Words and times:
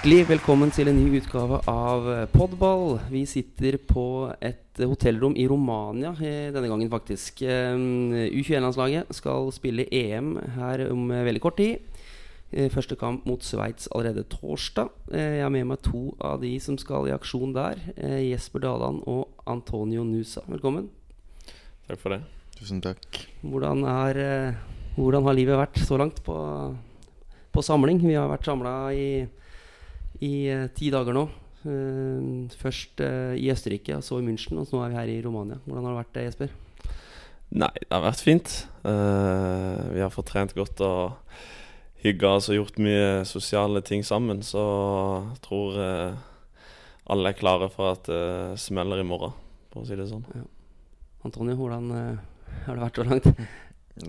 Hjertelig 0.00 0.28
velkommen 0.30 0.70
til 0.72 0.88
en 0.88 0.96
ny 0.96 1.18
utgave 1.18 1.58
av 1.68 2.06
Podball. 2.32 2.94
Vi 3.12 3.20
sitter 3.28 3.76
på 3.84 4.04
et 4.40 4.80
hotellrom 4.80 5.34
i 5.36 5.44
Romania 5.50 6.14
eh, 6.16 6.46
denne 6.54 6.70
gangen, 6.70 6.88
faktisk. 6.88 7.42
Eh, 7.44 7.76
U21-landslaget 8.32 9.10
skal 9.12 9.50
spille 9.52 9.84
EM 9.92 10.30
her 10.56 10.86
om 10.88 11.10
eh, 11.12 11.20
veldig 11.26 11.42
kort 11.44 11.58
tid. 11.60 11.82
Eh, 12.48 12.70
Første 12.72 12.96
kamp 12.96 13.26
mot 13.28 13.44
Sveits 13.44 13.90
allerede 13.92 14.24
torsdag. 14.32 14.88
Eh, 15.12 15.36
Jeg 15.36 15.44
har 15.44 15.52
med 15.52 15.68
meg 15.68 15.82
to 15.84 16.14
av 16.24 16.40
de 16.40 16.54
som 16.64 16.78
skal 16.80 17.10
i 17.10 17.12
aksjon 17.12 17.52
der. 17.56 17.82
eh, 17.98 18.22
Jesper 18.30 18.64
Dalan 18.64 19.02
og 19.04 19.28
Antonio 19.52 20.06
Nusa. 20.08 20.40
Velkommen. 20.48 20.88
Takk 21.90 22.00
for 22.00 22.16
det. 22.16 22.22
Tusen 22.56 22.80
takk. 22.80 23.20
Hvordan, 23.44 23.84
er, 23.84 24.22
eh, 24.24 24.64
hvordan 24.96 25.28
har 25.28 25.36
livet 25.36 25.60
vært 25.60 25.76
så 25.84 26.00
langt 26.00 26.24
på, 26.24 26.38
på 27.52 27.66
samling? 27.68 28.00
Vi 28.00 28.16
har 28.16 28.32
vært 28.32 28.48
samla 28.48 28.74
i, 28.96 29.26
i 30.24 30.34
eh, 30.52 30.66
ti 30.76 30.90
dager 30.92 31.16
nå. 31.16 31.28
Eh, 31.60 32.48
først 32.56 33.02
eh, 33.04 33.36
i 33.36 33.50
Østerrike, 33.52 33.98
og 33.98 34.04
så 34.04 34.20
i 34.20 34.24
München, 34.24 34.60
og 34.60 34.68
så 34.68 34.78
nå 34.78 34.84
er 34.86 34.92
vi 34.92 35.00
her 35.00 35.12
i 35.12 35.22
Romania. 35.24 35.60
Hvordan 35.66 35.86
har 35.86 35.92
det 35.92 36.00
vært, 36.00 36.20
Jesper? 36.28 36.54
Nei, 37.50 37.72
det 37.82 37.90
har 37.92 38.04
vært 38.06 38.24
fint. 38.24 38.54
Eh, 38.88 39.80
vi 39.96 40.00
har 40.04 40.14
fått 40.14 40.30
trent 40.32 40.54
godt 40.56 40.80
og 40.86 41.34
hygga 42.00 42.36
oss 42.38 42.48
og 42.48 42.56
gjort 42.56 42.80
mye 42.80 43.26
sosiale 43.28 43.82
ting 43.84 44.06
sammen. 44.06 44.40
Så 44.46 44.62
jeg 45.34 45.42
tror 45.44 45.76
alle 47.10 47.32
er 47.32 47.36
klare 47.36 47.68
for 47.72 47.92
at 47.92 48.08
det 48.08 48.60
smeller 48.62 49.02
i 49.02 49.04
morgen, 49.04 49.34
for 49.72 49.82
å 49.82 49.88
si 49.88 49.98
det 49.98 50.08
sånn. 50.08 50.24
Antonio, 51.26 51.58
hvordan 51.58 51.90
har 52.64 52.78
det 52.78 52.84
vært 52.86 53.02
så 53.02 53.04
langt? 53.04 53.28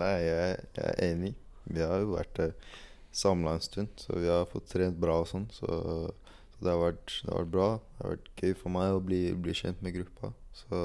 Nei, 0.00 0.14
jeg, 0.24 0.56
jeg 0.78 0.88
er 0.88 1.02
enig. 1.10 1.34
Vi 1.68 1.84
har 1.84 2.00
jo 2.00 2.14
vært 2.16 2.40
uh, 2.40 2.72
samla 3.12 3.56
en 3.56 3.64
stund, 3.64 3.92
så 4.00 4.16
vi 4.18 4.30
har 4.30 4.48
fått 4.50 4.70
trent 4.72 4.98
bra 5.00 5.20
og 5.22 5.28
sånn. 5.30 5.48
Så, 5.52 5.68
så 5.68 6.58
det, 6.60 6.70
har 6.70 6.80
vært, 6.80 7.18
det 7.22 7.32
har 7.32 7.42
vært 7.42 7.52
bra. 7.56 7.68
Det 7.80 8.04
har 8.04 8.14
vært 8.16 8.30
gøy 8.42 8.56
for 8.62 8.76
meg 8.78 8.96
å 8.96 9.04
bli, 9.04 9.22
bli 9.44 9.56
kjent 9.56 9.84
med 9.84 9.96
gruppa. 9.98 10.32
Så 10.56 10.80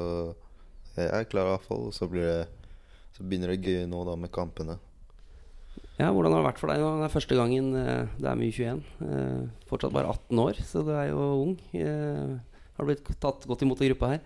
jeg 0.97 1.07
er 1.13 1.29
klar 1.29 1.47
i 1.47 1.53
hvert 1.55 1.67
fall. 1.69 1.87
Og 1.89 1.95
så, 1.95 2.09
blir 2.11 2.27
det, 2.27 2.73
så 3.15 3.23
begynner 3.25 3.53
det 3.53 3.63
gøy 3.63 3.87
nå 3.89 4.03
da 4.07 4.17
med 4.19 4.33
kampene. 4.33 4.79
Ja, 5.97 6.11
Hvordan 6.13 6.35
har 6.35 6.43
det 6.43 6.49
vært 6.51 6.59
for 6.61 6.69
deg 6.69 6.81
nå? 6.81 6.89
Det 6.99 7.07
er 7.07 7.13
første 7.13 7.37
gangen 7.37 7.71
eh, 7.77 8.09
det 8.21 8.29
er 8.29 8.37
med 8.37 8.51
U21. 8.53 8.83
Eh, 9.01 9.63
fortsatt 9.69 9.95
bare 9.95 10.11
18 10.13 10.41
år, 10.43 10.59
så 10.65 10.83
du 10.85 10.91
er 10.93 11.07
jo 11.09 11.23
ung. 11.41 11.55
Eh, 11.73 12.35
har 12.77 12.85
du 12.85 12.91
blitt 12.91 13.09
tatt 13.21 13.47
godt 13.49 13.65
imot 13.65 13.81
i 13.81 13.89
gruppa 13.89 14.11
her? 14.11 14.21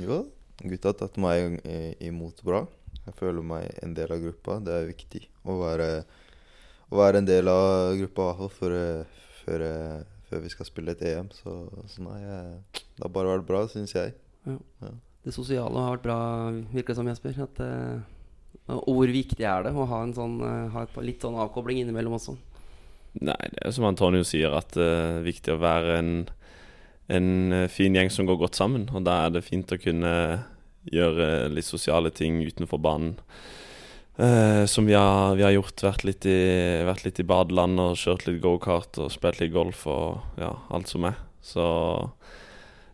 Jo, 0.00 0.18
gutta 0.60 0.92
har 0.92 0.98
tatt 1.00 1.16
meg 1.20 1.56
imot 2.04 2.42
bra. 2.44 2.66
Jeg 3.06 3.16
føler 3.16 3.44
meg 3.44 3.70
en 3.80 3.94
del 3.96 4.12
av 4.12 4.20
gruppa. 4.26 4.58
Det 4.64 4.76
er 4.76 4.90
viktig 4.90 5.22
å 5.48 5.56
være, 5.62 5.88
å 6.90 6.98
være 6.98 7.20
en 7.20 7.28
del 7.28 7.50
av 7.50 7.94
gruppa 8.00 8.32
før, 8.50 8.74
eh, 8.78 9.20
før, 9.44 9.66
eh, 9.66 10.00
før 10.30 10.42
vi 10.44 10.50
skal 10.52 10.68
spille 10.68 10.96
et 10.96 11.06
EM. 11.12 11.30
Så, 11.34 11.54
så 11.90 12.02
nei, 12.06 12.18
eh, 12.22 12.82
det 12.96 13.06
har 13.06 13.14
bare 13.14 13.38
vært 13.38 13.48
bra, 13.48 13.64
syns 13.70 13.94
jeg. 13.96 14.14
Det 15.20 15.34
sosiale 15.36 15.82
har 15.84 15.98
vært 15.98 16.06
bra, 16.06 16.18
virker 16.72 16.94
det 16.94 16.98
som, 16.98 17.08
Jesper. 17.10 17.40
At, 17.44 17.60
eh, 17.60 18.76
og 18.78 18.88
hvor 18.96 19.12
viktig 19.12 19.44
er 19.44 19.66
det 19.66 19.74
å 19.76 19.88
ha, 19.88 20.02
en 20.04 20.14
sånn, 20.16 20.38
eh, 20.40 20.70
ha 20.72 20.84
et, 20.86 21.00
litt 21.04 21.24
sånn 21.24 21.38
avkobling 21.40 21.82
innimellom 21.82 22.16
også? 22.16 22.36
Nei, 23.20 23.40
det 23.52 23.64
er 23.66 23.74
som 23.74 23.88
Antonio 23.88 24.24
sier, 24.24 24.54
at 24.54 24.72
det 24.76 24.86
er 24.86 25.24
viktig 25.26 25.52
å 25.52 25.60
være 25.60 25.98
en, 25.98 26.12
en 27.12 27.30
eh, 27.52 27.68
fin 27.68 27.96
gjeng 27.96 28.12
som 28.14 28.28
går 28.28 28.40
godt 28.46 28.60
sammen. 28.60 28.88
Og 28.94 29.04
da 29.04 29.26
er 29.26 29.36
det 29.36 29.44
fint 29.44 29.72
å 29.74 29.80
kunne 29.80 30.14
gjøre 30.88 31.50
litt 31.52 31.68
sosiale 31.68 32.12
ting 32.14 32.40
utenfor 32.40 32.80
banen. 32.80 33.18
Eh, 34.20 34.66
som 34.66 34.86
vi 34.86 34.94
har, 34.94 35.34
vi 35.34 35.42
har 35.42 35.54
gjort. 35.54 35.80
Vært 35.82 36.04
litt, 36.04 36.26
i, 36.28 36.40
vært 36.84 37.06
litt 37.06 37.22
i 37.22 37.24
badeland 37.24 37.80
og 37.80 37.96
kjørt 37.96 38.26
litt 38.26 38.42
gokart 38.44 39.00
og 39.00 39.08
spilt 39.14 39.40
litt 39.40 39.54
golf 39.54 39.86
og 39.88 40.40
ja, 40.40 40.52
alt 40.68 40.90
som 40.92 41.06
er. 41.08 41.16
Så 41.40 41.64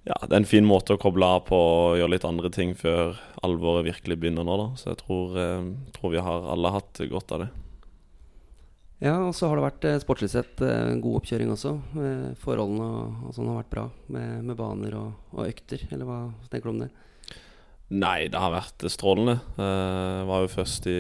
ja, 0.07 0.21
det 0.23 0.31
er 0.31 0.39
en 0.39 0.47
fin 0.47 0.67
måte 0.67 0.95
å 0.95 1.01
koble 1.03 1.27
av 1.27 1.49
på 1.49 1.59
og 1.59 1.99
gjøre 1.99 2.13
litt 2.15 2.27
andre 2.29 2.51
ting 2.55 2.77
før 2.79 3.19
alvoret 3.43 3.89
virkelig 3.89 4.21
begynner 4.23 4.47
nå, 4.47 4.59
da. 4.61 4.69
Så 4.79 4.93
jeg 4.93 5.01
tror, 5.03 5.35
eh, 5.43 5.71
tror 5.97 6.15
vi 6.15 6.23
har 6.29 6.47
alle 6.55 6.75
hatt 6.77 7.03
godt 7.11 7.35
av 7.35 7.43
det. 7.43 7.51
Ja, 9.03 9.17
og 9.27 9.35
så 9.37 9.51
har 9.51 9.59
det 9.59 9.67
vært 9.67 9.89
eh, 9.91 9.99
sportslig 10.05 10.31
sett 10.31 10.63
god 10.63 11.19
oppkjøring 11.19 11.51
også. 11.57 11.75
Forholdene 12.45 12.87
og, 12.87 13.27
og 13.27 13.35
sånn 13.35 13.51
har 13.51 13.65
vært 13.65 13.75
bra 13.75 13.89
med, 14.15 14.47
med 14.47 14.63
baner 14.63 14.95
og, 15.01 15.19
og 15.35 15.51
økter. 15.51 15.83
Eller 15.91 16.07
hva 16.07 16.21
tenker 16.53 16.71
du 16.71 16.77
om 16.77 16.87
det? 16.87 16.93
Nei, 17.87 18.27
det 18.27 18.41
har 18.43 18.51
vært 18.51 18.83
strålende. 18.91 19.37
Jeg 19.63 20.27
var 20.27 20.43
jo 20.43 20.51
først 20.51 20.89
i 20.91 20.99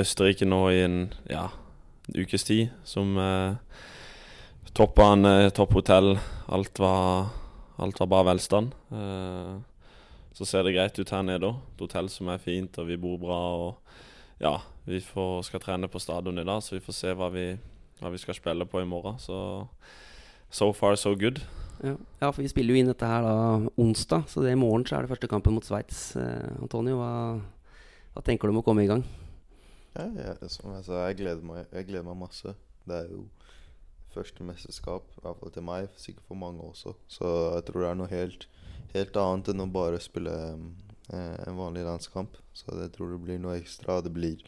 Østerrike 0.00 0.46
nå 0.48 0.60
i 0.72 0.78
en 0.86 1.02
ja, 1.28 1.50
ukes 2.16 2.46
tid, 2.48 2.70
som 2.88 3.12
eh, 3.20 3.58
toppa 4.72 5.10
en 5.12 5.28
eh, 5.28 5.50
topphotell. 5.52 6.14
Alt 6.48 6.80
var, 6.80 7.28
alt 7.76 8.00
var 8.00 8.08
bare 8.08 8.30
velstand. 8.30 8.72
Eh, 8.88 9.52
så 10.32 10.48
ser 10.48 10.64
det 10.64 10.72
greit 10.78 10.96
ut 10.96 11.12
her 11.12 11.26
nede 11.28 11.50
òg. 11.50 11.60
Et 11.74 11.84
hotell 11.84 12.08
som 12.08 12.30
er 12.32 12.40
fint, 12.40 12.78
og 12.80 12.88
vi 12.88 12.96
bor 12.96 13.18
bra. 13.20 13.40
Og 13.66 14.40
ja, 14.40 14.56
vi 14.88 15.02
får, 15.04 15.42
skal 15.50 15.60
trene 15.60 15.92
på 15.92 16.00
stadion 16.00 16.40
i 16.40 16.46
dag, 16.48 16.64
så 16.64 16.78
vi 16.78 16.84
får 16.84 16.96
se 16.96 17.12
hva 17.18 17.28
vi, 17.34 17.50
hva 18.00 18.14
vi 18.14 18.22
skal 18.22 18.40
spille 18.40 18.64
på 18.64 18.80
i 18.80 18.88
morgen. 18.88 19.20
Så 19.20 19.36
so 20.48 20.72
far, 20.72 20.96
so 20.96 21.12
good. 21.12 21.44
Ja. 21.82 21.96
ja, 22.20 22.28
for 22.30 22.44
vi 22.44 22.50
spiller 22.50 22.76
jo 22.76 22.78
inn 22.78 22.90
dette 22.90 23.06
her 23.10 23.24
da 23.26 23.36
onsdag, 23.82 24.28
så 24.30 24.44
i 24.46 24.54
morgen 24.58 24.84
så 24.86 24.96
er 24.96 25.04
det 25.04 25.10
første 25.10 25.30
kampen 25.30 25.56
mot 25.56 25.66
Sveits. 25.66 26.12
Eh, 26.14 26.52
Antonio, 26.62 27.00
hva, 27.00 27.40
hva 28.14 28.22
tenker 28.22 28.46
du 28.46 28.54
om 28.54 28.60
å 28.60 28.66
komme 28.66 28.84
i 28.84 28.90
gang? 28.90 29.02
Ja, 29.96 30.06
jeg, 30.14 30.50
som 30.54 30.70
jeg 30.76 30.86
sa, 30.86 31.02
jeg 31.08 31.18
gleder, 31.18 31.42
meg, 31.44 31.66
jeg 31.74 31.88
gleder 31.90 32.06
meg 32.06 32.20
masse. 32.22 32.54
Det 32.86 33.00
er 33.00 33.10
jo 33.10 33.26
første 34.14 34.46
mesterskap, 34.46 35.10
i 35.16 35.24
hvert 35.24 35.42
fall 35.42 35.52
til 35.52 35.66
meg, 35.66 35.90
sikkert 35.98 36.30
for 36.30 36.38
mange 36.38 36.62
også. 36.70 36.94
Så 37.10 37.28
jeg 37.56 37.66
tror 37.68 37.82
det 37.82 37.90
er 37.90 38.00
noe 38.00 38.12
helt, 38.12 38.48
helt 38.94 39.20
annet 39.24 39.52
enn 39.52 39.66
å 39.66 39.70
bare 39.74 40.00
spille 40.02 40.38
eh, 40.52 41.36
en 41.48 41.58
vanlig 41.58 41.86
landskamp. 41.88 42.38
Så 42.54 42.78
jeg 42.78 42.94
tror 42.94 43.14
det 43.16 43.22
blir 43.26 43.42
noe 43.42 43.58
ekstra. 43.58 43.98
Det 44.06 44.12
blir, 44.14 44.42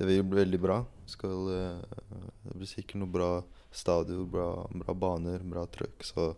det 0.00 0.08
blir 0.08 0.24
veldig 0.42 0.62
bra. 0.62 0.82
Skal, 1.10 1.50
eh, 1.54 2.20
det 2.46 2.56
blir 2.56 2.70
sikkert 2.70 3.02
noe 3.02 3.18
bra 3.20 3.32
stadion, 3.68 4.30
bra, 4.30 4.52
bra 4.72 4.96
baner, 4.96 5.44
bra 5.44 5.68
trøkk. 5.70 6.06
Så 6.06 6.32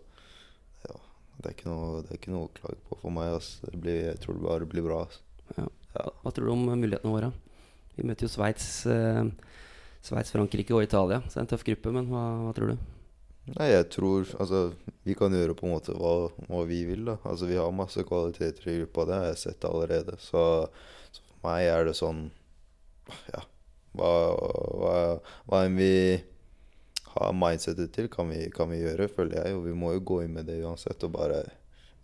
ja, 0.87 0.99
det 1.37 1.49
er 1.49 1.55
ikke 1.57 1.69
noe, 1.71 2.01
det 2.03 2.13
er 2.13 2.19
ikke 2.19 2.33
noe 2.33 2.47
å 2.47 2.53
klage 2.57 2.79
på 2.89 2.99
for 3.01 3.15
meg. 3.15 3.31
Altså. 3.37 3.69
Det 3.71 3.79
blir, 3.83 3.99
jeg 4.09 4.21
tror 4.23 4.37
det 4.37 4.45
bare 4.47 4.69
blir 4.69 4.85
bra. 4.85 5.03
Altså. 5.07 5.23
Ja. 5.57 5.67
Ja. 5.93 6.09
Hva 6.23 6.33
tror 6.33 6.49
du 6.49 6.53
om 6.55 6.65
mulighetene 6.71 7.13
våre? 7.13 7.29
Vi 7.93 8.05
møter 8.09 8.25
jo 8.25 8.31
Sveits, 8.33 8.67
eh, 8.89 9.21
Sveits, 10.01 10.33
Frankrike 10.33 10.73
og 10.73 10.85
Italia, 10.85 11.21
så 11.27 11.35
det 11.35 11.41
er 11.41 11.45
en 11.45 11.51
tøff 11.53 11.65
gruppe. 11.67 11.93
Men 11.93 12.09
hva, 12.09 12.23
hva 12.47 12.53
tror 12.57 12.73
du? 12.73 12.89
Nei, 13.53 13.67
jeg 13.73 13.89
tror 13.91 14.29
Altså, 14.39 14.61
vi 15.03 15.15
kan 15.19 15.33
gjøre 15.35 15.55
på 15.59 15.67
en 15.67 15.73
måte 15.75 15.95
hva, 15.97 16.31
hva 16.47 16.61
vi 16.67 16.83
vil, 16.87 17.03
da. 17.11 17.17
Altså, 17.27 17.49
vi 17.49 17.59
har 17.59 17.75
masse 17.75 18.05
kvaliteter 18.07 18.69
i 18.71 18.77
gruppa, 18.81 19.07
det 19.09 19.19
har 19.19 19.25
jeg 19.31 19.41
sett 19.43 19.67
allerede. 19.67 20.17
Så, 20.23 20.43
så 21.11 21.25
for 21.27 21.49
meg 21.49 21.67
er 21.67 21.89
det 21.89 21.97
sånn 21.99 22.29
Ja, 23.33 23.43
hva, 23.99 24.11
hva, 24.79 24.93
hva 25.49 25.65
enn 25.67 25.75
vi 25.77 25.91
har 27.13 27.35
mindsetet 27.37 27.93
til, 27.93 28.09
kan 28.11 28.31
vi, 28.31 28.47
kan 28.53 28.71
vi 28.71 28.81
gjøre, 28.81 29.09
føler 29.11 29.39
jeg. 29.39 29.57
Og 29.57 29.67
vi 29.67 29.75
må 29.77 29.93
jo 29.95 30.05
gå 30.13 30.23
inn 30.23 30.33
med 30.37 30.49
det 30.49 30.61
uansett 30.63 31.05
og 31.05 31.13
bare 31.15 31.43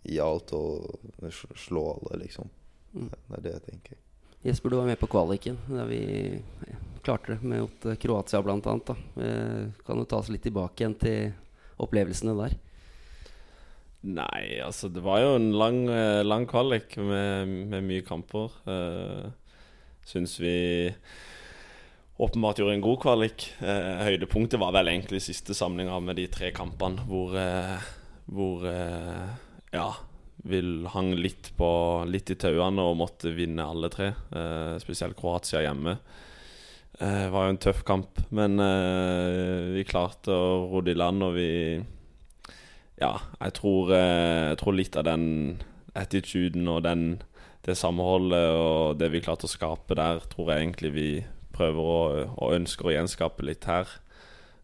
gi 0.06 0.20
alt 0.22 0.54
og 0.56 1.10
slå 1.58 1.84
alle, 1.96 2.22
liksom. 2.24 2.48
Mm. 2.94 3.10
Det 3.10 3.36
er 3.38 3.44
det 3.44 3.56
jeg 3.56 3.66
tenker. 3.66 3.98
Jesper, 4.46 4.72
du 4.72 4.78
var 4.80 4.88
med 4.88 4.96
på 5.00 5.10
kvaliken 5.10 5.58
da 5.68 5.84
vi 5.84 6.00
klarte 7.04 7.34
det 7.34 7.44
mot 7.44 7.86
eh, 7.86 7.98
Kroatia 8.00 8.40
bl.a. 8.42 8.74
Eh, 9.20 9.66
kan 9.86 10.00
du 10.00 10.06
ta 10.08 10.20
oss 10.20 10.30
litt 10.32 10.46
tilbake 10.46 10.80
igjen 10.80 10.96
til 11.00 11.32
opplevelsene 11.80 12.36
der? 12.38 12.56
Nei, 14.00 14.60
altså 14.64 14.88
det 14.88 15.02
var 15.04 15.20
jo 15.20 15.34
en 15.36 15.50
lang, 15.60 15.82
eh, 15.92 16.22
lang 16.24 16.48
kvalik 16.48 16.96
med, 16.96 17.52
med 17.68 17.84
mye 17.84 18.04
kamper. 18.06 18.56
Uh, 18.64 19.28
Syns 20.08 20.38
vi 20.40 20.88
åpenbart 22.20 22.60
gjorde 22.60 22.76
en 22.76 22.84
god 22.84 23.00
kvalik. 23.02 23.46
Eh, 23.64 24.04
høydepunktet 24.04 24.60
var 24.60 24.74
vel 24.76 24.92
egentlig 24.92 25.22
siste 25.24 25.56
samlinga 25.56 25.96
med 26.04 26.20
de 26.20 26.26
tre 26.32 26.50
kampene 26.56 27.06
hvor, 27.08 27.32
eh, 27.38 27.88
hvor 28.30 28.66
eh, 28.68 29.30
ja, 29.72 29.88
vi 30.44 30.60
hang 30.92 31.14
litt, 31.16 31.52
på, 31.56 31.70
litt 32.08 32.32
i 32.32 32.38
tauene 32.40 32.84
og 32.90 32.98
måtte 33.00 33.32
vinne 33.36 33.64
alle 33.64 33.90
tre. 33.92 34.12
Eh, 34.36 34.74
spesielt 34.82 35.16
Kroatia 35.18 35.64
hjemme. 35.64 35.96
Eh, 37.00 37.24
Det 37.24 37.32
var 37.32 37.46
jo 37.46 37.54
en 37.54 37.62
tøff 37.64 37.82
kamp, 37.88 38.20
men 38.30 38.60
eh, 38.60 39.72
vi 39.76 39.88
klarte 39.88 40.36
å 40.36 40.68
ro 40.70 40.84
det 40.84 40.96
i 40.96 41.00
land, 41.00 41.24
og 41.24 41.34
vi 41.38 41.50
Ja, 43.00 43.16
jeg 43.40 43.52
tror, 43.56 43.94
eh, 43.96 44.50
jeg 44.52 44.58
tror 44.60 44.76
litt 44.76 44.96
av 45.00 45.04
den 45.08 45.62
attituden 45.96 46.68
og 46.68 46.82
den, 46.84 47.22
det 47.64 47.76
samholdet 47.80 48.52
og 48.52 48.98
det 49.00 49.08
vi 49.10 49.22
klarte 49.24 49.48
å 49.48 49.52
skape 49.52 49.96
der, 49.96 50.20
tror 50.28 50.52
jeg 50.52 50.66
egentlig 50.66 50.92
vi 50.92 51.08
prøver 51.60 51.90
å, 51.92 51.98
og 52.40 52.56
ønsker 52.56 52.88
å 52.88 52.96
gjenskape 52.96 53.44
litt 53.44 53.68
her. 53.68 53.88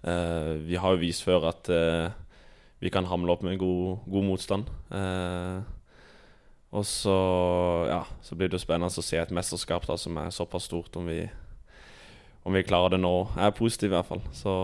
Uh, 0.07 0.57
vi 0.63 0.79
har 0.79 0.95
jo 0.95 1.03
vist 1.03 1.25
før 1.27 1.49
at 1.51 1.71
uh, 1.73 2.13
vi 2.83 2.93
kan 2.93 3.09
hamle 3.11 3.33
opp 3.33 3.43
med 3.47 3.59
god, 3.61 4.05
god 4.07 4.29
motstand. 4.29 4.71
Uh, 4.93 5.65
og 6.77 6.85
så, 6.87 7.17
ja, 7.89 8.03
så 8.23 8.37
blir 8.37 8.51
det 8.51 8.59
jo 8.59 8.67
spennende 8.67 8.91
å 8.91 9.05
se 9.05 9.19
et 9.19 9.35
mesterskap 9.35 9.87
da, 9.89 9.97
som 9.99 10.19
er 10.21 10.35
såpass 10.35 10.69
stort, 10.69 10.97
om 10.99 11.09
vi, 11.09 11.23
om 12.47 12.55
vi 12.55 12.65
klarer 12.67 12.97
det 12.97 13.03
nå. 13.03 13.15
Jeg 13.35 13.49
er 13.49 13.57
positiv 13.57 13.93
i 13.93 13.97
hvert 13.97 14.11
fall. 14.11 14.25
Så, 14.37 14.57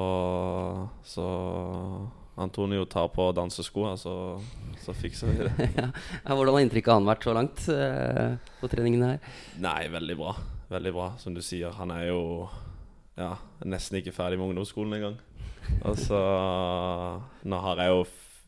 så 1.08 1.26
Antonio 2.42 2.84
tar 2.90 3.08
på 3.14 3.30
danseskoa, 3.36 3.96
så, 4.00 4.16
så 4.84 4.94
fikser 4.94 5.32
vi 5.32 5.46
det. 5.46 5.70
ja. 5.80 5.88
Hvordan 6.28 6.58
har 6.58 6.66
inntrykket 6.66 6.98
han 6.98 7.08
vært 7.08 7.28
så 7.28 7.38
langt 7.38 7.64
på 8.60 8.72
treningene 8.72 9.14
her? 9.14 9.38
Nei, 9.62 9.80
veldig 9.94 10.20
bra. 10.20 10.36
Veldig 10.72 10.92
bra, 10.94 11.12
som 11.18 11.34
du 11.36 11.42
sier. 11.44 11.74
Han 11.76 11.90
er 11.92 12.06
jo 12.08 12.20
ja, 13.18 13.34
nesten 13.68 13.98
ikke 13.98 14.14
ferdig 14.16 14.38
med 14.40 14.52
ungdomsskolen 14.52 14.98
engang. 14.98 15.20
Altså 15.86 16.18
Nå 17.46 17.58
har 17.62 17.78
jeg 17.78 17.92
jo 17.92 17.98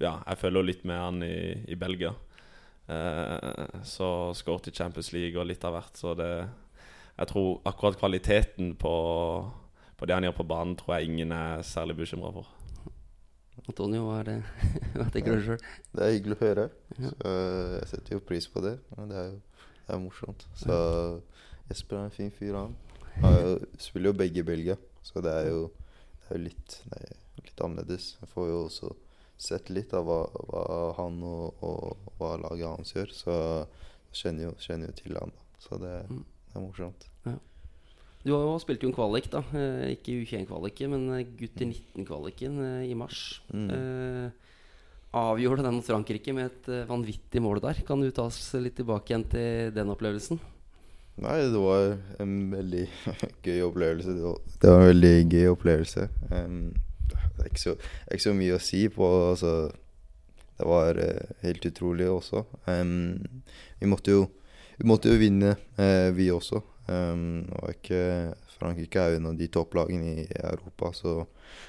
Ja, 0.02 0.16
jeg 0.26 0.38
følger 0.40 0.58
jo 0.58 0.66
litt 0.66 0.80
med 0.88 0.98
han 0.98 1.22
i, 1.22 1.36
i 1.70 1.76
Belgia. 1.78 2.10
Eh, 2.90 3.76
så 3.86 4.08
skåret 4.34 4.66
i 4.68 4.74
Champions 4.74 5.12
League 5.14 5.38
og 5.38 5.46
litt 5.46 5.64
av 5.64 5.76
hvert. 5.76 6.00
Så 6.00 6.16
det 6.18 6.30
Jeg 7.14 7.30
tror 7.30 7.60
akkurat 7.70 8.00
kvaliteten 8.00 8.74
på, 8.74 8.94
på 9.96 10.06
det 10.08 10.16
han 10.16 10.26
gjør 10.26 10.38
på 10.40 10.48
banen, 10.50 10.74
tror 10.80 10.96
jeg 10.96 11.12
ingen 11.12 11.32
er 11.32 11.62
særlig 11.62 12.00
bekymra 12.00 12.32
for. 12.34 12.50
Antonio, 13.68 14.08
hva, 14.08 14.18
er 14.24 14.30
det? 14.32 14.38
hva 14.96 15.06
tenker 15.14 15.36
du 15.36 15.44
sjøl? 15.44 15.62
Det 15.94 16.02
er 16.02 16.16
hyggelig 16.16 16.40
å 16.40 16.44
høre. 16.44 16.68
Så 16.98 17.12
eh, 17.30 17.74
jeg 17.78 17.90
setter 17.92 18.16
jo 18.16 18.24
pris 18.32 18.48
på 18.50 18.64
det. 18.64 18.78
Og 18.96 19.12
det 19.12 19.20
er 19.20 19.28
jo 19.30 19.42
det 19.84 19.92
er 19.92 20.00
morsomt. 20.00 20.46
Så 20.56 20.76
Jesper 21.70 21.96
er 22.00 22.08
en 22.08 22.14
fin 22.14 22.30
fyr, 22.34 22.54
han. 22.58 22.74
Han 23.22 23.38
er 23.38 23.64
spiller 23.80 24.10
jo 24.12 24.18
begge 24.18 24.42
i 24.42 24.46
Belgia, 24.46 24.76
så 25.06 25.22
det 25.24 25.32
er 25.32 25.48
jo, 25.52 25.62
det 26.26 26.36
er 26.36 26.42
litt, 26.42 26.76
det 26.90 27.00
er 27.00 27.16
litt 27.46 27.64
annerledes. 27.64 28.10
Jeg 28.20 28.30
får 28.34 28.48
jo 28.50 28.60
også 28.66 28.92
sett 29.44 29.70
litt 29.74 29.92
av 29.96 30.06
hva, 30.08 30.20
hva 30.50 30.64
han 30.98 31.18
og, 31.26 31.64
og 31.64 32.12
hva 32.18 32.34
laget 32.42 32.68
hans 32.70 32.94
gjør, 32.94 33.14
så 33.14 33.34
jeg 33.34 34.20
kjenner 34.22 34.48
jo, 34.48 34.54
kjenner 34.62 34.90
jo 34.92 34.98
til 35.00 35.18
han. 35.20 35.34
da. 35.34 35.58
Så 35.64 35.80
det, 35.80 35.94
Mm. 36.10 36.24
det 36.52 36.56
er 36.60 36.64
morsomt. 36.64 37.08
Du 38.24 38.30
har 38.32 38.40
jo 38.40 38.56
spilt 38.62 38.80
jo 38.80 38.88
en 38.88 38.96
kvalik, 38.96 39.26
da. 39.28 39.42
Eh, 39.52 39.90
ikke 39.98 40.14
U21-kvaliken, 40.22 40.94
men 40.94 41.10
gutt 41.36 41.36
gutter 41.42 41.66
19-kvaliken 41.68 42.54
eh, 42.64 42.86
i 42.88 42.94
mars. 42.96 43.42
Mm. 43.52 43.66
Eh, 43.68 44.30
avgjorde 45.12 45.62
den 45.66 45.76
mot 45.76 45.84
Frankrike 45.84 46.32
med 46.32 46.46
et 46.48 46.68
eh, 46.72 46.86
vanvittig 46.88 47.42
mål 47.44 47.60
der. 47.60 47.82
Kan 47.84 48.00
du 48.00 48.08
ta 48.10 48.24
oss 48.30 48.38
litt 48.56 48.78
tilbake 48.80 49.12
igjen 49.12 49.26
til 49.28 49.74
den 49.76 49.92
opplevelsen? 49.92 50.40
Nei, 51.22 51.38
det 51.54 51.60
var 51.62 51.94
en 52.22 52.34
veldig 52.52 52.84
gøy 53.44 53.62
opplevelse. 53.68 54.16
Det 54.16 54.24
var, 54.70 54.80
en 54.80 54.90
veldig 54.90 55.14
gøy 55.30 55.48
opplevelse. 55.52 56.08
Um, 56.30 56.74
det, 57.10 57.18
er 57.38 57.50
ikke 57.50 57.62
så, 57.62 57.74
ikke 58.10 58.26
så 58.26 58.36
mye 58.36 58.56
å 58.56 58.62
si 58.62 58.84
på 58.92 59.08
altså, 59.30 59.52
Det 60.58 60.68
var 60.68 60.98
uh, 60.98 61.34
helt 61.44 61.66
utrolig 61.70 62.08
også. 62.10 62.44
Um, 62.66 63.20
vi, 63.80 63.90
måtte 63.90 64.16
jo, 64.16 64.24
vi 64.78 64.88
måtte 64.90 65.12
jo 65.12 65.20
vinne, 65.20 65.56
uh, 65.78 66.10
vi 66.16 66.30
også. 66.34 66.62
Um, 66.88 67.44
og 67.60 67.76
ikke, 67.76 68.34
Frankrike 68.58 69.00
er 69.00 69.14
jo 69.14 69.20
en 69.22 69.30
av 69.30 69.38
de 69.38 69.48
topplagene 69.50 70.24
i 70.24 70.26
Europa, 70.36 70.90
så 70.94 71.14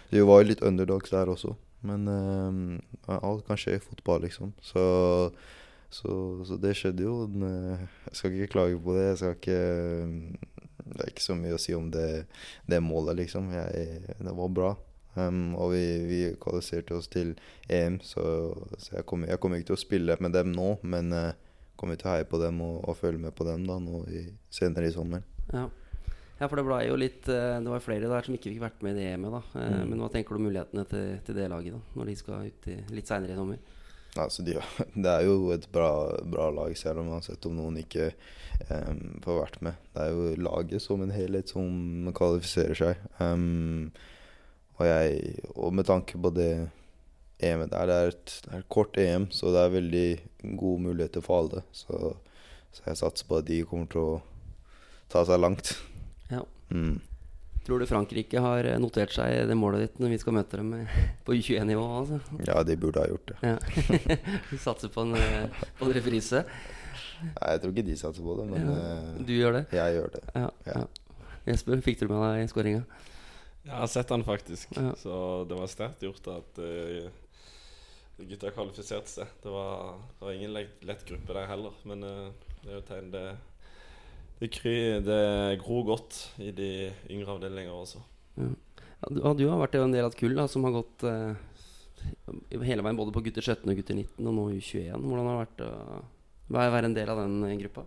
vi 0.09 0.23
var 0.25 0.41
jo 0.41 0.49
litt 0.49 0.65
underdogs 0.65 1.13
der 1.13 1.29
også. 1.31 1.53
Men 1.85 2.09
um, 2.09 2.81
alt 3.05 3.45
kan 3.45 3.59
skje 3.61 3.77
i 3.77 3.83
fotball, 3.83 4.25
liksom. 4.25 4.53
Så 4.65 4.81
så, 5.93 6.15
så 6.47 6.57
det 6.61 6.75
skjedde 6.77 7.05
jo. 7.05 7.15
Eh, 7.25 7.85
Jeg 8.09 8.19
skal 8.19 8.35
ikke 8.35 8.53
klage 8.57 8.81
på 8.81 8.95
det. 8.97 9.05
Jeg 9.11 9.21
skal 9.21 9.37
ikke 9.37 9.61
Det 10.85 10.99
er 11.01 11.11
ikke 11.11 11.25
så 11.25 11.35
mye 11.37 11.55
å 11.55 11.61
si 11.61 11.73
om 11.73 11.87
det, 11.91 12.25
det 12.69 12.81
målet, 12.83 13.17
liksom. 13.23 13.49
Jeg, 13.53 14.01
det 14.19 14.35
var 14.37 14.51
bra. 14.53 14.75
Um, 15.15 15.55
og 15.55 15.71
vi, 15.71 15.83
vi 16.09 16.19
kvalifiserte 16.43 16.97
oss 16.97 17.07
til 17.07 17.31
EM, 17.71 18.01
så, 18.03 18.51
så 18.75 18.97
jeg, 18.97 19.05
kommer, 19.07 19.31
kom 19.39 19.55
ikke 19.55 19.69
til 19.69 19.77
å 19.77 19.79
spille 19.79 20.17
med 20.19 20.35
dem 20.35 20.51
nå, 20.51 20.73
men 20.83 21.13
uh, 21.15 21.31
kommer 21.79 21.95
til 21.99 22.09
å 22.09 22.15
heie 22.17 22.27
på 22.27 22.39
dem 22.41 22.59
og, 22.65 22.81
og 22.83 22.97
følge 22.99 23.21
med 23.23 23.35
på 23.35 23.47
dem 23.47 23.63
da 23.67 23.79
nå 23.79 24.03
i, 24.11 24.25
senere 24.53 24.89
i 24.89 24.95
sommer. 24.95 25.23
Ja. 25.53 25.63
ja, 26.41 26.49
for 26.49 26.59
det 26.59 26.65
ble 26.67 26.81
jo 26.87 26.95
litt 26.97 27.27
eh, 27.29 27.59
Det 27.61 27.69
var 27.69 27.83
flere 27.83 28.09
der 28.09 28.25
som 28.25 28.33
ikke 28.33 28.49
fikk 28.49 28.63
vært 28.63 28.83
med 28.83 28.95
i 28.95 29.03
det 29.03 29.11
EM-et. 29.13 29.35
da 29.35 29.41
Mm. 29.61 29.91
Men 29.91 30.01
hva 30.01 30.09
tenker 30.11 30.33
du 30.35 30.41
om 30.41 30.47
mulighetene 30.49 30.85
til, 30.89 31.11
til 31.27 31.37
det 31.37 31.49
laget 31.51 31.75
da 31.75 31.99
når 31.99 32.09
de 32.09 32.15
skal 32.19 32.47
ut 32.49 32.69
i, 32.71 32.77
litt 32.97 33.11
seinere 33.11 33.35
i 33.35 33.39
sommer? 33.39 33.59
Altså, 34.21 34.43
de, 34.47 34.55
det 35.03 35.11
er 35.11 35.25
jo 35.27 35.51
et 35.55 35.67
bra, 35.73 35.91
bra 36.23 36.49
lag, 36.53 36.75
selv 36.79 37.03
om 37.03 37.11
uansett 37.15 37.45
om 37.49 37.57
noen 37.57 37.81
ikke 37.81 38.11
um, 38.69 39.19
får 39.25 39.41
vært 39.41 39.61
med. 39.67 39.79
Det 39.95 40.05
er 40.05 40.13
jo 40.15 40.45
laget 40.47 40.83
som 40.83 41.03
en 41.03 41.13
helhet 41.15 41.51
som 41.51 42.11
kvalifiserer 42.15 42.79
seg. 42.79 43.05
Um, 43.19 43.91
og, 44.77 44.85
jeg, 44.87 45.39
og 45.55 45.75
med 45.75 45.87
tanke 45.87 46.19
på 46.21 46.31
det 46.35 46.51
EM-et 47.43 47.71
der, 47.71 47.89
det 47.89 47.95
er, 47.95 48.13
et, 48.13 48.37
det 48.45 48.53
er 48.53 48.61
et 48.63 48.71
kort 48.71 48.97
EM, 48.99 49.27
så 49.31 49.51
det 49.51 49.63
er 49.63 49.73
veldig 49.73 50.07
gode 50.59 50.85
muligheter 50.87 51.23
for 51.25 51.43
alle. 51.43 51.65
Så, 51.75 52.13
så 52.71 52.87
jeg 52.87 53.01
satser 53.01 53.27
på 53.27 53.41
at 53.41 53.49
de 53.49 53.59
kommer 53.67 53.91
til 53.91 54.03
å 54.03 54.21
ta 55.11 55.25
seg 55.27 55.41
langt. 55.43 55.75
Ja. 56.31 56.45
Mm. 56.71 57.01
Tror 57.65 57.81
du 57.81 57.87
Frankrike 57.89 58.41
har 58.43 58.67
eh, 58.69 58.77
notert 58.81 59.13
seg 59.15 59.47
det 59.49 59.55
målet 59.57 59.85
ditt 59.87 60.01
når 60.01 60.11
vi 60.13 60.19
skal 60.21 60.35
møte 60.37 60.59
dem 60.59 60.73
eh, 60.77 60.97
på 61.25 61.33
U21-nivå? 61.33 61.85
Altså? 61.99 62.19
Ja, 62.45 62.59
de 62.67 62.75
burde 62.77 63.01
ha 63.01 63.09
gjort 63.09 63.31
det. 63.31 63.37
Ja. 63.41 63.55
Du 64.51 64.57
satser 64.61 64.91
på 64.93 65.01
en, 65.01 65.15
eh, 65.17 65.65
på 65.79 65.87
en 65.87 65.95
reprise? 65.97 66.43
Nei, 67.25 67.49
jeg 67.55 67.63
tror 67.63 67.73
ikke 67.73 67.87
de 67.87 67.97
satser 67.97 68.25
på 68.27 68.35
det, 68.37 68.45
men 68.51 68.69
Ja. 68.69 68.93
Du 69.25 69.33
gjør 69.33 69.57
det? 69.59 69.65
jeg 69.73 69.97
gjør 69.97 70.13
det. 70.13 70.23
Ja. 70.35 70.47
Ja. 70.69 70.77
ja. 70.83 71.33
Jesper, 71.45 71.81
fikk 71.85 71.99
du 72.01 72.07
med 72.09 72.21
deg 72.25 72.49
skåringa? 72.49 72.85
Jeg 73.65 73.73
har 73.73 73.89
sett 73.89 74.11
han 74.13 74.23
faktisk, 74.25 74.73
Ja. 74.77 74.91
så 75.01 75.17
det 75.49 75.57
var 75.57 75.69
sterkt 75.69 76.03
gjort 76.05 76.27
at 76.35 76.59
uh, 76.61 77.07
gutta 78.29 78.51
kvalifiserte 78.53 79.09
seg. 79.09 79.31
Det 79.41 79.49
var, 79.53 79.95
det 80.19 80.25
var 80.27 80.37
ingen 80.37 80.53
lett, 80.53 80.77
lett 80.85 81.05
gruppe 81.05 81.33
der 81.33 81.49
heller, 81.49 81.73
men 81.89 82.05
uh, 82.05 82.29
det 82.61 82.69
er 82.71 82.77
jo 82.77 82.83
tegn 82.89 83.09
det 83.13 83.25
det, 84.41 84.51
kry, 84.53 84.75
det 85.05 85.21
gror 85.63 85.85
godt 85.87 86.19
i 86.43 86.51
de 86.55 86.69
yngre 87.13 87.37
avdelinger 87.37 87.73
også. 87.75 88.01
Ja, 88.35 88.49
du, 89.09 89.19
ja, 89.21 89.33
du 89.37 89.45
har 89.49 89.61
vært 89.61 89.77
en 89.79 89.95
del 89.95 90.07
av 90.07 90.13
et 90.13 90.19
kull 90.19 90.35
da, 90.37 90.47
som 90.51 90.65
har 90.67 90.75
gått 90.75 91.05
eh, 91.07 91.35
hele 92.65 92.85
veien 92.85 92.97
både 92.97 93.13
på 93.15 93.23
gutter 93.25 93.45
17 93.45 93.69
og 93.71 93.79
gutter 93.79 93.97
19, 93.97 94.19
og 94.25 94.33
nå 94.35 94.47
U21. 94.57 95.05
Hvordan 95.05 95.29
har 95.29 95.35
det 95.35 95.43
vært 95.43 95.65
å 95.65 95.71
være 96.55 96.73
være 96.75 96.91
en 96.91 96.97
del 96.97 97.11
av 97.13 97.21
den 97.23 97.37
eh, 97.47 97.57
gruppa? 97.63 97.85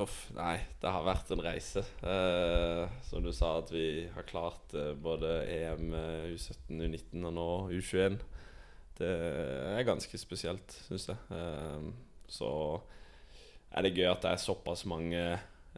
Uff, 0.00 0.18
nei, 0.36 0.60
det 0.82 0.90
har 0.94 1.06
vært 1.06 1.32
en 1.34 1.42
reise. 1.42 1.82
Eh, 2.06 2.82
som 3.08 3.24
du 3.24 3.32
sa, 3.34 3.56
at 3.58 3.72
vi 3.74 4.06
har 4.14 4.28
klart 4.28 4.74
eh, 4.78 4.92
både 4.94 5.40
EM, 5.50 5.94
eh, 5.98 6.28
U17, 6.34 6.78
U19 6.78 7.26
og 7.26 7.34
nå 7.34 7.48
U21. 7.74 8.20
Det 9.00 9.10
er 9.10 9.86
ganske 9.88 10.20
spesielt, 10.20 10.76
syns 10.86 11.08
jeg. 11.10 11.18
Eh, 11.34 11.90
så 12.30 12.50
er 13.74 13.86
det 13.86 13.96
gøy 13.96 14.10
at 14.12 14.22
det 14.22 14.34
er 14.34 14.42
såpass 14.42 14.84
mange 14.90 15.24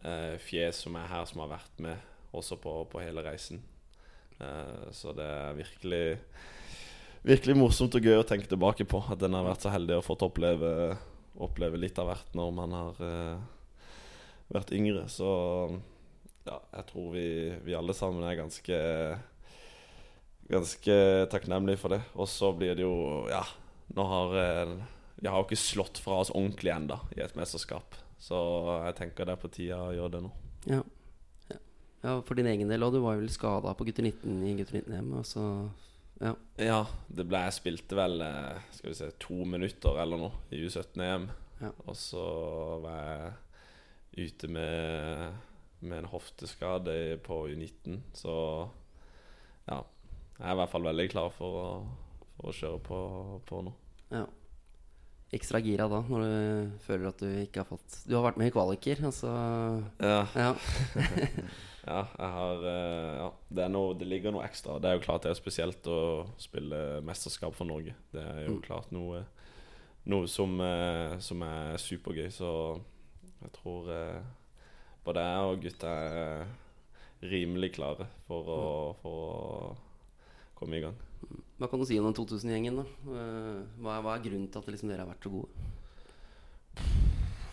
eh, 0.01 0.39
fjes 0.43 0.83
som 0.87 0.97
er 0.99 1.11
her, 1.11 1.27
som 1.29 1.45
har 1.45 1.53
vært 1.57 1.85
med 1.85 2.11
også 2.33 2.57
på, 2.61 2.75
på 2.93 3.03
hele 3.05 3.25
reisen. 3.27 3.63
Eh, 4.41 4.91
så 4.97 5.15
det 5.17 5.29
er 5.29 5.61
virkelig 5.61 6.05
Virkelig 7.23 7.55
morsomt 7.55 7.95
og 7.95 8.03
gøy 8.03 8.17
å 8.19 8.27
tenke 8.27 8.49
tilbake 8.51 8.83
på. 8.91 8.99
At 9.15 9.23
en 9.23 9.37
har 9.39 9.45
vært 9.47 9.63
så 9.63 9.71
heldig 9.71 10.01
og 10.01 10.07
fått 10.09 10.25
oppleve, 10.27 10.97
oppleve 11.39 11.79
litt 11.79 12.01
av 12.03 12.09
hvert 12.11 12.33
når 12.35 12.49
man 12.57 12.73
har 12.75 12.99
eh, 13.07 13.45
vært 14.51 14.73
yngre. 14.75 15.05
Så 15.07 15.29
ja, 16.49 16.57
jeg 16.59 16.89
tror 16.89 17.13
vi, 17.15 17.27
vi 17.63 17.77
alle 17.79 17.95
sammen 17.95 18.27
er 18.27 18.41
ganske 18.41 18.81
Ganske 20.53 20.95
takknemlige 21.31 21.79
for 21.79 21.95
det. 21.95 22.01
Og 22.19 22.27
så 22.29 22.51
blir 22.53 22.75
det 22.75 22.83
jo 22.83 23.29
Ja, 23.31 23.45
nå 23.95 24.09
har 24.11 24.35
eh, 24.43 24.73
Vi 25.23 25.31
har 25.31 25.39
jo 25.39 25.47
ikke 25.47 25.63
slått 25.63 26.03
fra 26.03 26.19
oss 26.25 26.35
ordentlig 26.35 26.75
ennå 26.75 26.99
i 27.15 27.23
et 27.23 27.39
mesterskap. 27.39 27.95
Så 28.23 28.38
jeg 28.87 28.99
tenker 29.00 29.26
det 29.26 29.35
er 29.35 29.43
på 29.43 29.50
tide 29.50 29.79
å 29.79 29.95
gjøre 29.97 30.14
det 30.17 30.25
nå. 30.25 30.33
Ja. 30.71 30.83
Ja. 31.50 31.59
ja, 32.05 32.19
for 32.23 32.38
din 32.38 32.50
egen 32.50 32.71
del, 32.71 32.85
og 32.87 32.95
du 32.95 33.00
var 33.02 33.17
jo 33.17 33.25
vel 33.25 33.33
skada 33.35 33.73
på 33.75 33.87
gutter 33.88 34.07
19 34.07 34.45
i 34.47 34.52
gutter 34.61 34.79
19-EM. 34.79 35.09
Og 35.19 35.26
så 35.26 35.47
ja. 36.23 36.37
Ja, 36.62 36.83
det 37.11 37.25
ble 37.26 37.41
Jeg 37.49 37.55
spilte 37.57 37.97
vel 37.99 38.21
eh, 38.23 38.61
Skal 38.76 38.93
vi 38.93 38.99
se 38.99 39.09
to 39.23 39.41
minutter 39.49 39.97
eller 39.99 40.21
noe 40.21 40.52
i 40.55 40.61
U17-EM. 40.62 41.25
Ja. 41.62 41.73
Og 41.87 41.97
så 41.99 42.23
var 42.85 43.00
jeg 43.00 44.29
ute 44.29 44.50
med, 44.50 45.41
med 45.81 46.02
en 46.02 46.11
hofteskade 46.12 46.95
på 47.26 47.41
U19. 47.50 47.99
Så 48.14 48.37
ja. 49.67 49.81
Jeg 50.38 50.47
er 50.47 50.55
i 50.55 50.61
hvert 50.61 50.73
fall 50.73 50.87
veldig 50.87 51.09
klar 51.11 51.35
for 51.35 51.59
å, 51.59 51.67
for 52.37 52.50
å 52.50 52.55
kjøre 52.57 52.79
på, 52.87 53.00
på 53.50 53.64
nå. 53.67 53.75
ja. 54.14 54.25
Ekstra 55.33 55.61
gira 55.65 55.87
da, 55.89 56.03
når 56.05 56.25
du 56.27 56.79
føler 56.85 57.09
at 57.09 57.23
du 57.23 57.29
ikke 57.41 57.62
har 57.62 57.69
fått 57.71 57.95
Du 58.05 58.15
har 58.19 58.25
vært 58.27 58.37
med 58.41 58.51
i 58.51 58.53
kvaliker, 58.53 58.99
altså 59.09 59.31
Ja, 60.03 60.27
Ja. 60.37 60.51
ja 61.89 62.01
jeg 62.19 62.33
har 62.37 62.67
eh, 62.69 63.12
ja, 63.23 63.29
det, 63.59 63.69
noe, 63.73 63.95
det 63.99 64.07
ligger 64.11 64.35
noe 64.37 64.45
ekstra. 64.47 64.77
Det 64.79 64.91
er 64.91 64.99
jo 64.99 65.05
klart 65.07 65.25
det 65.25 65.33
er 65.33 65.39
spesielt 65.41 65.89
å 65.91 65.99
spille 66.39 67.01
mesterskap 67.07 67.57
for 67.57 67.65
Norge. 67.71 67.95
Det 68.12 68.21
er 68.23 68.45
jo 68.47 68.59
Mm. 68.59 68.62
klart 68.67 68.93
noe, 68.93 69.25
noe 70.05 70.29
som, 70.29 70.53
eh, 70.61 71.17
som 71.25 71.43
er 71.43 71.81
supergøy. 71.81 72.29
Så 72.31 72.51
jeg 73.43 73.53
tror 73.57 73.89
eh, 73.91 74.21
både 75.05 75.25
jeg 75.27 75.49
og 75.49 75.62
gutta 75.65 75.89
er 75.89 76.47
rimelig 77.23 77.73
klare 77.79 78.07
for 78.29 78.47
å, 78.53 78.61
for 79.01 79.17
å 79.17 79.77
komme 80.59 80.77
i 80.79 80.85
gang. 80.85 80.95
Hva 81.59 81.69
kan 81.71 81.81
du 81.81 81.87
si 81.87 81.99
om 82.00 82.09
den 82.09 82.17
2000-gjengen? 82.19 82.81
da? 82.81 82.85
Eh, 83.12 83.61
Hva 83.83 83.97
er, 83.97 84.05
hva 84.05 84.17
er 84.17 84.25
grunnen 84.25 84.49
til 84.50 84.62
at 84.62 84.73
liksom 84.73 84.91
dere 84.91 85.05
har 85.05 85.12
vært 85.12 85.26
så 85.26 85.33
gode? 85.33 85.69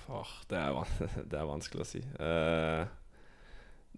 Oh, 0.09 0.31
det, 0.49 0.57
er, 0.57 0.95
det 1.29 1.37
er 1.37 1.49
vanskelig 1.49 1.85
å 1.85 1.89
si. 1.89 2.01
Uh, 2.17 2.87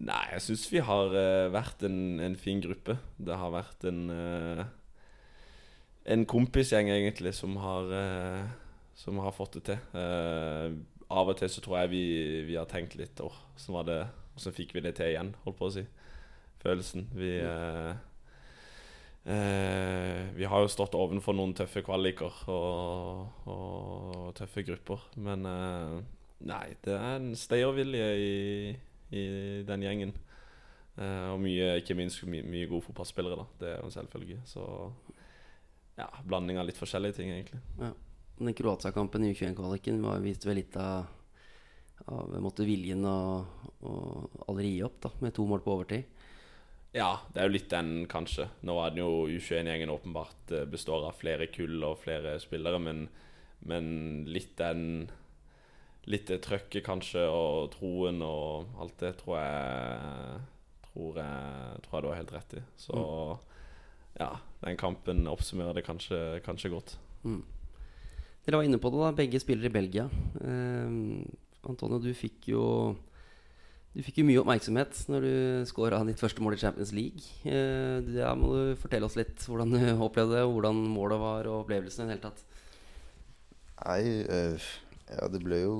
Nei, 0.02 0.24
jeg 0.34 0.44
syns 0.44 0.66
vi 0.72 0.82
har 0.84 1.14
uh, 1.14 1.52
vært 1.54 1.84
en, 1.88 2.20
en 2.24 2.36
fin 2.40 2.60
gruppe. 2.64 2.98
Det 3.22 3.38
har 3.38 3.54
vært 3.54 3.86
en 3.88 4.06
uh, 4.10 4.64
En 6.10 6.26
kompisgjeng, 6.26 6.90
egentlig, 6.90 7.36
som 7.38 7.60
har 7.62 7.92
Som 8.98 9.20
har 9.22 9.32
fått 9.32 9.60
det 9.60 9.62
til. 9.70 9.78
Av 11.12 11.30
og 11.30 11.38
til 11.38 11.50
så 11.52 11.62
tror 11.62 11.78
jeg 11.82 11.92
vi, 11.92 12.06
vi 12.48 12.56
har 12.58 12.66
tenkt 12.70 12.96
litt 12.98 13.20
Åh, 13.22 13.38
åssen 13.56 13.76
var 13.76 13.86
det 13.86 14.00
Åssen 14.38 14.56
fikk 14.56 14.74
vi 14.74 14.82
det 14.82 14.96
til 14.98 15.12
igjen, 15.12 15.34
holdt 15.44 15.60
på 15.60 15.68
å 15.68 15.74
si. 15.76 15.84
Følelsen. 16.62 17.08
Vi 17.18 17.32
eh, 17.44 17.92
eh, 19.26 20.32
Vi 20.38 20.48
har 20.48 20.64
jo 20.64 20.72
stått 20.72 20.98
ovenfor 20.98 21.36
noen 21.38 21.54
tøffe 21.58 21.84
kvaliker 21.86 22.44
og, 22.52 23.46
og 23.52 24.34
tøffe 24.38 24.66
grupper, 24.68 25.08
men 25.22 25.48
eh, 25.50 26.02
Nei, 26.42 26.74
det 26.82 26.94
er 26.98 27.20
en 27.20 27.34
stayervilje 27.38 28.06
i, 28.18 28.36
i 29.14 29.26
den 29.68 29.84
gjengen. 29.86 30.14
Eh, 30.98 31.28
og 31.32 31.40
mye, 31.44 31.76
ikke 31.80 31.96
minst 31.98 32.24
mye, 32.26 32.44
mye 32.46 32.70
gode 32.70 32.88
fotballspillere, 32.88 33.38
da. 33.38 33.46
Det 33.62 33.70
er 33.70 33.78
jo 33.80 33.90
en 33.90 33.94
selvfølge. 33.94 34.40
Så 34.50 34.64
ja, 36.00 36.08
blanding 36.26 36.60
av 36.60 36.68
litt 36.68 36.80
forskjellige 36.82 37.20
ting, 37.20 37.34
egentlig. 37.36 37.62
Ja. 37.80 37.92
Den 38.42 38.58
Kroatia-kampen 38.58 39.26
i 39.28 39.36
U21-kvaliken 39.36 40.02
viste 40.24 40.50
vel 40.50 40.62
litt 40.64 40.78
av, 40.82 41.06
av 42.10 42.34
måtte 42.42 42.66
viljen 42.66 43.06
og, 43.06 43.68
og 43.86 44.48
aldri 44.50 44.74
gi 44.74 44.82
opp, 44.88 44.98
da, 45.06 45.14
med 45.22 45.36
to 45.38 45.46
mål 45.46 45.62
på 45.62 45.76
overtid. 45.76 46.21
Ja, 46.92 47.22
det 47.32 47.40
er 47.40 47.48
jo 47.48 47.56
litt 47.56 47.70
den, 47.72 48.06
kanskje. 48.12 48.50
Nå 48.68 48.76
er 48.84 48.92
den 48.92 49.00
jo 49.06 49.28
U21-gjengen 49.32 49.94
åpenbart 49.94 50.52
eh, 50.52 50.68
består 50.68 51.06
av 51.08 51.16
flere 51.22 51.48
kull 51.48 51.80
og 51.88 52.02
flere 52.04 52.36
spillere, 52.44 52.82
men, 52.84 53.06
men 53.68 53.90
litt 54.28 54.58
den 54.62 55.10
Litt 56.10 56.32
det 56.32 56.40
trøkket, 56.42 56.82
kanskje, 56.82 57.28
og 57.30 57.76
troen 57.76 58.24
og 58.26 58.72
alt 58.82 58.96
det, 59.04 59.12
tror 59.20 59.36
jeg 59.38 60.40
Tror 60.92 61.20
jeg, 61.22 61.82
tror 61.86 61.94
jeg 61.94 62.04
du 62.04 62.08
har 62.10 62.18
helt 62.18 62.32
rett 62.34 62.56
i. 62.58 62.62
Så 62.76 62.96
ja, 64.18 64.32
den 64.60 64.80
kampen 64.82 65.22
oppsummerer 65.30 65.78
det 65.78 65.86
kanskje, 65.86 66.42
kanskje 66.44 66.72
godt. 66.74 66.98
Mm. 67.24 67.46
Dere 68.44 68.60
var 68.60 68.68
inne 68.68 68.82
på 68.82 68.92
det, 68.92 69.00
da. 69.00 69.14
Begge 69.16 69.40
spiller 69.40 69.70
i 69.70 69.72
Belgia. 69.72 70.10
Eh, 70.42 70.98
Antonio, 71.70 72.02
du 72.02 72.10
fikk 72.18 72.50
jo 72.52 72.66
Du 73.92 74.00
fikk 74.06 74.22
jo 74.22 74.24
mye 74.24 74.40
oppmerksomhet 74.40 75.02
når 75.12 75.26
du 75.26 75.34
skåra 75.68 75.98
ditt 76.08 76.22
første 76.22 76.40
mål 76.44 76.56
i 76.56 76.62
Champions 76.62 76.94
League. 76.96 77.26
Da 77.44 78.14
ja, 78.16 78.30
må 78.40 78.54
du 78.56 78.80
fortelle 78.80 79.08
oss 79.08 79.18
litt 79.20 79.44
hvordan 79.44 79.74
du 79.76 79.82
opplevde 80.06 80.38
det, 80.38 80.46
hvordan 80.48 80.80
målet 80.94 81.20
var, 81.20 81.50
og 81.52 81.66
opplevelsen 81.66 82.06
i 82.06 82.08
det 82.08 82.16
hele 82.16 82.30
tatt. 82.30 82.46
Nei, 83.82 84.02
eh, 84.30 84.70
ja, 85.10 85.28
det 85.32 85.42
ble 85.42 85.64
jo 85.64 85.76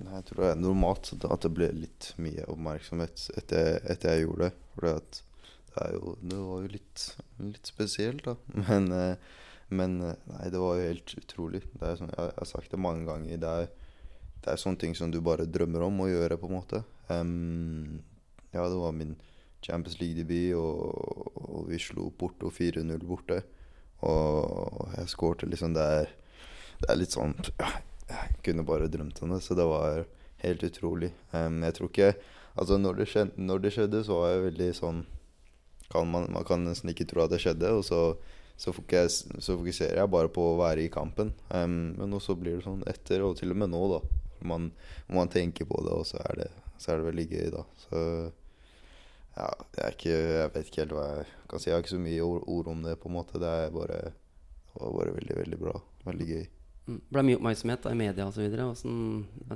Jeg 0.00 0.24
tror 0.26 0.40
det 0.40 0.50
er 0.50 0.58
normalt 0.58 1.12
at 1.14 1.44
det 1.44 1.52
ble 1.54 1.68
litt 1.76 2.08
mye 2.18 2.46
oppmerksomhet 2.50 3.28
etter, 3.38 3.78
etter 3.92 4.16
jeg 4.16 4.24
gjorde 4.24 4.48
det. 4.48 4.56
For 4.74 4.88
det, 4.88 5.86
jo, 5.94 6.14
det 6.24 6.40
var 6.40 6.64
jo 6.64 6.72
litt, 6.72 7.04
litt 7.52 7.70
spesielt, 7.70 8.24
da. 8.26 8.34
Men, 8.66 8.90
eh, 8.92 9.40
men 9.74 9.94
eh, 10.04 10.18
nei, 10.28 10.48
det 10.52 10.60
var 10.60 10.76
jo 10.76 10.88
helt 10.90 11.14
utrolig. 11.22 11.62
Sånn, 11.78 12.10
jeg, 12.10 12.26
jeg 12.26 12.40
har 12.40 12.50
sagt 12.50 12.74
det 12.74 12.82
mange 12.82 13.06
ganger. 13.06 13.38
Det 13.40 13.54
er, 13.62 13.70
det 14.42 14.50
er 14.52 14.60
sånne 14.60 14.82
ting 14.82 14.98
som 14.98 15.14
du 15.14 15.22
bare 15.24 15.46
drømmer 15.48 15.86
om 15.86 16.02
å 16.04 16.10
gjøre, 16.10 16.36
på 16.42 16.50
en 16.50 16.56
måte. 16.58 16.82
Em, 17.12 18.02
ja, 18.54 18.64
det 18.68 18.78
var 18.80 18.92
min 18.96 19.16
Champions 19.64 19.98
League-debut, 20.00 20.54
og, 20.58 21.38
og 21.40 21.68
vi 21.70 21.80
slo 21.80 22.10
Porto 22.18 22.50
4-0 22.52 23.04
borte. 23.08 23.42
Og 24.04 24.92
jeg 24.98 25.08
skårte 25.08 25.48
liksom 25.48 25.72
Det 25.72 25.84
er, 26.00 26.10
det 26.82 26.88
er 26.92 26.98
litt 26.98 27.14
sånn 27.14 27.32
ja, 27.56 27.70
Jeg 28.10 28.40
kunne 28.44 28.66
bare 28.68 28.90
drømt 28.92 29.22
om 29.24 29.32
det, 29.32 29.40
så 29.40 29.56
det 29.56 29.64
var 29.64 30.02
helt 30.44 30.64
utrolig. 30.66 31.12
Um, 31.32 31.62
jeg 31.64 31.78
tror 31.78 31.92
ikke 31.92 32.14
Altså, 32.54 32.76
når 32.78 33.00
det, 33.00 33.08
skjedde, 33.10 33.42
når 33.42 33.62
det 33.64 33.70
skjedde, 33.74 34.00
så 34.06 34.20
var 34.20 34.28
jeg 34.30 34.42
veldig 34.44 34.66
sånn 34.78 34.98
kan 35.90 36.06
man, 36.06 36.28
man 36.30 36.44
kan 36.46 36.62
nesten 36.62 36.92
ikke 36.92 37.06
tro 37.10 37.24
at 37.24 37.32
det 37.32 37.40
skjedde, 37.42 37.70
og 37.74 37.82
så, 37.86 37.98
så, 38.54 38.70
fokus, 38.74 39.24
så 39.42 39.56
fokuserer 39.58 39.98
jeg 39.98 40.10
bare 40.12 40.30
på 40.30 40.44
å 40.52 40.58
være 40.60 40.84
i 40.84 40.92
kampen. 40.92 41.32
Um, 41.50 41.96
men 41.98 42.14
også 42.14 42.36
blir 42.38 42.60
det 42.60 42.66
sånn 42.66 42.84
etter, 42.90 43.24
og 43.26 43.34
til 43.40 43.50
og 43.54 43.58
med 43.58 43.72
nå, 43.72 43.82
da. 43.96 43.98
Man, 44.46 44.68
man 45.10 45.32
tenker 45.32 45.66
på 45.66 45.82
det, 45.82 45.98
og 45.98 46.06
så 46.06 46.20
er 46.28 46.44
det, 46.44 46.48
så 46.78 46.92
er 46.92 47.00
det 47.00 47.06
veldig 47.10 47.26
gøy, 47.30 47.46
da. 47.54 47.62
Så 47.84 48.00
ja, 49.34 49.48
jeg, 49.78 49.94
ikke, 49.96 50.10
jeg 50.14 50.50
vet 50.54 50.68
ikke 50.70 50.82
helt 50.84 50.94
hva 50.94 51.06
jeg 51.10 51.30
kan 51.50 51.62
si. 51.62 51.70
Jeg 51.70 51.76
har 51.76 51.82
ikke 51.84 51.94
så 51.96 52.02
mye 52.02 52.26
ord, 52.56 52.68
om 52.70 52.82
det, 52.86 52.98
på 53.02 53.10
en 53.10 53.16
måte. 53.16 53.40
Det 53.42 53.54
bare, 53.74 54.00
det 54.74 54.82
var 54.82 54.92
bare 54.98 55.14
veldig, 55.16 55.38
veldig 55.42 55.58
bra. 55.62 55.74
Veldig 56.06 56.28
gøy. 56.30 56.44
Mm. 56.84 56.98
Ble 57.16 57.22
mye 57.24 57.38
oppmerksomhet 57.38 57.86
da, 57.86 57.94
i 57.94 57.98
media 57.98 58.26
osv. 58.28 58.44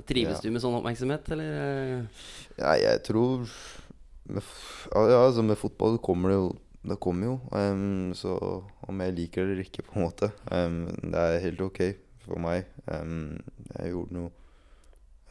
Trives 0.09 0.39
Ja. 0.39 0.41
du 0.41 0.49
med 0.51 0.63
sånn 0.63 0.79
oppmerksomhet, 0.79 1.29
eller? 1.35 2.07
Ja, 2.57 2.73
jeg 2.81 3.03
tror 3.05 3.45
med, 4.29 4.43
ja, 4.93 5.19
altså 5.25 5.43
med 5.45 5.57
fotball 5.57 5.97
kommer 6.05 6.29
det 6.33 6.39
jo 6.39 6.49
Det 6.89 6.95
kommer 7.03 7.27
jo. 7.27 7.33
Um, 7.51 8.13
så 8.15 8.37
om 8.87 9.01
jeg 9.03 9.13
liker 9.17 9.43
det 9.45 9.51
eller 9.51 9.65
ikke, 9.67 9.83
på 9.83 9.97
en 9.97 10.05
måte 10.05 10.29
um, 10.47 10.85
Det 11.11 11.19
er 11.19 11.41
helt 11.43 11.59
ok 11.65 11.81
for 12.23 12.39
meg. 12.39 12.69
Um, 12.87 13.35
jeg 13.75 13.91
gjorde 13.91 14.15
noe 14.15 14.31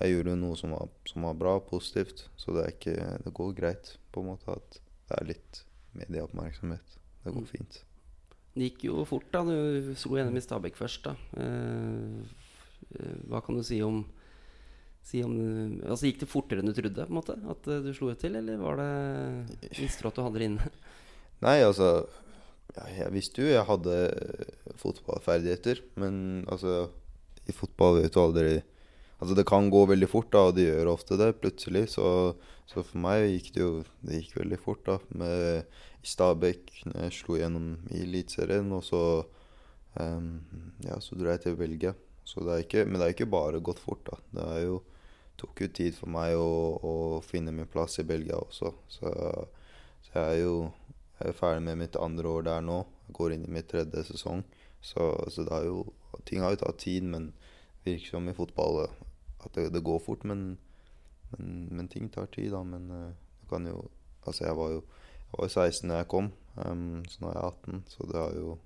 Jeg 0.01 0.15
gjorde 0.15 0.37
noe 0.39 0.57
som 0.57 0.71
var, 0.77 0.89
som 1.11 1.25
var 1.27 1.35
bra, 1.35 1.57
positivt. 1.61 2.29
Så 2.39 2.55
det 2.55 2.69
ikke 2.77 2.95
Det 3.25 3.33
går 3.35 3.55
greit, 3.57 3.97
på 4.13 4.21
en 4.23 4.29
måte, 4.33 4.49
at 4.55 4.81
det 5.09 5.17
er 5.21 5.25
litt 5.33 5.63
medieoppmerksomhet. 5.99 6.99
Det 7.25 7.33
går 7.35 7.41
Mm. 7.43 7.47
fint. 7.51 7.81
Det 8.55 8.71
gikk 8.73 8.85
jo 8.85 9.05
fort, 9.05 9.27
da. 9.33 9.43
Du 9.45 9.95
slo 9.95 10.17
gjennom 10.17 10.37
i 10.37 10.41
Stabæk 10.41 10.77
først, 10.77 11.03
da. 11.05 11.15
Eh, 11.37 12.23
eh, 12.99 13.17
hva 13.29 13.41
kan 13.45 13.57
du 13.57 13.63
si 13.63 13.81
om, 13.83 14.05
si 15.03 15.23
om 15.23 15.81
Altså 15.87 16.07
Gikk 16.07 16.21
det 16.21 16.29
fortere 16.29 16.59
enn 16.61 16.67
du 16.67 16.75
trodde? 16.75 17.07
på 17.07 17.09
en 17.11 17.19
måte 17.21 17.37
At 17.51 17.67
eh, 17.69 17.81
du 17.83 17.93
slo 17.95 18.11
ut 18.11 18.19
til, 18.19 18.35
eller 18.37 18.57
var 18.59 18.77
det 18.77 19.71
Visste 19.79 20.03
du 20.03 20.09
at 20.09 20.15
du 20.15 20.23
hadde 20.23 20.39
det 20.39 20.49
inne? 20.51 20.71
Nei, 21.47 21.61
altså 21.63 22.07
ja, 22.77 22.85
Jeg 23.05 23.13
visste 23.13 23.43
jo 23.43 23.49
jeg 23.49 23.65
hadde 23.65 23.95
fotballferdigheter, 24.77 25.81
men 25.97 26.45
altså 26.49 26.89
I 27.49 27.53
fotball 27.53 28.03
vet 28.03 28.13
du 28.15 28.21
aldri 28.21 28.63
Altså 29.19 29.35
Det 29.35 29.47
kan 29.51 29.71
gå 29.71 29.83
veldig 29.91 30.09
fort, 30.11 30.31
da, 30.35 30.45
og 30.49 30.57
det 30.57 30.69
gjør 30.69 30.93
ofte 30.93 31.19
det, 31.19 31.33
plutselig. 31.43 31.89
Så, 31.95 32.35
så 32.71 32.85
for 32.85 33.03
meg 33.03 33.27
gikk 33.33 33.53
det 33.57 33.65
jo 33.65 33.73
Det 34.05 34.21
gikk 34.21 34.37
veldig 34.43 34.59
fort, 34.63 34.85
da. 34.87 34.99
Med, 35.19 35.81
Stabæk 36.07 36.71
jeg 36.87 37.13
slo 37.13 37.37
gjennom 37.37 37.73
i 37.91 38.05
Eliteserien, 38.05 38.71
og 38.73 38.85
så 38.87 39.03
um, 39.99 40.39
Ja, 40.87 41.01
så 41.03 41.19
dro 41.19 41.33
jeg 41.33 41.43
til 41.45 41.59
Belgia. 41.59 41.95
Så 42.29 42.45
det 42.45 42.55
er 42.55 42.65
ikke, 42.65 42.85
men 42.87 43.01
det 43.01 43.09
er 43.09 43.17
ikke 43.17 43.33
bare 43.33 43.61
gått 43.65 43.83
fort, 43.83 44.05
da. 44.07 44.21
Det 44.37 44.47
er 44.55 44.63
jo 44.69 44.79
tok 45.39 45.61
jo 45.63 45.69
tid 45.71 45.95
for 45.95 46.11
meg 46.11 46.35
å, 46.35 46.51
å 46.83 46.95
finne 47.23 47.55
min 47.55 47.69
plass 47.71 48.01
i 48.03 48.07
Belgia 48.07 48.39
også. 48.41 48.73
Så, 48.91 49.13
så 50.07 50.15
jeg 50.17 50.25
er 50.25 50.41
jo 50.43 50.55
jeg 51.19 51.33
er 51.33 51.35
ferdig 51.39 51.65
med 51.67 51.81
mitt 51.81 51.97
andre 51.99 52.31
år 52.31 52.45
der 52.47 52.63
nå. 52.63 52.79
Jeg 53.09 53.15
går 53.19 53.35
inn 53.35 53.47
i 53.47 53.53
mitt 53.57 53.67
tredje 53.71 54.05
sesong. 54.07 54.45
Så, 54.79 55.11
så 55.35 55.45
det 55.47 55.55
er 55.57 55.65
jo, 55.67 55.81
ting 56.29 56.45
har 56.45 56.55
jo 56.55 56.61
tatt 56.63 56.79
tid, 56.85 57.07
men 57.11 57.33
virker 57.87 58.13
som 58.13 58.29
i 58.31 58.37
fotball 58.37 58.85
at 59.49 59.57
det, 59.59 59.67
det 59.75 59.83
går 59.85 60.01
fort. 60.05 60.25
Men, 60.29 60.47
men, 61.35 61.69
men 61.75 61.89
ting 61.91 62.09
tar 62.13 62.29
tid, 62.33 62.53
da. 62.55 62.63
Men 62.65 62.91
eh, 62.93 63.11
du 63.43 63.49
kan 63.53 63.67
jo 63.69 63.87
Altså, 64.29 64.45
jeg 64.45 64.57
var 64.59 64.73
jo 64.75 64.81
jeg 65.29 65.37
var 65.39 65.47
jo 65.47 65.53
16 65.55 65.89
da 65.89 65.97
jeg 66.03 66.09
kom, 66.09 66.27
um, 66.57 67.03
så 67.09 67.21
nå 67.23 67.29
er 67.31 67.37
jeg 67.39 67.45
18. 67.53 67.83
Så 67.89 68.07
det 68.11 68.17
har 68.21 68.33
jo 68.37 68.59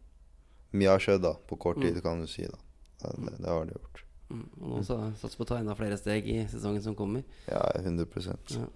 Mye 0.72 0.88
har 0.88 1.02
skjedd, 1.04 1.20
da. 1.22 1.32
På 1.50 1.56
kort 1.60 1.76
tid, 1.82 1.98
Mm. 1.98 2.02
kan 2.02 2.20
du 2.22 2.26
si. 2.30 2.42
da. 2.48 2.58
Det, 3.02 3.10
det, 3.26 3.34
det 3.44 3.48
har 3.50 3.64
det 3.68 3.74
gjort. 3.76 4.02
Mm. 4.32 4.44
Og 4.62 4.70
nå 4.72 4.82
sa- 4.88 5.12
satser 5.20 5.36
på 5.36 5.44
å 5.44 5.48
ta 5.50 5.58
enda 5.60 5.74
flere 5.76 5.98
steg 6.00 6.26
i 6.32 6.38
sesongen 6.48 6.80
som 6.82 6.94
kommer. 6.96 7.22
Ja, 7.46 7.60
100 7.76 8.06
Ja. 8.56 8.66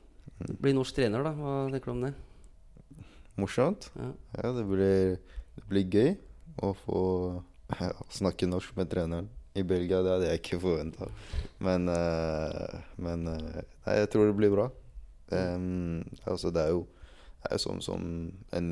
Bli 0.60 0.72
norsk 0.76 0.94
trener, 0.98 1.24
da. 1.24 1.32
Hva 1.32 1.54
tenker 1.72 1.86
du 1.86 1.94
om 1.96 2.02
det? 2.04 2.12
Morsomt. 3.36 3.90
Ja. 3.96 4.10
Ja, 4.42 4.52
det 4.52 4.64
blir, 4.68 5.16
det 5.56 5.64
blir 5.68 5.88
gøy 5.92 6.12
å 6.64 6.72
få 6.84 7.00
ja, 7.80 7.90
snakke 8.20 8.46
norsk 8.48 8.76
med 8.76 8.90
treneren 8.92 9.28
i 9.56 9.64
Belgia. 9.66 10.02
Det 10.04 10.12
hadde 10.14 10.30
jeg 10.30 10.42
ikke 10.42 10.60
forventa. 10.62 11.08
Men, 11.64 11.88
uh, 11.88 12.76
men 13.02 13.28
uh, 13.30 13.62
nei, 13.86 13.96
jeg 14.02 14.10
tror 14.12 14.28
det 14.28 14.36
blir 14.38 14.54
bra. 14.54 14.68
Um, 15.32 16.04
altså, 16.24 16.52
det 16.54 16.62
er 16.62 16.76
jo 16.76 16.84
det 17.46 17.52
er 17.52 17.58
jo 17.58 17.62
som, 17.62 17.80
som 17.84 18.02
en 18.56 18.68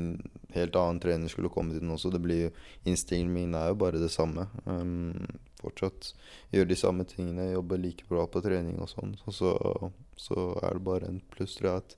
helt 0.55 0.75
annen 0.75 0.99
trener 1.03 1.31
skulle 1.31 1.51
kommet 1.53 1.79
inn 1.79 1.91
også. 1.93 2.11
Det 2.11 2.19
blir 2.23 2.47
jo, 2.47 2.49
Innstillingen 2.89 3.31
min 3.33 3.55
er 3.55 3.69
jo 3.71 3.77
bare 3.79 4.01
det 4.01 4.11
samme. 4.11 4.47
Um, 4.65 5.15
fortsatt 5.61 6.11
gjøre 6.53 6.69
de 6.71 6.77
samme 6.79 7.05
tingene, 7.07 7.53
jobbe 7.53 7.79
like 7.79 8.07
bra 8.09 8.25
på 8.27 8.43
trening 8.43 8.81
og 8.83 8.91
sånn. 8.91 9.15
Og 9.25 9.37
så, 9.37 9.53
så 10.19 10.49
er 10.61 10.77
det 10.77 10.85
bare 10.87 11.09
en 11.11 11.21
pluss, 11.31 11.55
tror 11.59 11.71
jeg, 11.71 11.85
at 11.85 11.97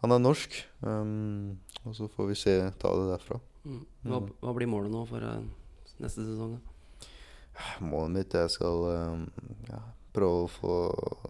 han 0.00 0.16
er 0.16 0.24
norsk. 0.24 0.56
Um, 0.80 1.60
og 1.84 1.96
så 1.96 2.08
får 2.12 2.32
vi 2.32 2.40
se, 2.46 2.56
ta 2.80 2.92
det 2.96 3.08
derfra. 3.12 3.40
Mm. 3.68 3.80
Hva, 4.08 4.24
hva 4.40 4.56
blir 4.56 4.70
målet 4.72 4.92
nå 4.92 5.04
for 5.08 5.20
uh, 5.20 5.40
neste 6.00 6.24
sesong? 6.24 6.56
da? 6.56 6.69
Målet 7.84 8.14
mitt 8.14 8.34
er 8.34 8.46
jeg 8.46 8.56
skal 8.56 8.84
ja, 9.68 9.80
prøve 10.14 10.44
å 10.44 10.50
få 10.50 10.76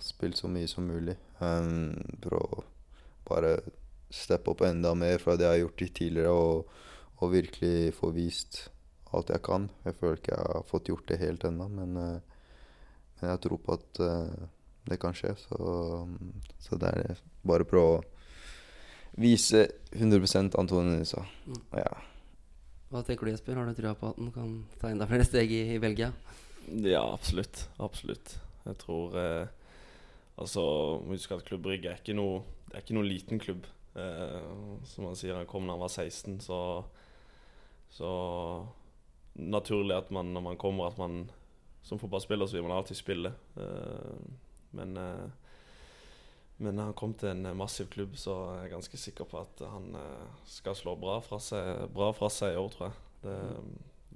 spilt 0.02 0.40
så 0.40 0.50
mye 0.52 0.68
som 0.70 0.88
mulig. 0.88 1.16
Um, 1.40 1.94
prøve 2.22 2.60
å 2.60 2.64
bare 3.28 3.54
steppe 4.10 4.52
opp 4.52 4.64
enda 4.66 4.92
mer 4.98 5.20
fra 5.22 5.36
det 5.38 5.46
jeg 5.46 5.54
har 5.54 5.62
gjort 5.64 5.82
tidligere, 5.98 6.34
og, 6.34 6.70
og 7.20 7.34
virkelig 7.34 7.94
få 7.98 8.12
vist 8.16 8.64
alt 9.14 9.32
jeg 9.32 9.42
kan. 9.46 9.68
Jeg 9.86 9.98
føler 9.98 10.20
ikke 10.20 10.36
jeg 10.36 10.54
har 10.54 10.70
fått 10.70 10.90
gjort 10.90 11.10
det 11.10 11.20
helt 11.22 11.46
ennå, 11.46 11.68
men, 11.72 11.98
uh, 11.98 12.46
men 13.20 13.32
jeg 13.34 13.44
tror 13.46 13.62
på 13.64 13.78
at 13.78 14.02
uh, 14.04 14.48
det 14.90 15.00
kan 15.02 15.16
skje. 15.16 15.34
Så, 15.38 15.58
så 16.62 16.80
det 16.80 16.94
er 17.04 17.24
bare 17.46 17.68
prøve 17.68 17.98
å 17.98 18.04
vise 19.20 19.66
100 19.92 20.54
Antonio 20.58 21.04
sa. 21.04 21.24
Mm. 21.46 21.60
Ja. 21.82 21.92
Hva 22.90 23.04
tenker 23.06 23.28
du, 23.28 23.30
Jesper? 23.30 23.58
Har 23.58 23.68
du 23.70 23.74
trua 23.78 23.94
på 23.94 24.10
at 24.10 24.18
han 24.18 24.32
kan 24.34 24.54
ta 24.80 24.90
enda 24.90 25.06
flere 25.06 25.26
steg 25.26 25.52
i, 25.54 25.60
i 25.76 25.80
Belgia? 25.82 26.10
Ja, 26.82 27.04
absolutt. 27.14 27.68
Absolutt. 27.78 28.36
Jeg 28.66 28.78
tror 28.82 29.14
eh, 29.18 29.46
Altså, 30.40 30.62
husk 31.06 31.34
at 31.36 31.44
Klubb 31.44 31.62
Brygge 31.66 31.90
er 31.90 32.00
ikke 32.00 32.16
noe 32.16 32.40
er 32.72 32.82
ikke 32.82 32.94
noe 32.96 33.06
liten 33.06 33.40
klubb. 33.42 33.66
Eh, 33.98 34.50
som 34.88 35.06
han 35.08 35.18
sier, 35.18 35.36
han 35.36 35.48
kom 35.50 35.66
da 35.66 35.74
han 35.74 35.82
var 35.82 35.92
16, 35.92 36.40
så 36.44 36.58
Så 37.90 38.10
naturlig 39.34 39.96
at 39.96 40.10
man 40.14 40.32
når 40.34 40.44
man 40.44 40.58
kommer, 40.58 40.86
at 40.86 40.98
man 40.98 41.30
som 41.82 41.98
fotballspiller 41.98 42.46
så 42.46 42.58
vil 42.58 42.66
man 42.68 42.76
alltid 42.76 42.96
spille. 42.98 43.32
Eh, 43.56 44.18
men 44.78 44.96
eh, 44.96 45.30
men 46.60 46.76
når 46.76 46.90
han 46.90 46.96
kom 46.98 47.12
til 47.16 47.30
en 47.32 47.56
massiv 47.56 47.88
klubb, 47.92 48.16
så 48.20 48.34
er 48.52 48.64
jeg 48.64 48.74
ganske 48.74 48.98
sikker 49.00 49.28
på 49.28 49.40
at 49.40 49.62
han 49.64 49.94
eh, 49.96 50.42
skal 50.48 50.76
slå 50.76 50.92
bra 51.00 51.16
fra 51.24 51.38
seg, 51.40 51.86
bra 51.94 52.10
fra 52.16 52.28
seg 52.32 52.52
i 52.52 52.60
år, 52.60 52.68
tror 52.74 52.90
jeg. 52.90 52.98
Det, 53.20 53.36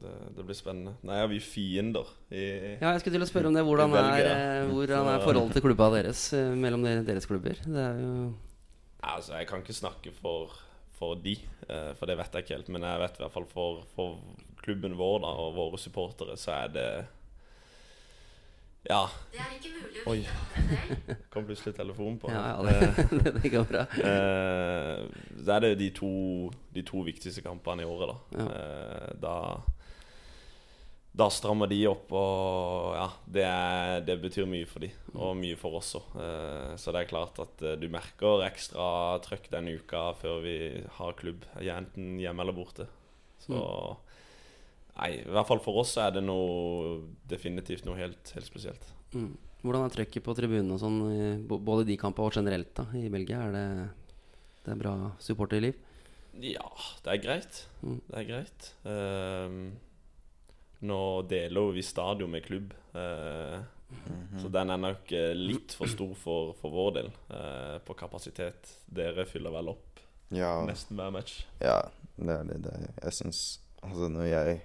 det, 0.02 0.12
det 0.36 0.44
blir 0.44 0.58
spennende. 0.58 0.94
Nei, 1.06 1.20
er 1.22 1.30
vi 1.30 1.40
fiender 1.40 2.10
i 2.28 2.44
Ja, 2.80 2.90
jeg 2.92 3.02
skulle 3.02 3.16
til 3.16 3.24
å 3.24 3.30
spørre 3.30 3.50
om 3.50 3.56
det. 3.56 3.64
Hvordan 3.64 3.96
er, 4.00 4.28
eh, 4.28 4.68
hvordan 4.68 5.10
er 5.14 5.24
forholdet 5.24 5.58
til 5.58 5.64
klubba 5.64 5.88
deres 5.96 6.26
eh, 6.36 6.52
mellom 6.58 6.84
deres 7.06 7.28
klubber? 7.30 7.60
Det 7.64 7.86
er 7.88 8.02
jo 8.02 8.14
Altså, 9.04 9.34
jeg 9.36 9.48
kan 9.50 9.60
ikke 9.60 9.76
snakke 9.76 10.12
for, 10.16 10.54
for 10.96 11.18
de, 11.20 11.34
eh, 11.68 11.90
for 11.98 12.08
det 12.08 12.16
vet 12.20 12.36
jeg 12.36 12.46
ikke 12.46 12.56
helt. 12.56 12.70
Men 12.72 12.86
jeg 12.88 13.02
vet 13.02 13.18
i 13.18 13.24
hvert 13.24 13.36
fall 13.36 13.48
for, 13.50 13.82
for 13.96 14.16
klubben 14.64 14.96
vår 14.96 15.20
da, 15.24 15.32
og 15.44 15.56
våre 15.58 15.80
supportere, 15.80 16.36
så 16.40 16.56
er 16.56 16.72
det 16.72 16.88
Ja. 18.88 19.04
Det 19.32 19.40
er 19.40 19.52
ikke 19.56 19.70
mulig 19.74 20.02
å 20.02 20.12
Oi. 20.12 20.24
Kom 21.32 21.46
plutselig 21.48 21.74
telefonen 21.78 22.18
på. 22.20 22.32
Ja, 22.32 22.42
ja 22.52 22.74
Eh, 22.74 22.98
det, 23.22 23.36
det 23.40 23.52
går 23.52 23.68
bra. 23.68 23.86
Eh, 23.96 25.04
det 25.40 25.54
er 25.54 25.64
det 25.64 25.72
de 25.80 25.90
to, 25.96 26.10
de 26.74 26.84
to 26.86 27.04
viktigste 27.06 27.44
kampene 27.44 27.84
i 27.84 27.88
året, 27.88 28.12
da. 28.12 28.42
Ja. 28.42 28.50
Eh, 28.50 29.14
da 29.22 29.36
da 31.14 31.28
strammer 31.30 31.70
de 31.70 31.76
opp, 31.86 32.08
og 32.10 32.96
ja, 32.98 33.04
det, 33.36 33.42
er, 33.46 34.00
det 34.02 34.16
betyr 34.18 34.48
mye 34.50 34.66
for 34.66 34.82
de, 34.82 34.88
og 35.14 35.36
mye 35.38 35.54
for 35.54 35.78
oss 35.78 35.92
òg. 35.94 36.16
Eh, 36.18 36.72
så 36.74 36.90
det 36.90 37.04
er 37.04 37.10
klart 37.12 37.38
at 37.38 37.62
eh, 37.62 37.76
du 37.78 37.86
merker 37.92 38.42
ekstra 38.42 39.20
trøkk 39.22 39.46
denne 39.52 39.76
uka 39.78 40.08
før 40.18 40.42
vi 40.42 40.56
har 40.96 41.14
klubb, 41.20 41.46
enten 41.62 42.16
hjemme 42.18 42.42
eller 42.42 42.56
borte. 42.56 42.88
Så 43.44 43.60
Nei, 44.94 45.10
i 45.18 45.32
hvert 45.34 45.48
fall 45.48 45.62
for 45.62 45.80
oss 45.82 45.96
er 45.98 46.12
det 46.14 46.22
noe 46.22 47.00
definitivt 47.30 47.86
noe 47.86 47.98
helt, 47.98 48.30
helt 48.36 48.46
spesielt. 48.46 48.84
Mm. 49.14 49.32
Hvordan 49.64 49.86
er 49.86 49.94
trøkket 49.94 50.22
på 50.26 50.34
tribunene 50.36 50.76
og 50.76 50.82
sånn, 50.82 50.98
både 51.48 51.86
i 51.86 51.88
de 51.94 51.96
kampene 51.98 52.28
og 52.28 52.36
generelt 52.36 52.70
da, 52.76 52.84
i 53.00 53.08
Belgia? 53.10 53.40
Er 53.48 53.56
det, 53.56 53.66
det 54.66 54.74
er 54.74 54.80
bra 54.82 54.94
supporterliv? 55.24 55.80
Ja, 56.42 56.68
det 57.04 57.14
er 57.14 57.22
greit. 57.22 57.60
Mm. 57.82 57.98
Det 58.10 58.20
er 58.20 58.28
greit. 58.28 58.70
Uh, 58.84 59.72
nå 60.84 61.00
deler 61.30 61.72
vi 61.72 61.82
stadion 61.86 62.30
med 62.34 62.44
klubb, 62.44 62.74
eh, 62.98 63.60
så 64.42 64.50
den 64.52 64.72
er 64.74 64.80
nok 64.80 65.12
eh, 65.16 65.30
litt 65.38 65.72
for 65.78 65.88
stor 65.88 66.12
for, 66.18 66.50
for 66.58 66.74
vår 66.74 66.90
del 66.98 67.10
uh, 67.30 67.78
på 67.86 67.96
kapasitet. 67.96 68.72
Dere 68.84 69.24
fyller 69.28 69.54
vel 69.54 69.70
opp 69.72 70.02
Ja, 70.34 70.58
nesten 70.66 70.98
hver 70.98 71.14
match. 71.14 71.44
ja 71.62 71.78
det 72.16 72.34
er 72.34 72.44
det. 72.50 72.58
det 72.66 72.74
er. 72.74 72.90
Jeg 73.06 73.16
syns 73.20 73.40
Altså, 73.84 74.08
når 74.08 74.24
jeg, 74.30 74.60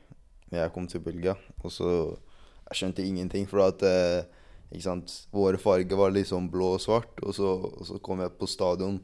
jeg 0.58 0.74
kom 0.74 0.88
til 0.90 1.04
Belgia, 1.06 1.36
og 1.64 1.72
så 1.72 2.18
Jeg 2.70 2.78
skjønte 2.78 3.02
ingenting, 3.02 3.48
for 3.50 3.64
at 3.66 3.82
eh, 3.82 4.28
ikke 4.70 4.84
sant, 4.84 5.14
Våre 5.34 5.58
farger 5.58 5.98
var 5.98 6.12
liksom 6.14 6.52
blå 6.54 6.76
og 6.76 6.82
svart, 6.84 7.16
og 7.26 7.34
så, 7.34 7.56
og 7.66 7.86
så 7.88 7.98
kom 7.98 8.22
jeg 8.22 8.36
på 8.38 8.46
stadion 8.46 9.00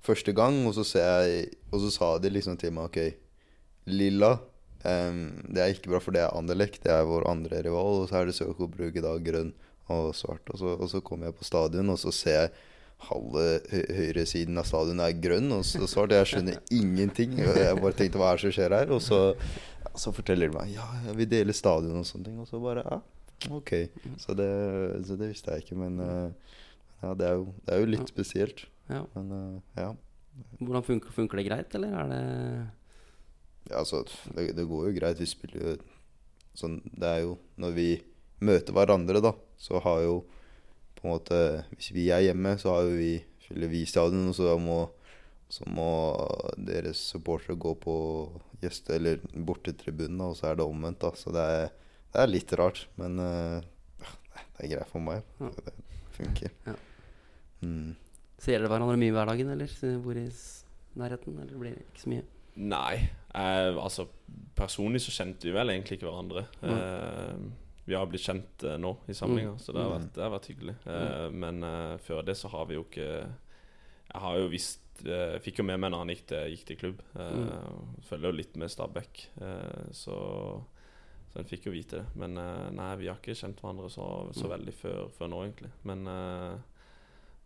første 0.00 0.32
gang, 0.32 0.62
og 0.66 0.72
så, 0.72 0.86
jeg, 0.96 1.50
og 1.68 1.82
så 1.82 1.90
sa 1.92 2.08
de 2.18 2.30
liksom 2.32 2.56
til 2.56 2.72
meg 2.72 2.88
OK, 2.88 2.98
lilla 3.92 4.38
um, 4.84 5.20
Det 5.52 5.60
er 5.60 5.74
ikke 5.74 5.92
bra, 5.92 6.00
for 6.00 6.16
det 6.16 6.22
er 6.24 6.32
Anderlecht, 6.32 6.80
det 6.84 6.94
er 6.94 7.04
vår 7.04 7.28
andre 7.28 7.60
rival, 7.66 8.00
og 8.00 8.08
så 8.08 8.22
er 8.22 8.30
det 8.30 8.38
Søko 8.38 8.70
Brug 8.72 8.96
i 8.96 9.04
dag, 9.04 9.20
grønn 9.24 9.52
og 9.90 10.14
svart. 10.16 10.46
Og 10.54 10.60
så, 10.60 10.74
og 10.76 10.88
så 10.88 11.02
kommer 11.04 11.28
jeg 11.28 11.36
på 11.36 11.44
stadion, 11.44 11.92
og 11.92 11.98
så 12.00 12.12
ser 12.14 12.38
jeg 12.38 12.52
halve 13.08 13.44
hø 13.70 13.80
høyresiden 13.96 14.60
av 14.60 14.66
stadion 14.68 15.00
er 15.04 15.16
grønn 15.22 15.50
og 15.56 15.64
så 15.66 15.88
svart. 15.90 16.14
Jeg 16.14 16.28
skjønner 16.30 16.58
ingenting. 16.74 17.36
Jeg 17.38 17.78
bare 17.80 17.96
tenkte 17.96 18.20
hva 18.20 18.32
er 18.32 18.40
det 18.40 18.44
som 18.46 18.54
skjer 18.56 18.76
her? 18.76 18.92
Og 18.94 19.00
så, 19.04 19.20
så 19.98 20.12
forteller 20.14 20.50
de 20.50 20.58
meg 20.58 20.74
ja, 20.74 20.86
vi 21.16 21.26
deler 21.30 21.56
stadion 21.56 22.02
og 22.02 22.08
sånne 22.08 22.28
ting. 22.28 22.40
Og 22.42 22.48
så 22.50 22.60
bare 22.62 22.84
ja, 22.84 23.00
ok. 23.56 23.72
Så 24.20 24.36
det, 24.38 24.50
så 25.08 25.16
det 25.20 25.30
visste 25.32 25.56
jeg 25.56 25.66
ikke. 25.66 25.78
Men 25.80 26.02
eh, 26.04 26.58
ja, 27.02 27.14
det 27.16 27.30
er 27.30 27.38
jo, 27.38 27.48
det 27.66 27.74
er 27.74 27.82
jo 27.84 27.92
litt 27.94 28.12
spesielt. 28.12 28.66
Ja. 28.90 29.04
Men 29.16 29.32
eh, 29.36 29.80
ja. 29.84 29.94
Hvordan 30.60 30.86
funker, 30.86 31.14
funker 31.14 31.40
det 31.40 31.48
greit, 31.48 31.74
eller 31.76 31.96
er 32.02 32.12
det 32.12 32.20
Ja, 33.70 33.80
altså, 33.82 34.04
det, 34.36 34.52
det 34.56 34.66
går 34.68 34.88
jo 34.88 34.98
greit. 34.98 35.20
Vi 35.20 35.28
spiller 35.28 35.64
jo 35.64 35.78
sånn 36.56 36.80
Det 36.90 37.06
er 37.06 37.20
jo 37.22 37.34
Når 37.60 37.74
vi 37.76 37.88
møter 38.42 38.74
hverandre, 38.74 39.20
da, 39.22 39.34
så 39.60 39.82
har 39.84 40.00
jo 40.06 40.14
på 41.00 41.08
en 41.08 41.14
måte 41.14 41.40
Hvis 41.74 41.90
vi 41.96 42.08
er 42.12 42.26
hjemme, 42.28 42.56
så 42.60 42.74
har 42.76 42.88
jo 42.88 42.96
vi 42.98 43.12
fyller 43.46 43.70
vi 43.72 43.84
stadion, 43.88 44.28
og 44.30 44.36
så 44.36 44.54
må, 44.60 44.78
så 45.50 45.66
må 45.66 45.88
deres 46.56 47.00
supportere 47.10 47.58
gå 47.58 47.74
på 47.82 47.94
gjeste- 48.62 48.94
eller 48.94 49.18
bortetribunen, 49.34 50.20
og 50.28 50.36
så 50.38 50.50
er 50.50 50.60
det 50.60 50.66
omvendt, 50.68 51.00
da. 51.02 51.10
Så 51.18 51.32
det 51.34 51.46
er, 51.56 51.72
det 52.14 52.22
er 52.22 52.30
litt 52.30 52.52
rart, 52.60 52.84
men 53.00 53.18
uh, 53.18 53.58
det 54.58 54.68
er 54.68 54.72
greit 54.76 54.92
for 54.92 55.02
meg. 55.02 55.24
Ja. 55.40 55.50
Det 55.56 55.74
funker. 56.18 56.54
Ja. 56.68 56.76
Mm. 57.64 57.96
Ser 58.40 58.60
dere 58.60 58.70
hverandre 58.72 59.00
mye 59.00 59.10
i 59.10 59.16
hverdagen, 59.16 59.50
eller 59.52 59.96
bor 60.04 60.20
i 60.20 60.28
nærheten? 61.00 61.40
Eller 61.42 61.58
blir 61.60 61.74
det 61.74 61.88
ikke 61.88 62.04
så 62.04 62.12
mye? 62.12 62.28
Nei. 62.60 62.94
Eh, 63.36 63.76
altså, 63.78 64.06
personlig 64.58 65.02
så 65.04 65.12
kjente 65.14 65.48
vi 65.48 65.54
vel 65.54 65.72
egentlig 65.72 65.98
ikke 65.98 66.08
hverandre. 66.08 66.46
Eh, 66.66 67.34
vi 67.90 67.98
har 67.98 68.08
blitt 68.10 68.24
kjent 68.24 68.64
eh, 68.66 68.78
nå 68.80 68.94
i 69.10 69.16
samlinga, 69.18 69.56
så 69.60 69.74
det 69.74 69.82
har 69.84 69.92
vært, 69.96 70.10
det 70.16 70.24
har 70.24 70.34
vært 70.34 70.50
hyggelig. 70.52 70.76
Mm. 70.86 71.40
men 71.44 71.66
eh, 71.66 71.94
før 72.06 72.22
det 72.26 72.36
så 72.38 72.50
har 72.54 72.68
vi 72.70 72.78
jo 72.78 72.86
ikke 72.86 73.08
Jeg 73.10 74.20
har 74.24 74.38
jo 74.40 74.50
visst 74.50 75.02
eh, 75.04 75.38
Fikk 75.42 75.60
jo 75.60 75.66
med 75.66 75.80
meg 75.82 75.92
når 75.92 76.04
han 76.04 76.12
gikk 76.14 76.26
til, 76.32 76.52
gikk 76.54 76.66
til 76.68 76.78
klubb. 76.80 77.02
Mm. 77.14 78.02
Følger 78.08 78.30
jo 78.30 78.38
litt 78.40 78.58
med 78.60 78.72
Stabæk, 78.72 79.24
eh, 79.42 79.88
så 79.96 80.18
så 81.30 81.38
en 81.38 81.46
fikk 81.46 81.68
jo 81.68 81.74
vite 81.74 82.00
det. 82.00 82.06
Men 82.18 82.38
eh, 82.42 82.70
nei, 82.74 82.88
vi 82.98 83.06
har 83.10 83.18
ikke 83.20 83.36
kjent 83.38 83.60
hverandre 83.62 83.90
så, 83.92 84.06
så 84.34 84.50
veldig 84.50 84.74
før, 84.74 85.02
før 85.14 85.30
nå, 85.30 85.42
egentlig. 85.46 85.70
Men, 85.86 86.02
eh, 86.10 86.88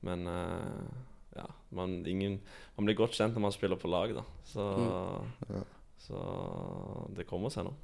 men 0.09 0.31
eh, 0.31 1.03
ja, 1.37 1.47
man, 1.77 1.99
ingen, 2.09 2.39
man 2.79 2.89
blir 2.89 2.97
godt 2.97 3.17
kjent 3.19 3.37
når 3.37 3.45
man 3.45 3.57
spiller 3.57 3.81
på 3.81 3.91
lag, 3.93 4.15
da. 4.17 4.25
Så, 4.49 4.69
Ja. 5.51 5.65
så 6.05 6.23
det 7.17 7.29
kommer 7.29 7.53
seg 7.53 7.69
nå. 7.69 7.75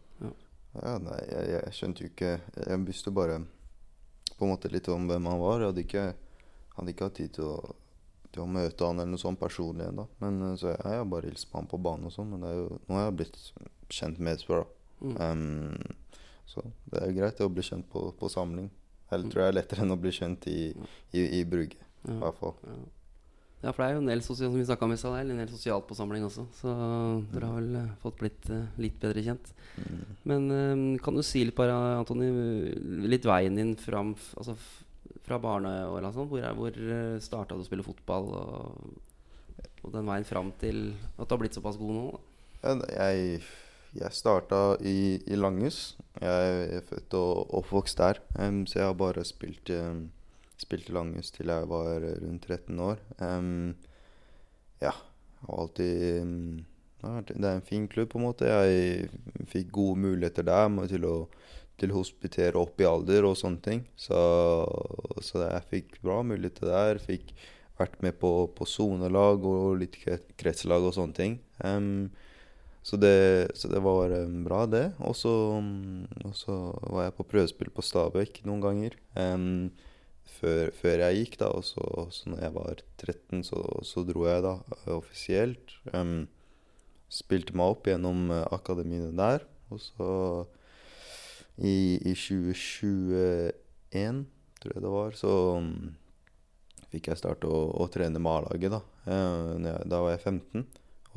Ja, 0.77 0.97
nei, 1.03 1.19
jeg, 1.27 1.47
jeg 1.51 1.75
skjønte 1.75 2.05
jo 2.05 2.09
ikke 2.13 2.29
Jeg 2.39 2.83
visste 2.87 3.11
bare 3.15 3.41
på 4.37 4.47
en 4.47 4.53
måte 4.53 4.71
litt 4.73 4.89
om 4.89 5.09
hvem 5.11 5.27
han 5.29 5.41
var. 5.41 5.61
Jeg 5.61 5.73
hadde 5.73 5.83
ikke, 5.85 6.05
hadde 6.79 6.93
ikke 6.95 7.09
hatt 7.11 7.17
tid 7.19 7.33
til 7.37 7.49
å, 7.51 7.75
til 8.33 8.45
å 8.45 8.49
møte 8.49 8.87
han 8.87 9.03
eller 9.03 9.13
noe 9.13 9.21
sånt 9.21 9.41
personlig 9.41 9.85
ennå. 9.91 10.07
Men 10.23 10.39
eh, 10.47 10.55
Så 10.57 10.71
jeg, 10.71 10.79
jeg 10.95 11.09
bare 11.13 11.29
hilst 11.29 11.51
på 11.51 11.61
han 11.61 11.69
på 11.69 11.81
banen 11.85 12.09
og 12.09 12.15
sånn. 12.15 12.31
Men 12.33 12.47
jo, 12.49 12.79
nå 12.87 12.97
har 12.97 13.09
jeg 13.09 13.17
blitt 13.19 13.41
kjent 13.93 14.23
med 14.23 14.41
Espera. 14.41 14.65
Mm. 15.01 15.13
Um, 15.21 16.15
så 16.49 16.65
det 16.89 17.03
er 17.03 17.13
greit 17.19 17.43
å 17.45 17.51
bli 17.53 17.67
kjent 17.67 17.91
på, 17.93 18.07
på 18.17 18.33
samling. 18.33 18.71
Eller 19.11 19.29
tror 19.29 19.45
jeg 19.45 19.53
er 19.53 19.59
lettere 19.59 19.85
enn 19.85 19.93
å 19.93 20.01
bli 20.01 20.15
kjent 20.15 20.49
i, 20.49 20.71
i, 21.13 21.27
i 21.41 21.45
Brugge, 21.45 21.77
i 22.07 22.17
hvert 22.23 22.41
fall. 22.41 22.57
Ja. 22.65 22.79
Ja, 23.61 23.73
for 23.73 23.83
det 23.83 23.87
er 23.91 23.95
jo 23.97 24.03
en 24.03 24.11
del 24.11 24.23
sosial, 24.25 24.51
som 24.51 24.59
vi 24.61 24.85
om 24.87 24.93
i 24.95 24.97
sted, 25.01 25.13
det 25.13 25.21
er 25.21 25.33
en 25.35 25.43
del 25.43 25.53
sosialt 25.53 25.87
på 25.89 25.97
samling 25.99 26.25
også. 26.25 26.47
Så 26.61 26.75
dere 27.35 27.51
har 27.51 27.59
vel 27.61 27.75
eh, 27.83 27.91
fått 28.03 28.19
blitt 28.23 28.51
eh, 28.53 28.69
litt 28.81 28.97
bedre 29.03 29.25
kjent. 29.27 29.51
Mm. 29.77 29.99
Men 30.33 30.47
eh, 30.57 30.85
kan 31.05 31.17
du 31.19 31.23
si 31.27 31.45
litt 31.45 31.59
bare, 31.59 31.77
Antoni, 32.01 32.31
litt 33.11 33.29
veien 33.29 33.59
din 33.61 33.75
fram 33.81 34.15
altså, 34.41 34.57
fra 35.27 35.39
barneåra 35.43 36.09
og 36.09 36.17
sånn? 36.17 36.31
Hvor, 36.33 36.43
er- 36.45 36.57
hvor 36.57 36.81
starta 37.21 37.59
du 37.59 37.65
å 37.65 37.69
spille 37.69 37.87
fotball? 37.87 38.31
Og, 38.41 39.01
og 39.81 39.93
den 39.95 40.09
veien 40.09 40.27
fram 40.29 40.53
til 40.61 40.91
at 41.17 41.27
du 41.29 41.35
har 41.35 41.41
blitt 41.41 41.57
såpass 41.57 41.79
god 41.81 41.95
nå? 41.97 42.07
Da? 42.61 42.75
Jeg, 42.97 43.43
jeg 43.97 44.13
starta 44.17 44.77
i, 44.85 45.21
i 45.25 45.37
Langhus. 45.39 45.95
Jeg 46.21 46.65
er 46.81 46.85
født 46.89 47.17
og 47.17 47.55
oppvokst 47.61 48.01
der. 48.01 48.21
um, 48.37 48.65
så 48.69 48.81
jeg 48.83 48.89
har 48.91 48.97
bare 49.01 49.25
spilt, 49.25 49.73
um, 49.73 50.03
spilt 50.61 50.91
i 50.91 50.97
Langhus 50.97 51.33
til 51.35 51.51
jeg 51.53 51.69
var 51.71 52.05
rundt 52.05 52.47
13 52.49 52.83
år. 52.85 53.01
Um, 53.19 53.73
ja, 54.83 54.93
har 55.47 55.63
alltid 55.65 56.21
em, 56.21 56.35
det 57.01 57.39
er 57.41 57.55
en 57.57 57.65
fin 57.65 57.87
klubb, 57.89 58.11
på 58.13 58.21
en 58.21 58.27
måte. 58.27 58.49
Jeg 58.49 59.09
fikk 59.49 59.71
gode 59.73 60.03
muligheter 60.03 60.45
der 60.45 60.69
til 60.91 61.07
å 61.09 61.17
til 61.81 61.95
hospitere 61.97 62.61
opp 62.61 62.81
i 62.83 62.89
alder 62.89 63.25
og 63.25 63.39
sånne 63.41 63.63
ting. 63.65 63.85
Så, 63.97 64.19
så 65.25 65.47
jeg 65.47 65.69
fikk 65.71 65.95
bra 66.05 66.21
muligheter 66.27 66.69
der. 66.69 67.01
Fikk 67.01 67.33
vært 67.81 68.03
med 68.05 68.19
på, 68.21 68.51
sonelag 68.69 69.47
og 69.49 69.79
litt 69.81 69.97
kre- 70.03 70.21
kretslag 70.41 70.85
og 70.85 70.93
sånne 70.99 71.17
ting. 71.17 71.39
Um, 71.65 72.11
så, 72.85 72.97
det, 73.01 73.53
så 73.57 73.69
det 73.73 73.81
var 73.85 74.13
bra, 74.45 74.67
det. 74.69 74.87
Og 75.01 75.17
så 76.37 76.59
var 76.93 77.07
jeg 77.07 77.17
på 77.17 77.29
prøvespill 77.33 77.73
på 77.73 77.85
Stabæk 77.85 78.43
noen 78.49 78.65
ganger. 78.65 78.97
Em, 79.21 79.71
før, 80.41 80.71
før 80.77 81.05
jeg 81.05 81.21
gikk, 81.21 81.39
da. 81.43 81.51
Og 81.57 81.67
så, 81.67 81.87
så 82.15 82.33
når 82.33 82.45
jeg 82.45 82.57
var 82.57 82.83
13, 83.01 83.45
så, 83.47 83.63
så 83.87 84.05
dro 84.09 84.27
jeg 84.29 84.45
da 84.47 84.57
eh, 84.81 84.97
offisielt. 84.97 85.77
Um, 85.95 86.29
spilte 87.11 87.57
meg 87.59 87.75
opp 87.75 87.89
gjennom 87.91 88.29
uh, 88.33 88.45
akademiene 88.55 89.13
der. 89.19 89.47
Og 89.71 89.83
så 89.83 90.11
i, 91.61 91.99
i 92.01 92.15
2021, 92.17 94.23
tror 94.61 94.77
jeg 94.77 94.85
det 94.85 94.93
var, 94.93 95.17
så 95.19 95.33
um, 95.61 95.73
fikk 96.91 97.11
jeg 97.11 97.21
starte 97.21 97.51
å, 97.51 97.65
å 97.83 97.89
trene 97.93 98.23
med 98.23 98.41
A-laget, 98.41 98.75
da. 98.75 98.81
Uh, 99.07 99.57
da 99.61 100.03
var 100.03 100.15
jeg 100.15 100.25
15. 100.25 100.67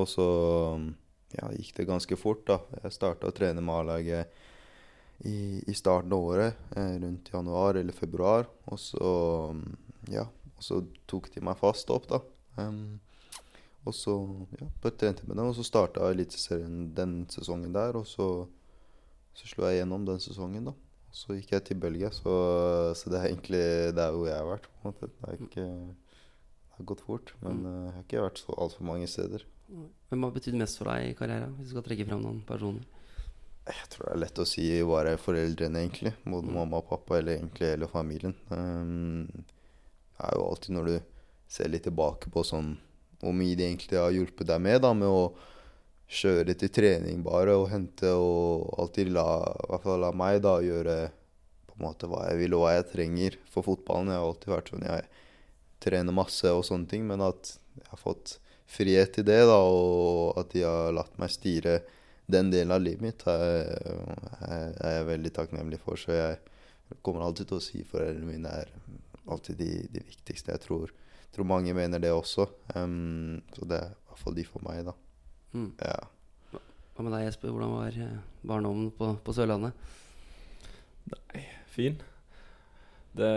Og 0.02 0.10
så 0.10 0.28
um, 0.76 0.90
ja, 1.34 1.50
gikk 1.56 1.78
det 1.80 1.90
ganske 1.90 2.20
fort, 2.20 2.44
da. 2.50 2.60
Jeg 2.84 2.98
starta 2.98 3.30
å 3.30 3.36
trene 3.36 3.64
med 3.64 3.82
A-laget 3.82 4.42
i, 5.24 5.64
i, 5.68 5.74
starten 5.74 6.14
av 6.14 6.20
året, 6.20 6.60
eh, 6.76 6.96
rundt 7.00 7.32
januar 7.34 7.80
eller 7.80 7.96
februar. 7.96 8.48
Og 8.66 8.80
så, 8.80 9.10
ja, 10.12 10.26
og 10.58 10.64
så 10.64 10.82
tok 11.10 11.30
de 11.34 11.44
meg 11.44 11.60
fast 11.60 11.92
opp, 11.94 12.10
da. 12.12 12.20
Um, 12.60 13.00
og 13.84 13.96
så 13.96 14.14
ja, 14.60 14.68
trente 14.84 15.26
med 15.28 15.36
dem, 15.36 15.50
og 15.50 15.56
så 15.58 15.66
starta 15.68 16.12
Eliteserien 16.12 16.94
den 16.96 17.24
sesongen 17.32 17.76
der. 17.76 17.98
Og 18.00 18.08
så, 18.08 18.28
så 19.36 19.50
slo 19.50 19.68
jeg 19.68 19.82
gjennom 19.82 20.08
den 20.08 20.24
sesongen, 20.24 20.72
da. 20.72 20.76
Og 21.14 21.20
så 21.20 21.38
gikk 21.38 21.54
jeg 21.56 21.68
til 21.68 21.82
Belgia, 21.82 22.12
så, 22.16 22.36
så 22.98 23.12
det 23.12 23.20
er 23.20 23.30
egentlig 23.30 23.66
det 23.94 24.02
er 24.02 24.16
hvor 24.16 24.30
jeg 24.30 24.40
har 24.40 24.50
vært. 24.50 24.70
på 24.70 24.80
en 24.80 24.92
måte. 24.92 25.12
Det, 25.12 25.30
er 25.30 25.48
ikke, 25.48 25.68
det 25.68 26.78
har 26.80 26.92
gått 26.92 27.04
fort, 27.06 27.36
men 27.44 27.60
mm. 27.64 27.74
jeg 27.74 27.96
har 27.96 28.08
ikke 28.08 28.28
vært 28.28 28.44
så 28.44 28.56
altfor 28.66 28.88
mange 28.88 29.10
steder. 29.12 29.48
Hvem 30.10 30.26
har 30.28 30.34
betydd 30.36 30.58
mest 30.60 30.80
for 30.80 30.92
deg 30.92 31.12
i 31.12 31.16
karrieren, 31.18 31.56
hvis 31.58 31.70
du 31.70 31.76
skal 31.76 31.86
trekke 31.86 32.08
fram 32.08 32.24
noen 32.24 32.42
personer? 32.48 33.03
Jeg 33.64 33.90
tror 33.94 34.10
det 34.10 34.14
er 34.14 34.22
lett 34.26 34.40
å 34.44 34.48
si 34.48 34.66
bare 34.84 35.16
foreldrene, 35.22 35.86
egentlig. 35.86 36.12
Både 36.26 36.50
mm. 36.50 36.56
mamma 36.58 36.82
og 36.82 36.90
pappa, 36.90 37.18
eller 37.20 37.38
egentlig 37.38 37.70
hele 37.70 37.88
familien. 37.92 38.36
Um, 38.50 39.28
det 39.32 40.28
er 40.28 40.36
jo 40.36 40.48
alltid 40.50 40.76
når 40.76 40.90
du 40.90 40.96
ser 41.54 41.72
litt 41.72 41.86
tilbake 41.88 42.32
på 42.34 42.44
sånn 42.48 42.76
hvor 43.24 43.36
mye 43.36 43.56
de 43.56 43.66
egentlig 43.70 44.00
har 44.00 44.12
hjulpet 44.12 44.50
deg 44.50 44.62
med, 44.64 44.82
da, 44.84 44.92
med 44.98 45.08
å 45.08 45.32
kjøre 46.14 46.56
til 46.60 46.72
trening 46.74 47.24
bare 47.26 47.56
og 47.58 47.70
hente 47.72 48.12
og 48.12 48.68
alltid 48.82 49.14
la, 49.16 49.26
i 49.64 49.70
hvert 49.72 49.86
fall 49.86 50.04
la 50.04 50.12
meg 50.16 50.42
da 50.44 50.58
gjøre 50.62 50.98
på 51.70 51.78
en 51.78 51.86
måte 51.86 52.10
hva 52.12 52.28
jeg 52.28 52.42
vil 52.44 52.56
og 52.58 52.66
hva 52.66 52.74
jeg 52.76 52.90
trenger 52.92 53.38
for 53.50 53.66
fotballen. 53.66 54.12
Jeg 54.12 54.20
har 54.20 54.28
alltid 54.28 54.54
vært 54.54 54.72
sånn 54.74 54.88
jeg 54.90 55.08
trener 55.84 56.16
masse 56.16 56.52
og 56.52 56.66
sånne 56.68 56.90
ting, 56.92 57.08
men 57.08 57.24
at 57.24 57.56
jeg 57.80 57.90
har 57.90 58.02
fått 58.02 58.38
frihet 58.70 59.16
til 59.16 59.28
det, 59.28 59.42
da, 59.48 59.58
og 59.64 60.38
at 60.40 60.52
de 60.54 60.64
har 60.66 60.94
latt 60.96 61.16
meg 61.22 61.32
styre 61.34 61.80
den 62.26 62.52
delen 62.52 62.72
av 62.72 62.82
livet 62.82 63.04
mitt 63.04 63.24
er, 63.28 63.72
er, 64.48 64.68
jeg 64.80 65.08
veldig 65.10 65.32
takknemlig 65.36 65.80
for. 65.84 66.00
Så 66.00 66.16
jeg 66.16 67.00
kommer 67.06 67.26
alltid 67.26 67.50
til 67.50 67.60
å 67.60 67.64
si 67.64 67.84
foreldrene 67.88 68.30
mine 68.30 68.54
er 68.64 68.72
alltid 69.32 69.60
de, 69.60 69.72
de 69.92 70.04
viktigste. 70.08 70.56
Jeg 70.56 70.64
tror, 70.64 70.94
tror, 71.36 71.50
mange 71.50 71.76
mener 71.76 72.02
det 72.04 72.14
også. 72.14 72.48
Um, 72.76 73.42
så 73.56 73.68
det 73.68 73.80
er 73.80 73.94
i 73.94 74.10
hvert 74.10 74.24
fall 74.24 74.38
de 74.38 74.48
for 74.48 74.66
meg, 74.68 74.84
da. 74.88 74.96
Mm. 75.54 75.70
Ja. 75.80 76.60
Hva 76.94 77.06
med 77.06 77.16
deg, 77.16 77.28
Jesper? 77.28 77.54
Hvordan 77.54 77.76
var 77.76 78.02
eh, 78.06 78.18
barndommen 78.46 78.92
på, 78.98 79.14
på 79.26 79.36
Sørlandet? 79.36 79.74
Nei, 81.14 81.48
fin. 81.74 82.02
Det 83.14 83.32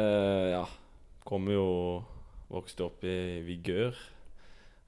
Ja. 0.52 0.66
Kom 1.26 1.48
jo 1.50 1.64
Vokste 2.46 2.84
opp 2.86 3.02
i 3.02 3.42
Vigør 3.42 3.96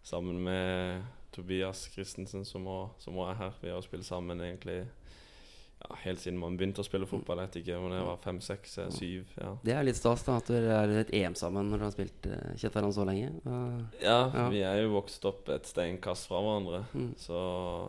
sammen 0.07 0.37
med 0.47 1.18
Tobias 1.39 1.87
Christensen, 1.93 2.45
som 2.49 2.67
også 2.75 3.15
er 3.31 3.39
her. 3.39 3.59
Vi 3.63 3.71
har 3.71 3.85
spilt 3.87 4.07
sammen 4.09 4.43
egentlig 4.43 4.83
ja, 5.79 5.97
helt 6.03 6.21
siden 6.21 6.39
man 6.41 6.57
begynte 6.59 6.83
å 6.83 6.87
spille 6.87 7.07
fotball. 7.07 7.39
Jeg 7.39 7.49
vet 7.49 7.59
ikke 7.61 7.77
om 7.79 7.93
jeg 7.95 8.07
var 8.09 8.19
fem, 8.23 8.41
seks, 8.43 8.73
eh, 8.83 8.89
syv. 8.95 9.35
Ja. 9.39 9.53
Det 9.63 9.75
er 9.77 9.87
litt 9.87 9.99
stas 9.99 10.25
da 10.27 10.39
at 10.41 10.51
dere 10.51 10.79
er 10.81 10.95
et 11.05 11.13
EM 11.15 11.37
sammen 11.39 11.71
når 11.71 11.79
dere 11.79 11.87
har 11.87 11.95
spilt 11.95 12.29
uh, 12.31 12.57
kjent 12.59 12.97
så 12.97 13.07
lenge. 13.07 13.31
Uh, 13.47 13.79
ja, 14.03 14.19
ja, 14.35 14.49
vi 14.51 14.65
er 14.67 14.83
jo 14.83 14.97
vokst 14.97 15.29
opp 15.31 15.51
et 15.55 15.71
steinkast 15.71 16.31
fra 16.31 16.43
hverandre, 16.43 16.83
mm. 16.91 17.13
så 17.23 17.39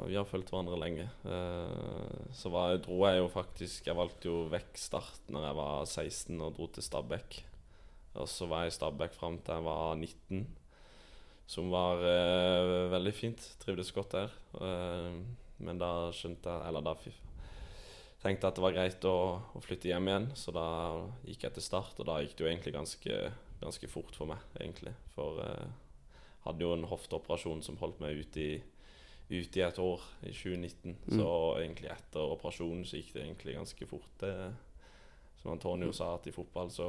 vi 0.05 0.19
har 0.19 0.29
fulgt 0.29 0.53
hverandre 0.53 0.77
lenge. 0.81 1.09
Uh, 1.25 2.29
så 2.38 2.53
var, 2.53 2.77
dro 2.85 3.01
jeg 3.07 3.23
jo 3.23 3.27
faktisk 3.33 3.88
Jeg 3.89 3.97
valgte 3.97 4.29
jo 4.29 4.43
vekk 4.51 4.77
Start 4.79 5.33
når 5.33 5.47
jeg 5.47 5.57
var 5.57 5.89
16 5.89 6.45
og 6.45 6.55
dro 6.57 6.69
til 6.75 6.85
Stabæk. 6.85 7.41
Og 8.19 8.29
så 8.29 8.45
var 8.49 8.65
jeg 8.65 8.75
i 8.75 8.77
Stabæk 8.77 9.17
fram 9.17 9.41
til 9.41 9.57
jeg 9.57 9.65
var 9.65 9.97
19 9.97 10.45
som 11.49 11.71
var 11.73 11.97
uh, 12.03 12.91
veldig 12.91 13.13
fint. 13.15 13.41
Trivdes 13.62 13.89
godt 13.95 14.13
der. 14.13 14.33
Uh, 14.53 15.17
men 15.59 15.81
da 15.81 16.12
skjønte 16.15 16.53
jeg 16.53 16.69
Eller 16.69 16.85
da 16.85 16.93
tenkte 18.21 18.29
jeg 18.29 18.47
at 18.51 18.57
det 18.59 18.63
var 18.63 18.75
greit 18.75 19.05
å, 19.09 19.17
å, 19.57 19.62
flytte 19.63 19.89
hjem 19.89 20.07
igjen, 20.12 20.27
så 20.38 20.53
da 20.55 20.67
gikk 21.25 21.47
jeg 21.47 21.55
til 21.57 21.65
start. 21.65 21.97
Og 21.97 22.05
da 22.05 22.19
gikk 22.21 22.35
det 22.38 22.45
jo 22.45 22.49
egentlig 22.51 22.75
ganske, 22.75 23.21
ganske 23.63 23.89
fort 23.89 24.17
for 24.17 24.29
meg, 24.29 24.43
egentlig. 24.59 24.93
For 25.15 25.41
jeg 25.41 25.69
uh, 25.71 26.19
hadde 26.45 26.67
jo 26.67 26.75
en 26.75 26.89
hofteoperasjon 26.91 27.65
som 27.65 27.79
holdt 27.81 28.03
meg 28.03 28.21
ute 28.21 28.45
i, 28.45 28.53
ut 29.33 29.57
i 29.57 29.65
et 29.65 29.81
år, 29.81 30.05
i 30.21 30.35
2019. 30.35 30.99
Mm. 30.99 31.17
Så 31.17 31.29
egentlig 31.63 31.89
etter 31.95 32.35
operasjonen 32.38 32.85
så 32.85 33.01
gikk 33.01 33.15
det 33.15 33.25
egentlig 33.25 33.57
ganske 33.57 33.89
fort. 33.89 34.13
Det, 34.21 34.35
som 35.41 35.55
Antonio 35.55 35.89
sa, 35.95 36.13
at 36.19 36.29
i 36.29 36.35
fotball 36.35 36.69
så 36.69 36.88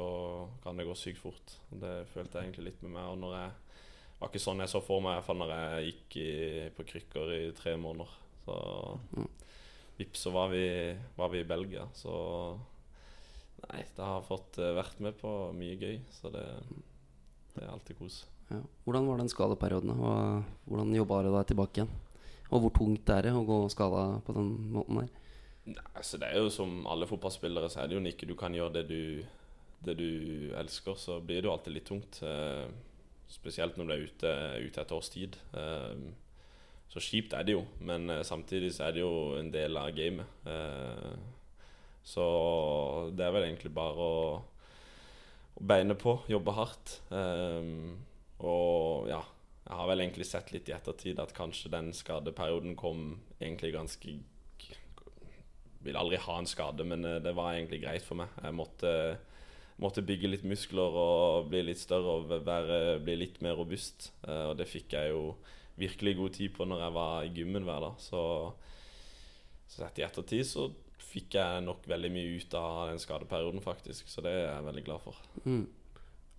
kan 0.61 0.77
det 0.77 0.85
gå 0.85 0.93
sykt 0.99 1.23
fort. 1.23 1.57
Det 1.71 2.03
følte 2.13 2.37
jeg 2.37 2.51
egentlig 2.51 2.69
litt 2.69 2.85
med 2.85 2.97
meg. 2.99 3.09
Og 3.09 3.21
når 3.25 3.37
jeg 3.39 3.70
var 4.21 4.29
ikke 4.29 4.41
sånn 4.43 4.61
jeg 4.61 4.69
så 4.69 4.83
for 4.85 5.01
meg 5.01 5.17
iallfall 5.17 5.39
når 5.41 5.51
jeg 5.55 5.85
gikk 5.87 6.17
i, 6.21 6.33
på 6.77 6.85
krykker 6.91 7.31
i 7.33 7.39
tre 7.57 7.73
måneder. 7.81 8.11
Så 8.45 8.57
mm. 9.17 9.29
vips, 9.97 10.25
så 10.27 10.33
var 10.35 10.51
vi, 10.53 10.65
var 11.17 11.31
vi, 11.33 11.41
i 11.41 11.47
Belgia. 11.49 11.87
Så 11.97 12.13
nei, 13.65 13.81
det 13.97 14.05
har 14.05 14.27
fått 14.27 14.59
uh, 14.61 14.75
vært 14.77 15.01
med 15.01 15.17
på 15.17 15.31
mye 15.57 15.79
gøy. 15.79 15.97
Så 16.13 16.29
det, 16.33 16.45
det 17.55 17.63
er 17.65 17.73
alltid 17.73 17.97
kos. 17.97 18.19
Ja. 18.51 18.59
Hvordan 18.85 19.09
var 19.09 19.23
den 19.23 19.31
skadeperioden? 19.31 19.95
Og 19.97 20.69
hvordan 20.69 20.93
jobba 20.99 21.23
du 21.25 21.31
deg 21.33 21.49
tilbake 21.49 21.81
igjen? 21.81 21.91
Og 22.51 22.65
hvor 22.65 22.75
tungt 22.77 23.09
er 23.09 23.25
det 23.25 23.33
å 23.33 23.45
gå 23.47 23.57
skada 23.73 24.05
på 24.27 24.37
den 24.37 24.53
måten 24.75 25.01
der? 25.01 25.09
Nei, 25.71 25.87
altså 25.93 26.17
det 26.17 26.29
er 26.29 26.41
jo 26.41 26.49
Som 26.49 26.87
alle 26.89 27.05
fotballspillere 27.05 27.69
så 27.69 27.83
er 27.83 27.89
det 27.89 27.97
jo 27.97 28.01
ikke 28.09 28.27
du 28.29 28.33
kan 28.37 28.53
gjøre 28.53 28.79
det 28.79 28.85
du, 28.89 29.25
det 29.85 29.97
du 29.97 30.09
elsker, 30.57 30.97
så 30.97 31.19
blir 31.25 31.41
det 31.41 31.49
jo 31.49 31.53
alltid 31.55 31.77
litt 31.79 31.89
tungt. 31.89 32.21
Uh, 32.21 32.69
Spesielt 33.31 33.77
når 33.79 33.87
du 33.87 33.93
er 33.95 34.05
ute, 34.07 34.31
ute 34.67 34.83
et 34.83 34.91
års 34.91 35.09
tid. 35.13 35.37
Um, 35.55 36.11
så 36.91 36.99
kjipt 36.99 37.33
er 37.37 37.45
det 37.47 37.55
jo, 37.55 37.63
men 37.79 38.09
uh, 38.11 38.23
samtidig 38.27 38.73
så 38.75 38.89
er 38.89 38.97
det 38.97 39.05
jo 39.05 39.13
en 39.39 39.51
del 39.53 39.79
av 39.79 39.93
gamet. 39.95 40.27
Uh, 40.43 41.15
så 42.03 42.25
det 43.15 43.23
er 43.23 43.35
vel 43.35 43.45
egentlig 43.47 43.71
bare 43.73 44.03
å, 44.03 44.41
beine 45.61 45.95
på, 45.95 46.17
jobbe 46.31 46.55
hardt. 46.57 46.97
Um, 47.13 48.01
og 48.41 49.07
ja, 49.11 49.21
jeg 49.67 49.79
har 49.79 49.89
vel 49.91 50.03
egentlig 50.03 50.27
sett 50.27 50.51
litt 50.51 50.69
i 50.69 50.75
ettertid 50.75 51.21
at 51.21 51.35
kanskje 51.37 51.71
den 51.71 51.91
skadeperioden 51.95 52.75
kom 52.79 53.21
egentlig 53.39 53.75
ganske 53.77 54.19
Vil 55.81 55.97
aldri 55.97 56.17
ha 56.21 56.37
en 56.37 56.49
skade, 56.49 56.83
men 56.85 57.05
uh, 57.05 57.19
det 57.23 57.35
var 57.37 57.55
egentlig 57.55 57.81
greit 57.85 58.05
for 58.05 58.19
meg. 58.19 58.33
Jeg 58.43 58.57
måtte 58.57 58.91
måtte 59.81 60.03
bygge 60.05 60.29
litt 60.29 60.45
muskler 60.47 60.97
og 61.01 61.49
bli 61.49 61.63
litt 61.65 61.81
større 61.81 62.19
og 62.19 62.31
være, 62.45 62.99
bli 63.03 63.17
litt 63.17 63.41
mer 63.41 63.57
robust. 63.59 64.11
Uh, 64.25 64.51
og 64.51 64.55
det 64.59 64.69
fikk 64.69 64.95
jeg 64.97 65.11
jo 65.13 65.33
virkelig 65.81 66.15
god 66.19 66.37
tid 66.37 66.53
på 66.55 66.67
når 66.69 66.85
jeg 66.85 66.95
var 66.97 67.25
i 67.25 67.33
gymmen 67.35 67.67
hver 67.67 67.83
dag. 67.87 67.99
Så, 68.01 68.21
så 69.71 69.89
i 69.89 70.05
ettertid 70.05 70.45
så 70.47 70.69
fikk 71.11 71.35
jeg 71.39 71.63
nok 71.65 71.85
veldig 71.89 72.11
mye 72.13 72.39
ut 72.39 72.57
av 72.57 72.91
den 72.91 73.01
skadeperioden, 73.01 73.63
faktisk. 73.63 74.09
Så 74.11 74.23
det 74.23 74.33
er 74.37 74.45
jeg 74.47 74.67
veldig 74.67 74.83
glad 74.87 75.03
for. 75.03 75.21
Mm. 75.43 75.65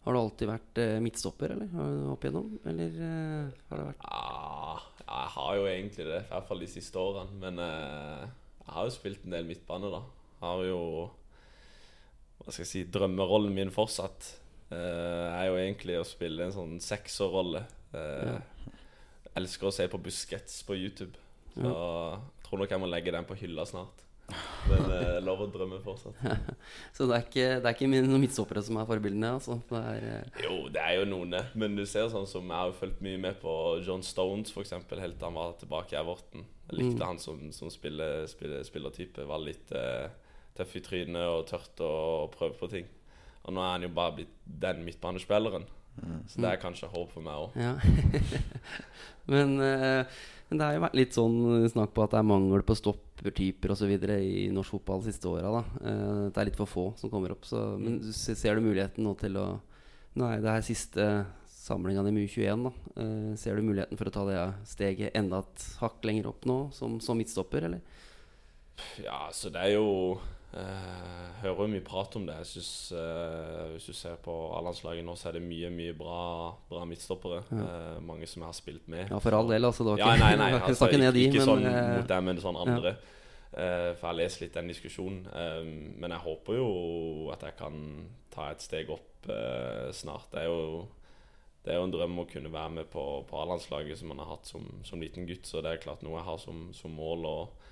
Har 0.02 0.14
du 0.14 0.18
alltid 0.18 0.50
vært 0.50 0.78
eh, 0.83 1.00
midtstopper, 1.02 1.52
eller? 1.55 1.74
Opp 2.11 2.24
igjennom? 2.24 2.48
Eller 2.66 2.96
eh, 3.07 3.50
har 3.68 3.78
det 3.78 3.88
vært 3.92 4.07
ah, 4.09 4.87
Jeg 4.98 5.28
har 5.37 5.59
jo 5.59 5.66
egentlig 5.70 6.07
det, 6.09 6.22
i 6.24 6.33
hvert 6.33 6.48
fall 6.48 6.64
de 6.64 6.70
siste 6.72 7.02
årene. 7.02 7.38
Men 7.42 7.61
eh, 7.62 8.24
jeg 8.64 8.72
har 8.76 8.88
jo 8.88 8.94
spilt 8.96 9.26
en 9.26 9.37
del 9.37 9.46
midtbane, 9.46 9.92
da. 9.92 10.02
Har 10.42 10.64
jo 10.66 10.81
hva 12.42 12.50
skal 12.50 12.64
jeg 12.64 12.70
si, 12.70 12.85
drømmerollen 12.90 13.55
min 13.55 13.72
fortsatt 13.74 14.33
uh, 14.72 15.28
er 15.31 15.48
jo 15.48 15.59
egentlig 15.61 15.98
å 16.00 16.07
spille 16.07 16.48
en 16.48 16.55
sånn 16.55 16.78
sekserrolle. 16.83 17.64
Uh, 17.94 18.35
ja. 18.35 18.38
Elsker 19.38 19.70
å 19.70 19.74
se 19.74 19.87
på 19.88 20.00
Buskets 20.02 20.62
på 20.66 20.76
YouTube. 20.76 21.14
Så 21.55 21.68
ja. 21.68 22.16
tror 22.46 22.62
nok 22.62 22.72
jeg 22.72 22.81
må 22.81 22.88
legge 22.88 23.12
den 23.14 23.28
på 23.28 23.37
hylla 23.38 23.64
snart. 23.68 24.02
Men 24.68 24.85
uh, 24.88 25.18
lov 25.26 25.44
å 25.44 25.48
drømme 25.52 25.78
fortsatt. 25.85 26.18
så 26.96 27.07
det 27.09 27.16
er 27.16 27.26
ikke, 27.26 27.46
det 27.61 27.68
er 27.68 27.76
ikke 27.76 27.90
noen 27.92 28.22
midtstoppere 28.22 28.62
som 28.64 28.81
er 28.81 28.88
forbildene? 28.88 29.35
Altså. 29.38 29.59
Det 29.68 29.83
er, 29.92 30.09
uh... 30.09 30.40
Jo, 30.44 30.57
det 30.72 30.83
er 30.83 30.98
jo 30.98 31.07
noen. 31.12 31.38
Men 31.59 31.78
du 31.78 31.85
ser 31.88 32.11
sånn 32.12 32.28
som 32.31 32.48
jeg 32.48 32.59
har 32.64 32.74
fulgt 32.78 33.02
mye 33.05 33.20
med 33.22 33.38
på 33.42 33.55
John 33.87 34.05
Stones, 34.07 34.50
f.eks. 34.50 34.74
Helt 34.74 35.18
til 35.20 35.28
han 35.28 35.38
var 35.38 35.55
tilbake 35.61 35.94
i 35.94 36.00
Everton. 36.00 36.46
Jeg 36.70 36.78
likte 36.81 36.98
mm. 36.98 37.07
han 37.07 37.22
som, 37.22 37.40
som 37.55 37.70
spiller, 37.72 38.26
spiller, 38.31 38.64
spillertype. 38.66 39.26
Var 39.28 39.46
litt 39.46 39.74
uh, 39.76 40.09
tøff 40.56 40.74
i 40.76 40.82
trynet 40.84 41.22
og 41.28 41.46
tørt 41.48 41.80
å 41.84 41.92
prøve 42.32 42.58
på 42.58 42.68
ting. 42.72 42.90
Og 43.42 43.54
nå 43.54 43.62
er 43.62 43.72
han 43.74 43.86
jo 43.86 43.94
bare 43.94 44.16
blitt 44.18 44.34
den 44.44 44.84
midtbanespilleren. 44.86 45.64
Mm. 46.00 46.20
Så 46.28 46.40
det 46.40 46.48
er 46.48 46.60
kanskje 46.60 46.88
håp 46.92 47.10
for 47.12 47.24
meg 47.24 47.40
òg. 47.42 47.56
Ja. 47.58 47.74
Men 49.32 49.58
uh, 49.60 50.04
Men 50.48 50.60
det 50.60 50.66
har 50.66 50.76
jo 50.76 50.84
vært 50.84 50.96
litt 50.98 51.16
sånn 51.16 51.66
snakk 51.72 51.92
på 51.96 52.04
at 52.04 52.14
det 52.14 52.20
er 52.20 52.28
mangel 52.28 52.64
på 52.66 52.76
stoppertyper 52.76 53.74
osv. 53.74 53.92
i 53.92 54.46
norsk 54.52 54.76
fotball 54.76 55.02
de 55.02 55.12
siste 55.12 55.28
åra. 55.30 55.62
Uh, 55.80 56.30
det 56.30 56.40
er 56.40 56.48
litt 56.50 56.60
for 56.60 56.70
få 56.70 56.86
som 57.00 57.12
kommer 57.12 57.34
opp. 57.36 57.46
Så, 57.48 57.60
men 57.80 58.00
du 58.04 58.10
ser 58.12 58.56
du 58.56 58.64
muligheten 58.64 59.04
nå 59.06 59.16
til 59.20 59.38
å 59.40 59.50
Nei, 60.12 60.42
det 60.44 60.50
er 60.52 60.64
siste 60.66 61.04
samlinga 61.48 62.02
i 62.04 62.10
MU21. 62.12 62.66
da 62.66 62.72
uh, 63.00 63.30
Ser 63.40 63.56
du 63.56 63.64
muligheten 63.64 63.96
for 63.96 64.10
å 64.10 64.12
ta 64.12 64.26
det 64.28 64.40
steget 64.68 65.16
enda 65.16 65.40
et 65.40 65.66
hakk 65.80 66.04
lenger 66.04 66.28
opp 66.28 66.44
nå, 66.48 66.58
som, 66.76 66.98
som 67.00 67.16
midtstopper, 67.16 67.68
eller? 67.70 67.80
Ja, 69.00 69.30
så 69.32 69.48
det 69.52 69.62
er 69.62 69.76
jo 69.78 69.86
eh, 70.60 71.28
Hører 71.42 71.70
mye 71.72 71.84
prat 71.84 72.14
om 72.18 72.26
det. 72.28 72.36
Jeg 72.42 72.46
synes, 72.52 72.72
uh, 72.94 73.72
Hvis 73.72 73.88
du 73.90 73.96
ser 73.96 74.18
på 74.22 74.34
A-landslaget 74.56 75.04
nå, 75.06 75.16
så 75.18 75.30
er 75.30 75.38
det 75.38 75.42
mye 75.46 75.70
mye 75.74 75.96
bra, 75.98 76.20
bra 76.70 76.84
midtstoppere. 76.88 77.42
Eh, 77.50 77.98
mange 78.04 78.28
som 78.30 78.44
jeg 78.44 78.48
har 78.48 78.58
spilt 78.58 78.86
med. 78.92 79.10
Ja, 79.10 79.18
for 79.18 79.38
all 79.38 79.50
del, 79.50 79.66
altså. 79.66 79.84
Det 79.84 79.96
var 79.96 80.04
Ja, 80.04 80.12
ikke, 80.14 80.24
nei, 80.24 80.36
nei, 80.38 80.60
altså, 80.68 80.88
ikke, 80.88 81.02
ikke, 81.10 81.26
ikke 81.28 81.48
sånn 81.48 81.66
mot 81.66 82.08
dem, 82.14 82.30
men 82.30 82.42
sånn 82.44 82.60
andre. 82.62 82.94
Eh, 83.52 83.90
for 83.98 84.06
jeg 84.06 84.08
har 84.08 84.18
lest 84.20 84.42
litt 84.44 84.56
den 84.56 84.72
diskusjonen. 84.72 85.22
Eh, 85.34 85.60
men 85.98 86.14
jeg 86.14 86.26
håper 86.28 86.60
jo 86.60 86.72
at 87.34 87.46
jeg 87.48 87.58
kan 87.58 87.78
ta 88.32 88.52
et 88.52 88.64
steg 88.64 88.92
opp 88.92 89.08
snart. 89.94 90.32
Det 90.32 90.40
er 90.42 90.48
jo 90.50 90.88
det 91.62 91.70
er 91.70 91.78
jo 91.78 91.86
en 91.86 91.92
drøm 91.94 92.16
å 92.18 92.26
kunne 92.26 92.50
være 92.50 92.70
med 92.80 92.88
på, 92.90 93.02
på 93.28 93.38
A-landslaget 93.38 94.00
som 94.00 94.10
man 94.10 94.18
har 94.18 94.32
hatt 94.32 94.48
som, 94.50 94.64
som 94.82 95.02
liten 95.02 95.28
gutt. 95.28 95.46
Så 95.46 95.62
det 95.62 95.70
er 95.70 95.84
klart 95.84 96.02
noe 96.02 96.18
jeg 96.18 96.26
har 96.26 96.40
som, 96.42 96.64
som 96.74 96.94
mål 96.98 97.28
og 97.28 97.68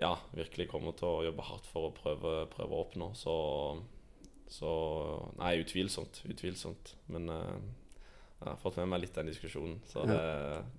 ja, 0.00 0.14
virkelig 0.36 0.70
kommer 0.70 0.96
til 0.96 1.08
å 1.08 1.24
jobbe 1.26 1.44
hardt 1.44 1.66
for 1.68 1.88
å 1.88 1.94
prøve, 1.96 2.44
prøve 2.52 2.76
å 2.76 2.84
oppnå. 2.86 3.10
Så, 3.18 3.34
så 4.50 4.70
Nei, 5.40 5.58
utvilsomt. 5.60 6.22
Utvilsomt. 6.30 6.94
Men 7.12 7.28
uh, 7.28 7.58
jeg 8.40 8.48
har 8.48 8.62
fått 8.62 8.80
med 8.80 8.88
meg 8.94 9.04
litt 9.04 9.18
den 9.18 9.28
diskusjonen. 9.28 9.76
Så 9.90 10.06
det, 10.08 10.22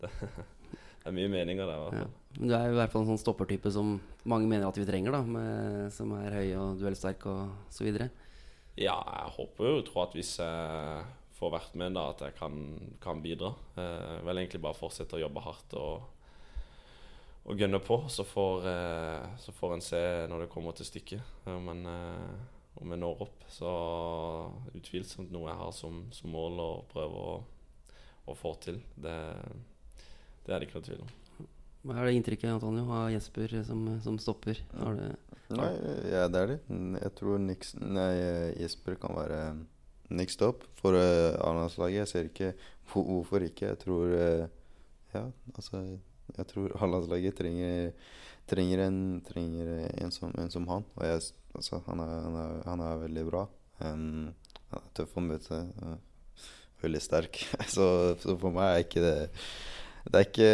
det, 0.02 0.10
det 0.34 1.06
er 1.06 1.16
mye 1.18 1.30
meninger 1.34 1.70
der, 1.70 1.78
i 1.78 1.86
hvert 1.86 2.00
ja. 2.00 2.08
fall. 2.08 2.40
Men 2.40 2.50
du 2.50 2.58
er 2.58 2.66
jo 2.66 2.74
i 2.74 2.80
hvert 2.82 2.96
fall 2.96 3.06
en 3.06 3.12
sånn 3.14 3.22
stoppertype 3.22 3.74
som 3.74 3.96
mange 4.32 4.50
mener 4.50 4.68
at 4.68 4.82
vi 4.82 4.88
trenger, 4.90 5.14
da 5.14 5.22
med, 5.38 5.88
som 5.94 6.14
er 6.18 6.38
høy 6.40 6.52
og 6.58 6.82
duellsterk 6.82 7.30
og 7.30 7.74
så 7.74 7.86
videre. 7.86 8.10
Ja, 8.80 8.98
jeg 8.98 9.36
håper 9.36 9.68
jo 9.68 9.82
tror 9.86 10.08
at 10.08 10.16
hvis 10.16 10.38
jeg 10.40 11.02
får 11.42 11.54
vært 11.56 11.78
med, 11.82 11.96
da, 11.98 12.08
at 12.14 12.22
jeg 12.26 12.38
kan, 12.38 12.58
kan 13.02 13.22
bidra. 13.22 13.54
Eh, 13.78 14.18
vel 14.26 14.42
egentlig 14.42 14.62
bare 14.64 14.78
fortsette 14.78 15.18
å 15.18 15.24
jobbe 15.24 15.46
hardt 15.46 15.78
og, 15.78 16.10
og 17.46 17.58
gønne 17.58 17.80
på. 17.84 17.98
Så 18.10 18.26
får, 18.28 18.68
eh, 18.70 19.38
så 19.42 19.54
får 19.56 19.74
en 19.76 19.86
se 19.86 20.02
når 20.30 20.46
det 20.46 20.52
kommer 20.54 20.76
til 20.78 20.86
stykket, 20.86 21.22
Men 21.46 21.86
eh, 21.86 22.36
om 22.82 22.92
jeg 22.94 23.00
når 23.02 23.24
opp. 23.26 23.48
Så 23.50 23.72
utvilsomt 24.76 25.32
noe 25.32 25.50
jeg 25.50 25.60
har 25.60 25.74
som, 25.76 26.06
som 26.12 26.32
mål 26.32 26.62
å 26.62 26.72
prøve 26.92 27.26
å, 27.34 27.34
å 28.32 28.38
få 28.38 28.54
til. 28.64 28.80
Det, 28.96 29.18
det 30.46 30.54
er 30.54 30.60
det 30.60 30.70
ikke 30.70 30.80
noe 30.80 30.88
tvil 30.88 31.04
om. 31.06 31.18
Hva 31.82 31.98
er 31.98 32.08
det 32.08 32.18
inntrykket 32.20 32.54
Antonio, 32.54 32.86
av 32.94 33.10
Jesper 33.10 33.56
som, 33.66 33.88
som 34.06 34.20
stopper? 34.22 34.62
Har 34.78 34.98
det, 35.00 35.12
Nei, 35.52 35.72
ja, 36.08 36.28
det 36.32 36.40
er 36.40 36.52
det. 36.54 36.60
Jeg 37.02 37.12
tror 37.18 37.42
Nix, 37.44 37.74
nei, 37.82 38.12
Jesper 38.62 38.96
kan 39.02 39.18
være 39.18 39.40
next 40.14 40.44
up 40.46 40.64
for 40.80 40.96
uh, 40.96 41.36
A-landslaget. 41.44 41.98
Jeg 41.98 42.12
ser 42.12 42.30
ikke 42.30 42.52
hvorfor 42.92 43.44
ikke. 43.44 43.74
Jeg 43.74 43.82
tror 43.82 44.14
uh, 44.14 44.46
Ja, 45.12 45.26
altså 45.58 45.82
Jeg 46.38 46.48
tror 46.52 46.76
A-landslaget 46.80 47.38
trenger, 47.38 47.92
trenger, 48.50 48.86
en, 48.88 49.02
trenger 49.28 49.74
en, 49.90 50.14
som, 50.14 50.32
en 50.40 50.54
som 50.54 50.68
han. 50.72 50.88
Og 50.96 51.06
jeg, 51.08 51.26
altså, 51.56 51.82
han, 51.88 52.04
er, 52.04 52.16
han, 52.28 52.40
er, 52.44 52.56
han 52.70 52.86
er 52.88 53.04
veldig 53.04 53.28
bra. 53.28 53.46
Um, 53.82 54.32
han 54.72 54.80
er 54.80 54.96
tøff 54.98 55.18
å 55.20 55.26
møte. 55.26 55.62
Uh, 55.82 55.98
veldig 56.82 57.02
sterk. 57.04 57.44
så, 57.76 57.86
så, 58.22 58.36
for 58.36 58.54
meg 58.56 58.72
er 58.72 58.86
ikke 58.86 59.06
det 59.06 59.16
det 60.02 60.18
er, 60.18 60.26
ikke, 60.26 60.46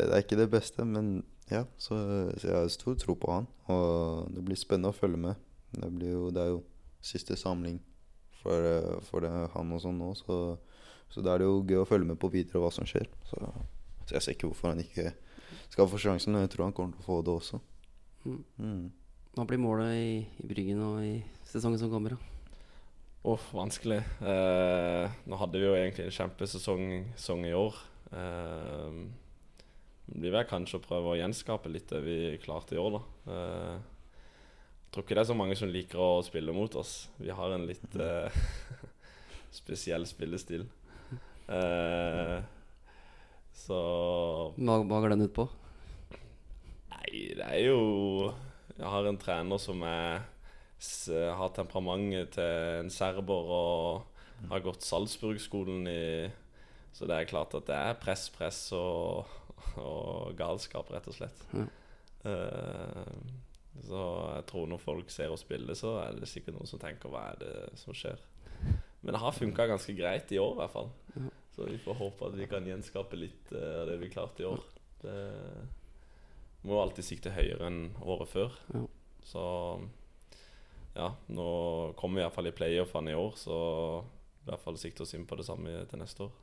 det 0.00 0.12
er 0.16 0.22
ikke 0.22 0.36
det 0.38 0.46
beste, 0.48 0.84
men 0.88 1.08
ja, 1.50 1.66
så, 1.76 1.96
så 2.40 2.46
jeg 2.48 2.54
har 2.56 2.70
stor 2.72 2.94
tro 2.96 3.12
på 3.20 3.32
han. 3.34 3.48
Og 3.68 4.30
det 4.32 4.44
blir 4.46 4.56
spennende 4.56 4.94
å 4.94 4.96
følge 4.96 5.20
med. 5.20 5.42
Det, 5.76 5.90
jo, 6.08 6.30
det 6.32 6.40
er 6.40 6.54
jo 6.54 6.62
siste 7.04 7.36
samling 7.36 7.82
for, 8.40 8.64
for 9.04 9.24
det, 9.24 9.32
han 9.52 9.74
og 9.76 9.82
sånn 9.84 10.00
nå. 10.00 10.14
Så, 10.16 10.38
så 11.12 11.24
da 11.24 11.34
er 11.34 11.42
det 11.44 11.50
jo 11.50 11.60
gøy 11.68 11.82
å 11.82 11.88
følge 11.88 12.08
med 12.14 12.20
på 12.22 12.32
videre 12.32 12.62
hva 12.64 12.72
som 12.72 12.88
skjer. 12.88 13.10
Så, 13.28 13.40
så 14.06 14.16
jeg 14.16 14.24
ser 14.24 14.38
ikke 14.38 14.48
hvorfor 14.48 14.72
han 14.72 14.80
ikke 14.84 15.12
skal 15.68 15.88
få 15.90 16.00
sjansen. 16.00 16.36
Og 16.36 16.44
jeg 16.44 16.54
tror 16.54 16.68
han 16.68 16.76
kommer 16.76 16.96
til 16.96 17.04
å 17.04 17.08
få 17.08 17.22
det 17.24 17.34
også. 17.34 17.60
Mm. 18.24 18.44
Mm. 18.58 18.84
Hva 19.34 19.48
blir 19.50 19.60
målet 19.60 19.96
i, 19.98 20.14
i 20.40 20.46
Bryggen 20.46 20.80
og 20.84 21.02
i 21.02 21.16
sesongen 21.50 21.80
som 21.80 21.90
kommer? 21.92 22.14
da? 22.14 22.30
Åh, 23.24 23.44
vanskelig. 23.56 24.02
Eh, 24.20 25.12
nå 25.24 25.36
hadde 25.40 25.60
vi 25.60 25.64
jo 25.64 25.76
egentlig 25.78 26.10
en 26.10 26.16
kjempesesong 26.18 26.82
sesong 27.16 27.46
i 27.48 27.54
år. 27.56 27.78
Eh, 28.12 28.98
det 30.04 30.20
blir 30.20 30.34
vel 30.34 30.44
kanskje 30.48 30.76
å 30.76 30.84
prøve 30.84 31.14
å 31.14 31.16
gjenskape 31.16 31.72
litt 31.72 31.88
det 31.88 32.02
vi 32.04 32.16
klarte 32.42 32.76
i 32.76 32.80
år, 32.82 32.98
da. 32.98 33.32
Eh, 33.32 33.76
jeg 34.84 34.92
tror 34.92 35.06
ikke 35.06 35.16
det 35.16 35.22
er 35.24 35.30
så 35.32 35.38
mange 35.38 35.56
som 35.58 35.72
liker 35.72 35.98
å 36.04 36.10
spille 36.22 36.52
mot 36.54 36.76
oss. 36.78 37.08
Vi 37.16 37.32
har 37.34 37.54
en 37.56 37.64
litt 37.66 37.96
eh, 37.96 38.36
spesiell 39.60 40.04
spillestil. 40.06 40.68
Eh, 41.48 42.36
så 43.54 43.80
Hva, 44.56 44.78
hva 44.82 45.00
går 45.02 45.14
den 45.14 45.26
ut 45.28 45.34
på? 45.36 45.46
Nei, 46.90 47.10
det 47.38 47.44
er 47.46 47.60
jo 47.68 48.32
Jeg 48.74 48.90
har 48.90 49.08
en 49.08 49.20
trener 49.20 49.60
som 49.62 49.84
er, 49.86 50.24
har 51.38 51.54
temperamentet 51.54 52.34
til 52.34 52.80
en 52.82 52.90
serber 52.92 53.52
og 53.54 54.50
har 54.50 54.64
gått 54.64 54.84
Salzburg-skolen 54.84 55.86
i 55.88 56.02
Så 56.92 57.06
det 57.08 57.16
er 57.16 57.30
klart 57.30 57.54
at 57.56 57.70
det 57.70 57.78
er 57.78 58.02
press, 58.02 58.26
press 58.34 58.66
og, 58.76 59.30
og 59.80 60.34
galskap, 60.38 60.90
rett 60.94 61.08
og 61.10 61.16
slett. 61.16 61.40
Ja. 61.54 61.64
Eh, 62.30 63.08
så 63.84 64.02
jeg 64.36 64.44
tror 64.50 64.68
når 64.70 64.82
folk 64.82 65.10
ser 65.10 65.32
oss 65.34 65.42
spille, 65.42 65.74
så 65.74 65.96
er 66.04 66.20
det 66.20 66.30
sikkert 66.30 66.54
noen 66.58 66.70
som 66.70 66.78
tenker 66.82 67.10
hva 67.10 67.24
er 67.32 67.40
det 67.40 67.54
som 67.80 67.96
skjer. 67.96 68.20
Men 69.02 69.16
det 69.16 69.22
har 69.24 69.34
funka 69.34 69.66
ganske 69.68 69.96
greit 69.98 70.30
i 70.32 70.38
år, 70.38 70.54
i 70.54 70.60
hvert 70.62 70.74
fall. 70.76 70.92
Ja. 71.16 71.32
Så 71.54 71.68
vi 71.68 71.78
får 71.78 71.98
håpe 72.00 72.28
at 72.28 72.36
vi 72.38 72.48
kan 72.50 72.66
gjenskape 72.66 73.18
litt 73.18 73.52
eh, 73.54 73.80
av 73.82 73.88
det 73.90 73.98
vi 74.02 74.10
klarte 74.10 74.42
i 74.42 74.48
år. 74.48 74.62
Det 75.04 75.18
må 76.64 76.80
alltid 76.80 77.06
sikte 77.06 77.34
høyere 77.34 77.68
enn 77.68 77.82
året 78.02 78.30
før. 78.30 78.56
Ja. 78.74 78.86
Så 79.24 79.44
ja, 80.94 81.10
nå 81.26 81.48
kommer 81.98 82.18
vi 82.18 82.22
i 82.22 82.26
hvert 82.26 82.36
fall 82.36 82.50
i 82.50 82.56
playoffene 82.56 83.14
i 83.14 83.18
år, 83.18 83.36
så 83.38 83.58
i 84.44 84.48
hvert 84.50 84.64
fall 84.64 84.80
sikte 84.80 85.04
oss 85.04 85.14
inn 85.16 85.26
på 85.28 85.38
det 85.38 85.46
samme 85.46 85.84
til 85.90 86.00
neste 86.00 86.26
år. 86.26 86.34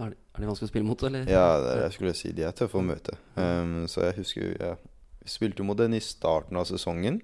Er 0.00 0.12
de, 0.14 0.16
er 0.16 0.40
de 0.40 0.48
vanskelig 0.48 0.70
å 0.70 0.72
spille 0.72 0.88
mot, 0.88 1.04
eller? 1.04 1.28
Ja, 1.28 1.46
det 1.60 1.72
jeg 1.82 1.94
skulle 1.98 2.16
si. 2.16 2.32
De 2.36 2.46
er 2.48 2.54
tøffe 2.56 2.80
å 2.80 2.84
møte. 2.84 3.18
Um, 3.36 3.82
så 3.92 4.06
jeg 4.06 4.16
husker 4.22 4.54
ja, 4.56 4.74
Vi 5.20 5.28
spilte 5.28 5.66
mot 5.68 5.76
den 5.76 5.98
i 5.98 6.00
starten 6.00 6.56
av 6.56 6.64
sesongen. 6.70 7.20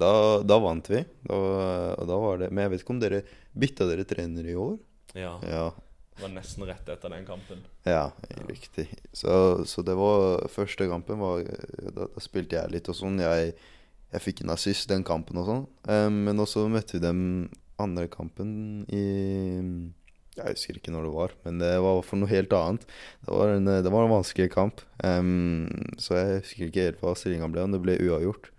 Da, 0.00 0.10
da 0.44 0.58
vant 0.60 0.88
vi. 0.92 1.00
Da, 1.24 1.38
og 1.96 2.04
da 2.08 2.18
var 2.20 2.40
det 2.40 2.50
Men 2.52 2.64
jeg 2.64 2.72
vet 2.72 2.84
ikke 2.84 2.94
om 2.94 3.00
dere 3.00 3.22
bytta 3.52 3.88
dere 3.88 4.04
trener 4.08 4.46
i 4.48 4.56
år? 4.56 4.76
Ja, 5.16 5.32
Ja, 5.48 5.64
Det 6.16 6.24
var 6.26 6.32
nesten 6.34 6.66
rett 6.68 6.88
etter 6.92 7.12
den 7.12 7.26
kampen. 7.26 7.62
ja 8.28 8.46
riktig. 8.48 8.88
Så, 9.12 9.64
så 9.66 9.84
det 9.86 9.94
var 9.96 10.48
Første 10.52 10.88
kampen 10.90 11.20
var 11.22 11.44
Da, 11.44 12.08
da 12.10 12.22
spilte 12.22 12.58
jeg 12.58 12.74
litt 12.74 12.90
og 12.92 12.98
sånn. 12.98 13.22
Jeg, 13.22 13.54
jeg 14.12 14.24
fikk 14.26 14.42
en 14.44 14.52
assist 14.56 14.90
den 14.90 15.06
kampen 15.06 15.40
og 15.40 15.48
sånn. 15.48 15.64
Um, 15.88 16.20
men 16.26 16.42
også 16.42 16.66
møtte 16.68 16.98
vi 16.98 17.04
dem 17.06 17.22
andre 17.80 18.10
kampen 18.12 18.84
i 18.92 19.04
Jeg 20.36 20.54
husker 20.54 20.76
ikke 20.76 20.92
når 20.92 21.08
det 21.08 21.14
var, 21.14 21.32
men 21.46 21.58
det 21.62 21.72
var 21.82 22.02
for 22.06 22.20
noe 22.20 22.30
helt 22.30 22.52
annet. 22.56 22.84
Det 23.24 23.34
var 23.34 23.56
en, 23.56 23.70
det 23.86 23.92
var 23.92 24.06
en 24.06 24.14
vanskelig 24.18 24.52
kamp. 24.52 24.84
Um, 25.02 25.68
så 26.00 26.18
jeg 26.18 26.40
husker 26.42 26.68
ikke 26.68 26.88
helt 26.90 27.04
hva 27.04 27.16
stillinga 27.18 27.48
ble, 27.52 27.64
om 27.64 27.74
det 27.76 27.82
ble 27.86 27.98
uavgjort 28.04 28.52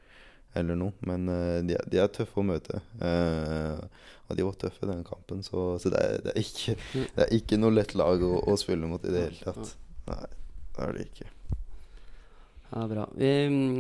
eller 0.58 0.80
noe. 0.80 0.96
Men 1.08 1.28
uh, 1.32 1.60
de, 1.66 1.78
de 1.92 2.02
er 2.02 2.12
tøffe 2.14 2.42
å 2.42 2.46
møte. 2.48 2.82
Uh, 3.02 3.82
og 4.32 4.38
de 4.38 4.48
var 4.48 4.56
tøffe 4.60 4.88
den 4.88 5.04
kampen, 5.04 5.44
så, 5.44 5.76
så 5.82 5.92
det, 5.92 6.00
er, 6.00 6.22
det, 6.24 6.34
er 6.36 6.46
ikke, 6.46 6.76
det 7.18 7.26
er 7.26 7.34
ikke 7.36 7.60
noe 7.60 7.76
lett 7.76 7.96
lag 8.00 8.24
å, 8.24 8.38
å 8.48 8.56
spille 8.60 8.88
mot 8.88 9.04
i 9.04 9.12
det 9.12 9.26
hele 9.28 9.44
tatt. 9.44 9.74
Nei, 10.08 10.24
det 10.72 10.86
er 10.86 10.96
det 10.96 11.08
ikke. 11.10 11.28
Ja, 12.72 12.86
bra. 12.88 13.04
Vi, 13.20 13.28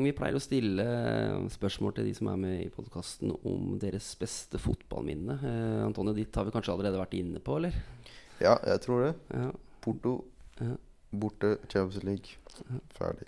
vi 0.03 0.11
pleier 0.11 0.35
å 0.35 0.43
stille 0.43 0.83
spørsmål 1.53 1.93
til 1.95 2.09
de 2.09 2.15
som 2.17 2.27
er 2.27 2.39
med 2.41 2.57
i 2.65 2.71
podkasten 2.73 3.31
om 3.47 3.77
deres 3.79 4.09
beste 4.19 4.59
fotballminne. 4.59 5.37
Eh, 5.39 5.77
Antonio, 5.85 6.11
ditt 6.17 6.35
har 6.35 6.43
vi 6.49 6.51
kanskje 6.51 6.73
allerede 6.75 6.99
vært 6.99 7.15
inne 7.15 7.39
på, 7.39 7.55
eller? 7.61 7.77
Ja, 8.43 8.57
jeg 8.67 8.83
tror 8.83 9.05
det. 9.05 9.13
Ja. 9.31 9.47
Porto 9.81 10.17
Ja. 10.59 10.75
borte, 11.11 11.53
Champions 11.71 12.03
League. 12.03 12.35
Ferdig. 12.95 13.27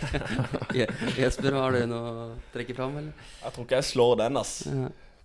Jesper, 1.20 1.56
har 1.56 1.76
du 1.76 1.86
noe 1.90 2.10
å 2.10 2.26
trekke 2.54 2.76
fram, 2.76 2.98
eller? 3.00 3.30
Jeg 3.42 3.54
tror 3.56 3.66
ikke 3.66 3.80
jeg 3.80 3.88
slår 3.90 4.14
den, 4.22 4.40
ass. 4.40 4.54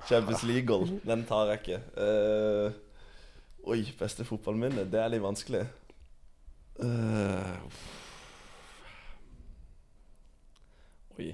Champions 0.06 0.43
League-goal. 0.45 0.88
Den 1.06 1.25
tar 1.30 1.51
jeg 1.51 1.62
ikke. 1.62 1.80
Uh, 1.97 3.69
oi, 3.73 3.80
beste 3.99 4.25
fotballminne. 4.28 4.88
Det 4.91 5.01
er 5.01 5.13
litt 5.13 5.23
vanskelig. 5.25 5.63
Uh, 6.82 7.56
oi. 11.19 11.32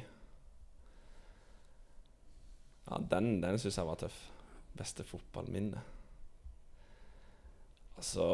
Ja, 2.92 3.02
den, 3.16 3.34
den 3.44 3.60
syns 3.60 3.80
jeg 3.80 3.88
var 3.88 4.00
tøff. 4.00 4.22
Beste 4.78 5.04
fotballminne. 5.08 5.82
Altså 8.02 8.26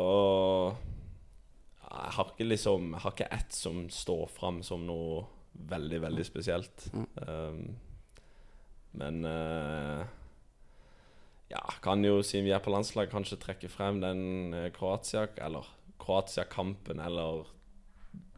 har 2.18 2.32
ikke 2.34 2.48
liksom 2.50 2.94
har 2.98 3.14
ikke 3.14 3.30
ett 3.34 3.54
som 3.54 3.86
står 3.94 4.28
fram 4.34 4.62
som 4.66 4.86
noe 4.88 5.26
veldig, 5.58 6.00
veldig 6.04 6.26
spesielt. 6.26 6.88
Mm. 6.94 7.08
Um, 7.16 7.76
men 8.98 9.26
uh, 9.26 10.06
ja, 11.48 11.64
kan 11.82 12.04
jo, 12.04 12.20
siden 12.26 12.48
vi 12.48 12.54
er 12.56 12.64
på 12.64 12.74
landslag, 12.74 13.10
kanskje 13.12 13.40
trekke 13.40 13.70
frem 13.72 14.02
den 14.04 14.54
eh, 14.54 14.72
Kroatia 14.76 15.28
Eller 15.40 15.70
Kroatia-kampen, 16.02 17.00
eller 17.00 17.48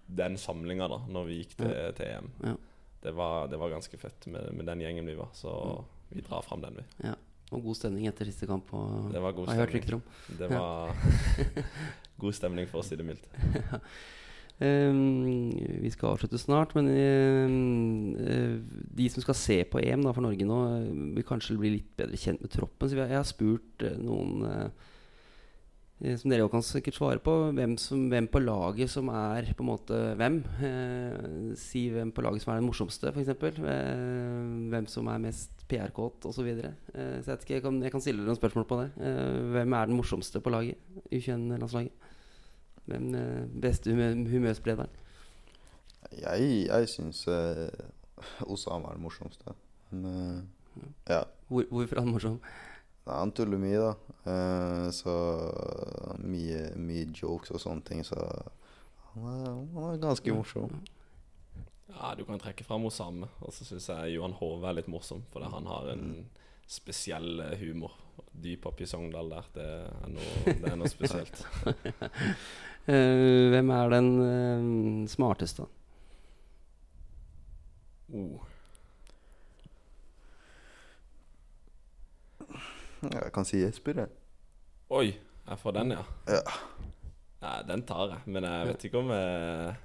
den 0.06 0.38
samlinga, 0.38 0.88
da, 0.90 1.00
når 1.10 1.26
vi 1.26 1.40
gikk 1.40 1.56
til, 1.58 1.74
til 1.98 2.06
EM. 2.06 2.30
Ja. 2.44 2.54
Det, 3.02 3.14
var, 3.18 3.48
det 3.50 3.58
var 3.62 3.74
ganske 3.74 3.98
fett 3.98 4.28
med, 4.30 4.52
med 4.58 4.70
den 4.70 4.84
gjengen 4.84 5.10
vi 5.10 5.18
var, 5.18 5.32
så 5.38 5.52
vi 6.10 6.22
drar 6.26 6.46
fram 6.46 6.62
den, 6.66 6.80
vi. 6.82 6.86
Ja. 7.08 7.16
Og 7.50 7.66
god 7.66 7.78
stemning 7.80 8.06
etter 8.10 8.30
siste 8.30 8.46
kamp. 8.50 8.70
Og, 8.78 9.10
Det 9.14 9.22
var 9.24 9.34
god 9.38 9.50
har 9.50 9.58
jeg 9.58 9.64
hørt 9.64 9.76
rykter 9.78 9.98
om. 9.98 10.04
Det 10.38 10.50
var 10.52 10.94
god 12.22 12.38
stemning, 12.38 12.70
for 12.70 12.82
å 12.82 12.86
si 12.86 12.98
det 13.00 13.06
mildt. 13.08 13.28
Um, 14.60 15.56
vi 15.86 15.92
skal 15.94 16.14
avslutte 16.14 16.40
snart, 16.42 16.76
men 16.76 16.92
eh, 16.92 18.60
de 19.00 19.10
som 19.14 19.24
skal 19.24 19.38
se 19.40 19.62
på 19.72 19.80
EM 19.80 20.04
da, 20.04 20.14
for 20.16 20.26
Norge 20.26 20.48
nå, 20.48 20.60
eh, 20.76 20.94
vil 21.18 21.28
kanskje 21.28 21.60
bli 21.60 21.78
litt 21.78 21.92
bedre 22.00 22.20
kjent 22.20 22.44
med 22.44 22.52
troppen. 22.54 22.92
Så 22.92 23.00
jeg 23.00 23.16
har 23.16 23.28
spurt 23.28 23.88
eh, 23.88 24.00
noen 24.04 24.48
eh, 24.50 24.90
som 26.00 26.32
dere 26.32 26.46
også 26.46 26.54
kan 26.54 26.64
sikkert 26.64 26.96
svare 26.96 27.20
på, 27.24 27.34
hvem, 27.56 27.74
som, 27.82 28.06
hvem 28.12 28.30
på 28.32 28.40
laget 28.40 28.92
som 28.92 29.10
er 29.12 29.50
på 29.52 29.66
en 29.66 29.68
måte 29.68 29.98
hvem. 30.20 30.38
Uh, 30.62 31.50
si 31.60 31.90
hvem 31.92 32.14
på 32.16 32.24
laget 32.24 32.46
som 32.46 32.54
er 32.54 32.62
den 32.62 32.70
morsomste, 32.70 33.12
f.eks. 33.12 33.34
Uh, 33.36 34.70
hvem 34.72 34.88
som 34.88 35.10
er 35.12 35.20
mest 35.26 35.66
PR-kåt 35.68 36.30
osv. 36.30 36.40
Så 36.40 36.46
jeg, 36.48 37.26
Så 37.26 37.36
ikke, 37.36 37.58
jeg, 37.58 37.74
jeg 37.84 37.92
kan 37.92 38.06
stille 38.06 38.24
dere 38.24 38.32
noen 38.32 38.40
spørsmål 38.40 38.68
på 38.70 38.80
det. 38.80 38.88
Hvem 39.58 39.76
er 39.76 39.92
den 39.92 40.00
morsomste 40.00 40.40
på 40.44 40.56
laget? 40.56 40.80
U21-landslaget? 41.12 42.09
Hvem 42.90 43.16
eh, 43.16 43.46
beste 43.62 43.92
humør, 43.94 44.16
humørsprederen? 44.30 44.90
Jeg, 46.18 46.66
jeg 46.66 46.90
syns 46.90 47.28
uh, 47.28 47.68
Osama 48.50 48.90
er 48.90 48.98
det 48.98 49.04
morsomste. 49.04 49.54
Men 49.92 50.06
uh, 50.06 50.86
ja. 51.10 51.24
Hvor, 51.48 51.66
hvorfor 51.70 51.96
er 51.96 52.02
han 52.02 52.14
morsom? 52.14 52.40
Nei, 53.06 53.18
Han 53.20 53.34
tuller 53.38 53.62
mye, 53.62 53.84
da. 53.84 53.92
Uh, 54.26 54.88
så 54.96 55.16
mye, 56.24 56.64
mye 56.82 57.06
jokes 57.14 57.54
og 57.54 57.62
sånne 57.62 57.86
ting. 57.86 58.02
Så 58.08 58.18
han 59.14 59.30
er, 59.36 59.46
han 59.76 59.92
er 59.92 60.02
ganske 60.02 60.34
morsom. 60.34 60.82
Ja, 61.90 62.16
du 62.18 62.26
kan 62.26 62.42
trekke 62.42 62.66
fram 62.66 62.90
Osame. 62.90 63.30
Og 63.46 63.54
så 63.54 63.68
syns 63.68 63.90
jeg 63.92 64.18
Johan 64.18 64.38
Hove 64.42 64.70
er 64.70 64.80
litt 64.80 64.90
morsom, 64.90 65.22
fordi 65.34 65.52
han 65.54 65.70
har 65.70 65.94
en 65.94 66.06
spesiell 66.70 67.42
humor. 67.60 67.96
Dyp 68.40 68.68
opp 68.70 68.82
i 68.82 68.88
Sogndal 68.88 69.32
der. 69.32 69.50
Det 69.56 69.68
er 69.68 70.12
noe, 70.14 70.34
det 70.46 70.72
er 70.72 70.80
noe 70.80 70.92
spesielt. 70.92 71.44
Eh, 72.90 73.50
hvem 73.52 73.70
er 73.70 73.90
den 73.92 74.08
uh, 74.18 75.08
smarteste? 75.12 75.62
Oh. 78.10 78.40
Jeg 83.04 83.30
kan 83.36 83.46
si 83.46 83.60
Jesper, 83.62 84.02
jeg. 84.02 84.16
Oi, 84.90 85.12
jeg 85.12 85.62
får 85.62 85.76
den, 85.78 85.94
ja. 86.00 86.02
Ja. 86.32 86.42
Nei, 87.44 87.54
den 87.70 87.86
tar 87.86 88.16
jeg. 88.16 88.26
Men 88.26 88.48
jeg 88.50 88.72
vet 88.72 88.88
ikke 88.90 89.04
om 89.04 89.14
jeg 89.14 89.76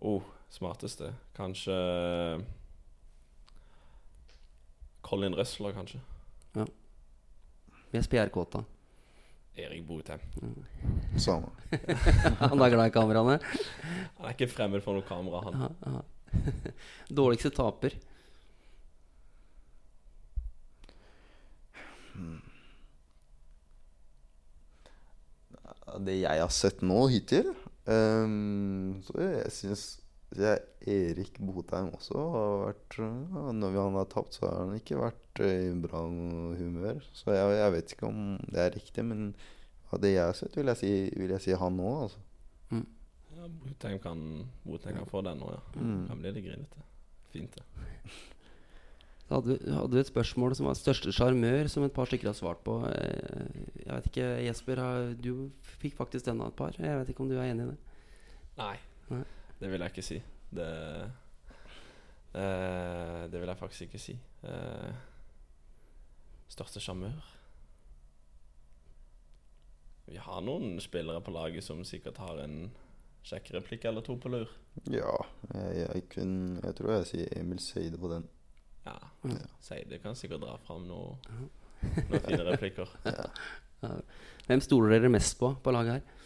Oh, 0.00 0.22
smarteste. 0.48 1.10
Kanskje 1.36 1.74
Colin 5.10 5.34
Røsler, 5.34 5.72
kanskje. 5.74 5.98
Ja. 6.54 6.64
Jesper 7.90 8.20
Gjerkåta. 8.20 8.62
Erik 9.58 9.82
Botheim. 9.86 10.20
Samme. 11.18 11.50
Han 12.38 12.62
er 12.62 12.70
glad 12.70 12.86
i 12.86 12.94
kameraene. 12.94 13.40
Han 13.42 14.28
er 14.28 14.36
ikke 14.36 14.46
fremmed 14.52 14.84
for 14.84 14.94
noe 14.94 15.06
kamera, 15.08 15.42
han. 15.48 15.58
Aha, 15.58 15.70
aha. 15.90 16.70
Dårligste 17.20 17.50
taper. 17.50 17.96
Det 26.06 26.20
jeg 26.20 26.38
har 26.38 26.52
sett 26.54 26.84
nå 26.86 27.00
hittil 27.10 27.48
um, 27.90 29.00
Så 29.02 29.16
jeg 29.18 29.50
syns 29.56 29.84
Erik 30.38 31.38
Botheim 31.42 31.88
også 31.96 32.14
har 32.32 32.52
vært 32.68 32.96
ja, 33.02 33.44
Når 33.56 33.74
han 33.80 33.96
har 33.98 34.06
tapt, 34.12 34.36
så 34.38 34.46
har 34.46 34.60
han 34.62 34.76
ikke 34.78 35.00
vært 35.00 35.40
eh, 35.42 35.64
i 35.66 35.72
bra 35.82 36.04
humør. 36.06 37.00
Så 37.12 37.34
jeg, 37.34 37.56
jeg 37.58 37.74
vet 37.74 37.94
ikke 37.96 38.06
om 38.10 38.20
det 38.46 38.62
er 38.62 38.74
riktig, 38.76 39.04
men 39.10 39.32
av 39.90 39.98
det 40.04 40.12
jeg 40.14 40.22
har 40.22 40.36
sett, 40.38 40.54
vil 40.54 40.70
jeg 40.70 40.78
si, 40.78 40.92
vil 41.18 41.34
jeg 41.34 41.42
si 41.48 41.56
han 41.58 41.74
nå. 41.80 41.94
Altså. 42.06 42.22
Ja, 43.40 43.48
Botheim 43.64 43.98
kan, 44.02 44.20
Botheim 44.62 45.00
kan 45.00 45.08
få 45.10 45.22
den 45.26 45.40
nå, 45.42 45.48
ja. 45.50 45.62
Mm. 45.80 46.04
Kan 46.12 46.22
blir 46.22 46.36
litt 46.36 46.46
grinete. 46.46 46.86
Fint, 47.34 47.58
det. 47.58 47.88
Så 49.26 49.38
hadde, 49.38 49.56
hadde 49.66 49.90
du 49.94 49.98
et 50.00 50.10
spørsmål 50.10 50.54
som 50.58 50.66
var 50.66 50.78
største 50.78 51.12
sjarmør, 51.14 51.68
som 51.70 51.84
et 51.86 51.94
par 51.94 52.06
stykker 52.10 52.30
har 52.30 52.38
svart 52.38 52.62
på. 52.66 52.78
Eh, 52.90 53.66
Jeg 53.82 53.90
vet 53.90 54.08
ikke, 54.12 54.30
Jesper, 54.46 54.84
du 55.18 55.50
fikk 55.82 55.98
faktisk 55.98 56.26
den 56.30 56.42
av 56.42 56.52
et 56.52 56.58
par. 56.58 56.78
Jeg 56.78 57.02
vet 57.02 57.10
ikke 57.10 57.26
om 57.26 57.30
du 57.30 57.36
er 57.38 57.50
enig 57.50 57.66
i 57.66 57.70
det? 57.74 57.78
Nei, 58.62 58.74
Nei. 59.10 59.22
Det 59.60 59.70
vil 59.70 59.80
jeg 59.84 59.92
ikke 59.92 60.02
si. 60.06 60.18
Det 60.50 60.68
eh, 62.34 63.28
Det 63.30 63.40
vil 63.40 63.48
jeg 63.52 63.58
faktisk 63.60 63.82
ikke 63.88 63.98
si. 64.02 64.16
Eh, 64.42 64.92
største 66.50 66.80
sjarmør 66.82 67.20
Vi 70.10 70.16
har 70.18 70.40
noen 70.42 70.80
spillere 70.82 71.20
på 71.22 71.30
laget 71.34 71.62
som 71.64 71.84
sikkert 71.86 72.18
har 72.18 72.40
en 72.42 72.70
kjekk 73.22 73.50
replikk 73.58 73.84
eller 73.86 74.02
to 74.02 74.16
på 74.18 74.30
lur. 74.32 74.48
Ja, 74.90 75.12
jeg, 75.54 75.76
jeg, 75.84 76.02
kun, 76.10 76.32
jeg 76.64 76.74
tror 76.78 76.94
jeg 76.96 77.06
sier 77.10 77.34
Emil 77.38 77.60
Seide 77.62 78.00
på 78.00 78.10
den. 78.12 78.26
Ja, 78.86 78.96
Mm. 79.22 79.36
Seide 79.60 79.98
kan 80.00 80.14
sikkert 80.16 80.40
dra 80.40 80.54
fram 80.64 80.86
noe, 80.88 81.18
noen 81.28 82.22
fine 82.24 82.44
replikker. 82.48 82.88
Ja. 83.84 83.92
Hvem 84.48 84.60
stoler 84.64 84.90
dere 84.94 85.08
mest 85.12 85.38
på 85.40 85.50
på 85.64 85.72
laget 85.72 85.98
her? 85.98 86.19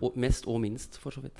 Og, 0.00 0.16
mest 0.20 0.48
og 0.50 0.60
minst, 0.62 0.98
for 1.02 1.14
så 1.14 1.22
vidt. 1.24 1.38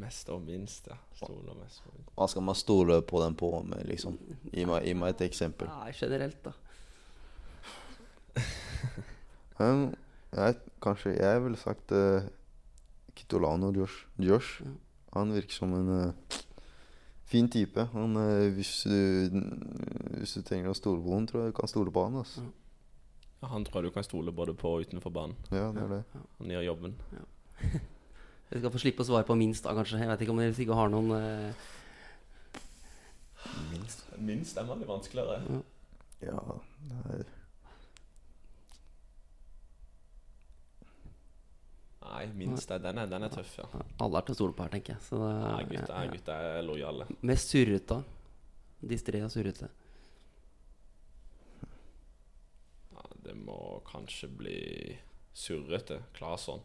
Mest 0.00 0.28
og 0.30 0.42
minst, 0.46 0.86
ja. 0.86 0.96
Stoler 1.18 1.56
mest 1.58 1.82
på 1.82 1.90
Hva 2.14 2.26
skal 2.30 2.44
man 2.46 2.58
stole 2.58 3.00
på 3.02 3.22
den 3.24 3.34
på 3.38 3.50
med, 3.66 3.82
liksom? 3.90 4.18
Gi 4.52 4.66
meg, 4.68 4.84
gi 4.86 4.94
meg 4.94 5.16
et 5.16 5.24
eksempel. 5.26 5.70
Nei, 5.70 5.92
generelt, 5.98 6.44
da. 6.46 6.52
Um, 9.60 9.90
jeg, 10.32 10.54
kanskje 10.80 11.10
jeg 11.18 11.40
ville 11.44 11.58
sagt 11.60 11.92
uh, 11.92 12.22
Kitolano 13.12 13.68
Josh. 13.76 14.06
Josh. 14.16 14.62
Ja. 14.64 14.70
Han 15.18 15.34
virker 15.34 15.52
som 15.52 15.74
en 15.76 15.90
uh, 15.90 16.38
fin 17.28 17.50
type. 17.50 17.84
Han, 17.92 18.16
uh, 18.16 18.48
hvis, 18.54 18.86
du, 18.88 19.42
hvis 20.16 20.32
du 20.38 20.46
trenger 20.46 20.72
å 20.72 20.78
stole 20.78 21.02
på 21.04 21.12
ham, 21.12 21.26
tror 21.28 21.42
jeg 21.42 21.52
du 21.52 21.58
kan 21.58 21.68
stole 21.68 21.92
på 21.92 22.06
han. 22.06 22.16
Altså. 22.22 22.46
Ja, 22.46 22.59
Han 23.40 23.64
tror 23.64 23.80
jeg 23.80 23.90
du 23.90 23.94
kan 23.94 24.04
stole 24.04 24.32
både 24.36 24.52
på 24.54 24.68
og 24.76 24.84
utenfor 24.84 25.10
banen. 25.14 25.36
Ja, 25.50 25.70
det 25.72 25.82
er 25.82 25.92
det. 25.94 26.02
Han 26.38 26.50
gjør 26.52 26.66
jobben. 26.66 26.96
Dere 28.50 28.58
skal 28.60 28.72
få 28.74 28.82
slippe 28.82 29.00
å 29.04 29.08
svare 29.08 29.24
på 29.28 29.36
minst, 29.40 29.64
da, 29.64 29.72
kanskje. 29.78 30.02
Jeg 30.02 30.10
vet 30.12 30.24
ikke 30.26 30.34
om 30.34 30.42
dere 30.42 30.56
sikkert 30.56 30.80
har 30.80 30.92
noen 30.92 31.12
uh... 31.16 31.68
Minst, 33.72 34.04
minst 34.20 34.58
er 34.60 34.68
veldig 34.68 34.88
vanskeligere. 34.90 35.40
Ja, 36.20 36.28
ja 36.28 36.40
nei. 36.92 37.22
Nei, 42.10 42.24
minst 42.34 42.70
er, 42.72 42.80
den, 42.82 42.98
er, 42.98 43.08
den 43.08 43.24
er 43.26 43.32
tøff, 43.32 43.52
ja. 43.60 43.66
Alle 44.02 44.20
er 44.20 44.24
til 44.26 44.34
å 44.34 44.38
stole 44.38 44.56
på 44.56 44.64
her, 44.66 44.72
tenker 44.72 44.96
jeg. 44.96 45.02
Så 45.06 45.18
det, 45.20 45.34
Nei, 45.44 45.64
gutta, 45.70 45.98
er- 46.00 46.12
gutta 46.14 46.38
er 46.56 46.64
lojale. 46.66 47.06
Mest 47.28 47.52
surrete. 47.54 48.00
Distré 48.90 49.20
og 49.24 49.30
surrete. 49.32 49.68
Ja, 52.96 53.04
det 53.24 53.36
må 53.36 53.80
kanskje 53.88 54.28
bli 54.40 54.60
surrete. 55.36 56.00
Claesson. 56.16 56.62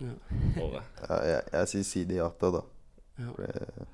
Ja. 0.00 0.14
Jeg. 0.56 0.82
ja, 1.08 1.20
jeg, 1.30 1.42
jeg 1.52 1.72
sier 1.72 1.86
Sidi 1.90 2.20
Ata, 2.22 2.52
da. 2.58 2.64
Ja. 3.16 3.32
Det, 3.40 3.86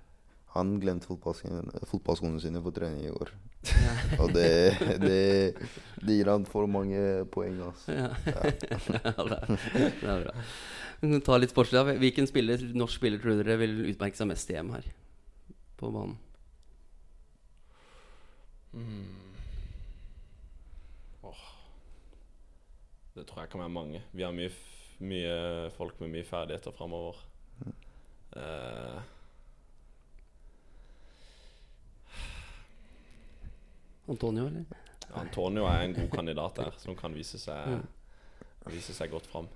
han 0.52 0.74
glemte 0.82 1.08
fotballskoene 1.08 2.40
sine 2.42 2.60
på 2.60 2.72
trening 2.76 3.06
i 3.08 3.14
går. 3.14 3.32
Ja. 3.70 3.92
Og 4.22 4.34
det, 4.34 4.48
det, 5.00 5.20
det 6.02 6.16
gir 6.18 6.28
han 6.32 6.44
for 6.48 6.68
mange 6.68 7.24
poeng, 7.32 7.60
altså. 7.70 7.94
Ja. 7.96 8.10
ja, 8.26 8.50
det 8.52 8.72
er, 9.38 9.54
det 10.02 10.10
er 10.16 10.26
bra. 10.26 10.34
Ta 11.26 11.38
litt 11.40 11.54
sportslig. 11.54 11.80
da. 11.80 11.96
Hvilken 12.02 12.28
spiller, 12.30 12.66
norsk 12.76 13.00
spiller 13.00 13.22
tror 13.22 13.40
dere 13.40 13.56
vil 13.62 13.80
utmerke 13.94 14.18
seg 14.18 14.28
mest 14.30 14.52
i 14.52 14.58
EM 14.60 14.74
her? 14.76 14.92
På 15.80 15.90
banen. 15.94 16.18
Mm. 18.72 19.21
Det 23.14 23.26
tror 23.28 23.42
jeg 23.44 23.50
kan 23.52 23.60
være 23.60 23.68
mange. 23.74 24.02
Vi 24.12 24.22
har 24.24 24.32
mye, 24.32 24.50
mye 25.04 25.70
folk 25.76 25.98
med 26.00 26.08
mye 26.14 26.24
ferdigheter 26.24 26.72
framover. 26.72 27.18
Eh, 28.36 29.00
Antonio, 34.08 34.46
eller? 34.46 34.64
Antonio 35.14 35.66
er 35.68 35.84
en 35.84 35.94
god 35.96 36.08
kandidat 36.14 36.56
der, 36.56 36.70
som 36.80 36.96
kan 36.96 37.14
vise 37.14 37.38
seg, 37.38 37.68
Mm. 37.68 37.86
vise 38.72 38.94
seg 38.94 39.10
godt 39.10 39.26
fram. 39.26 39.48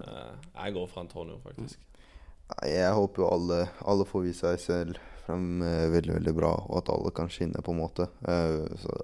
Eh, 0.00 0.34
jeg 0.64 0.72
går 0.74 0.86
for 0.88 1.00
Antonio, 1.00 1.38
faktisk. 1.44 1.78
Jeg 2.64 2.92
håper 2.94 3.22
jo 3.22 3.28
alle, 3.30 3.68
alle 3.86 4.04
får 4.04 4.22
vise 4.22 4.40
seg 4.46 4.58
selv 4.60 4.98
frem 5.26 5.62
eh, 5.62 5.88
veldig 5.90 6.14
veldig 6.14 6.34
bra, 6.34 6.52
og 6.68 6.76
at 6.78 6.88
alle 6.94 7.10
kan 7.10 7.28
skinne, 7.28 7.62
på 7.62 7.70
en 7.74 7.80
måte. 7.80 8.08
Eh, 8.28 8.76
så, 8.78 8.98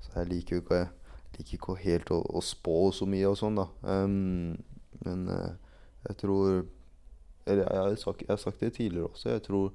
så 0.00 0.12
jeg 0.20 0.28
liker 0.32 0.56
jo 0.56 0.62
ikke, 0.62 0.88
ikke 1.42 1.76
helt 1.82 2.10
å, 2.14 2.20
å 2.36 2.40
spå 2.44 2.90
så 2.94 3.06
mye 3.08 3.28
og 3.30 3.38
sånn, 3.40 3.58
da. 3.60 3.66
Um, 3.82 4.56
men 5.04 5.28
uh, 5.28 5.52
jeg 6.08 6.16
tror 6.20 6.64
Eller 7.46 7.64
jeg, 7.64 7.80
har 7.80 7.94
sagt, 7.96 8.20
jeg 8.22 8.30
har 8.30 8.40
sagt 8.40 8.60
det 8.60 8.72
tidligere 8.76 9.08
også. 9.08 9.30
Jeg 9.32 9.42
tror 9.46 9.72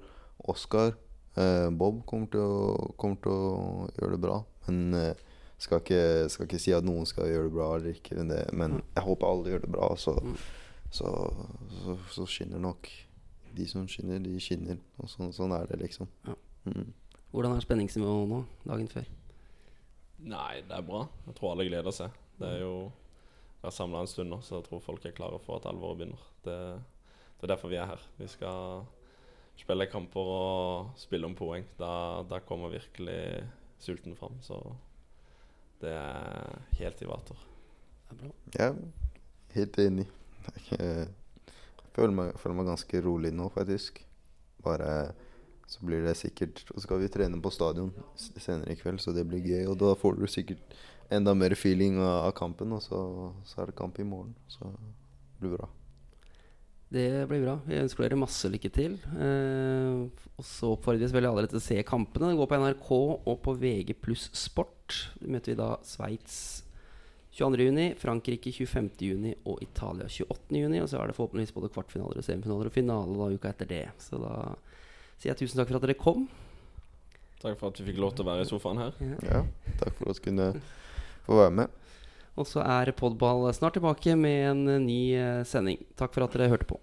Oscar 0.51 0.93
uh, 1.38 1.70
Bob 1.74 2.03
kommer 2.05 2.30
til, 2.32 2.39
å, 2.45 2.91
kommer 2.97 3.18
til 3.24 3.32
å 3.34 3.88
gjøre 3.97 4.16
det 4.16 4.22
bra. 4.28 4.38
Men 4.68 4.84
uh, 4.93 5.24
skal 5.57 5.82
ikke, 5.82 6.30
skal 6.30 6.45
ikke 6.49 6.59
si 6.61 6.74
at 6.76 6.86
noen 6.86 7.07
skal 7.09 7.30
gjøre 7.32 7.49
det 7.49 7.55
bra 7.55 7.72
eller 7.78 7.95
ikke. 7.95 8.16
Men, 8.20 8.30
det, 8.32 8.43
men 8.53 8.78
jeg 8.95 9.05
håper 9.07 9.28
alle 9.32 9.53
gjør 9.55 9.66
det 9.66 9.74
bra. 9.76 9.89
Så, 9.99 10.16
Mm. 10.22 10.38
så, 10.91 11.09
så, 11.82 11.97
så 12.13 12.26
skinner 12.30 12.61
nok 12.61 12.88
de 13.55 13.66
som 13.68 13.88
skinner, 13.88 14.20
de 14.24 14.38
skinner. 14.39 14.78
Og 15.01 15.09
sånn, 15.11 15.34
sånn 15.36 15.53
er 15.55 15.66
det, 15.72 15.80
liksom. 15.82 16.07
Ja. 16.28 16.36
Mm. 16.70 16.93
Hvordan 17.32 17.55
er 17.57 17.63
spenningsnivået 17.66 18.30
nå, 18.32 18.41
dagen 18.68 18.88
før? 18.91 19.07
Nei, 20.24 20.61
det 20.68 20.78
er 20.78 20.86
bra. 20.86 21.05
Jeg 21.28 21.36
tror 21.38 21.53
alle 21.53 21.68
gleder 21.68 21.95
seg. 21.95 22.13
Det 22.39 22.47
er 22.47 22.61
jo 22.63 22.76
vært 23.63 23.76
samla 23.76 24.03
en 24.03 24.09
stund 24.09 24.32
nå, 24.32 24.39
så 24.45 24.59
jeg 24.59 24.68
tror 24.68 24.84
folk 24.84 25.05
er 25.05 25.16
klare 25.18 25.39
for 25.43 25.59
at 25.59 25.68
alvoret 25.70 25.99
begynner. 25.99 26.28
Det, 26.45 26.57
det 27.39 27.47
er 27.47 27.53
derfor 27.53 27.72
vi 27.72 27.80
er 27.82 27.89
her. 27.89 28.05
Vi 28.20 28.30
skal 28.32 28.86
spille 29.59 29.88
kamper 29.91 30.32
og 30.36 30.99
spille 30.99 31.28
om 31.28 31.36
poeng. 31.38 31.66
Da, 31.80 32.24
da 32.30 32.41
kommer 32.45 32.74
virkelig 32.74 33.20
sulten 33.82 34.16
fram. 34.20 34.38
Så 34.45 34.59
det 35.82 35.93
er 35.95 36.59
helt 36.80 37.03
i 37.03 37.09
vater. 37.09 37.45
Det 38.05 38.16
er 38.16 38.24
bra. 38.24 38.34
Er 38.68 38.80
helt 39.55 39.80
enig. 39.84 40.07
Jeg 40.72 41.07
føler 41.95 42.16
meg, 42.16 42.34
føler 42.39 42.59
meg 42.59 42.70
ganske 42.70 43.01
rolig 43.05 43.32
nå, 43.34 43.49
faktisk. 43.55 44.01
Bare 44.66 44.89
så 45.66 45.86
blir 45.86 46.03
det 46.05 46.13
sikkert 46.20 46.61
Og 46.70 46.78
så 46.78 46.86
skal 46.86 46.99
vi 47.01 47.09
trene 47.09 47.39
på 47.41 47.51
stadion 47.53 47.93
senere 48.16 48.74
i 48.74 48.80
kveld, 48.80 49.01
så 49.01 49.13
det 49.16 49.26
blir 49.30 49.41
gøy. 49.45 49.63
Og 49.72 49.80
da 49.82 49.95
får 49.97 50.20
du 50.20 50.28
sikkert 50.30 50.76
enda 51.13 51.34
mer 51.38 51.55
feeling 51.57 51.97
av, 52.01 52.32
kampen, 52.38 52.74
og 52.76 52.84
så, 52.86 52.99
så 53.45 53.61
er 53.61 53.72
det 53.72 53.80
kamp 53.80 53.97
i 53.99 54.07
morgen. 54.07 54.36
Så 54.51 54.70
det 54.70 55.41
blir 55.41 55.57
bra. 55.57 55.70
Det 56.95 57.26
blir 57.28 57.41
bra. 57.43 57.55
Vi 57.66 57.80
ønsker 57.82 58.05
dere 58.05 58.20
masse 58.20 58.49
lykke 58.49 58.70
til. 58.74 58.99
Eh, 59.18 60.28
og 60.36 60.45
så 60.45 60.76
oppfordres 60.76 61.13
vi 61.13 61.24
alle 61.26 61.47
til 61.49 61.59
å 61.59 61.63
se 61.63 61.80
kampene. 61.88 62.30
Det 62.32 62.39
går 62.39 62.51
på 62.51 62.59
NRK 62.61 62.91
og 62.93 63.41
på 63.45 63.55
VG 63.61 63.95
pluss 64.05 64.30
Sport. 64.38 64.99
Vi 65.20 65.34
møter 65.34 65.53
vi 65.53 65.59
da 65.59 65.74
Sveits 65.86 66.38
22.6, 67.36 67.97
Frankrike 67.99 68.53
25.6 68.53 69.34
og 69.43 69.59
Italia 69.66 70.07
28.6. 70.07 70.78
Og 70.84 70.88
så 70.91 71.01
er 71.01 71.09
det 71.09 71.18
forhåpentligvis 71.18 71.55
både 71.57 71.74
kvartfinaler 71.74 72.22
og 72.22 72.28
semifinaler 72.28 72.70
og 72.70 72.78
finale 72.78 73.18
da 73.20 73.32
uka 73.34 73.51
etter 73.51 73.72
det. 73.74 73.86
Så 74.05 74.22
da 74.22 74.36
sier 75.20 75.34
jeg 75.34 75.43
tusen 75.43 75.61
takk 75.61 75.72
for 75.72 75.80
at 75.80 75.88
dere 75.88 75.97
kom. 75.99 76.28
Takk 77.41 77.59
for 77.59 77.70
at 77.70 77.80
vi 77.82 77.89
fikk 77.91 78.01
lov 78.01 78.16
til 78.16 78.26
å 78.26 78.30
være 78.32 78.45
i 78.45 78.49
sofaen 78.49 78.82
her. 78.82 78.95
Ja, 79.28 79.43
takk 79.82 79.97
for 79.99 80.11
at 80.11 80.20
vi 80.20 80.30
kunne 80.30 80.51
få 81.28 81.39
være 81.41 81.55
med. 81.61 81.82
Og 82.36 82.47
så 82.49 82.63
er 82.66 82.91
Podball 82.95 83.47
snart 83.55 83.78
tilbake 83.78 84.16
med 84.20 84.49
en 84.49 84.66
ny 84.84 84.99
eh, 85.16 85.43
sending. 85.47 85.80
Takk 85.99 86.16
for 86.16 86.26
at 86.26 86.36
dere 86.36 86.51
hørte 86.51 86.68
på. 86.68 86.80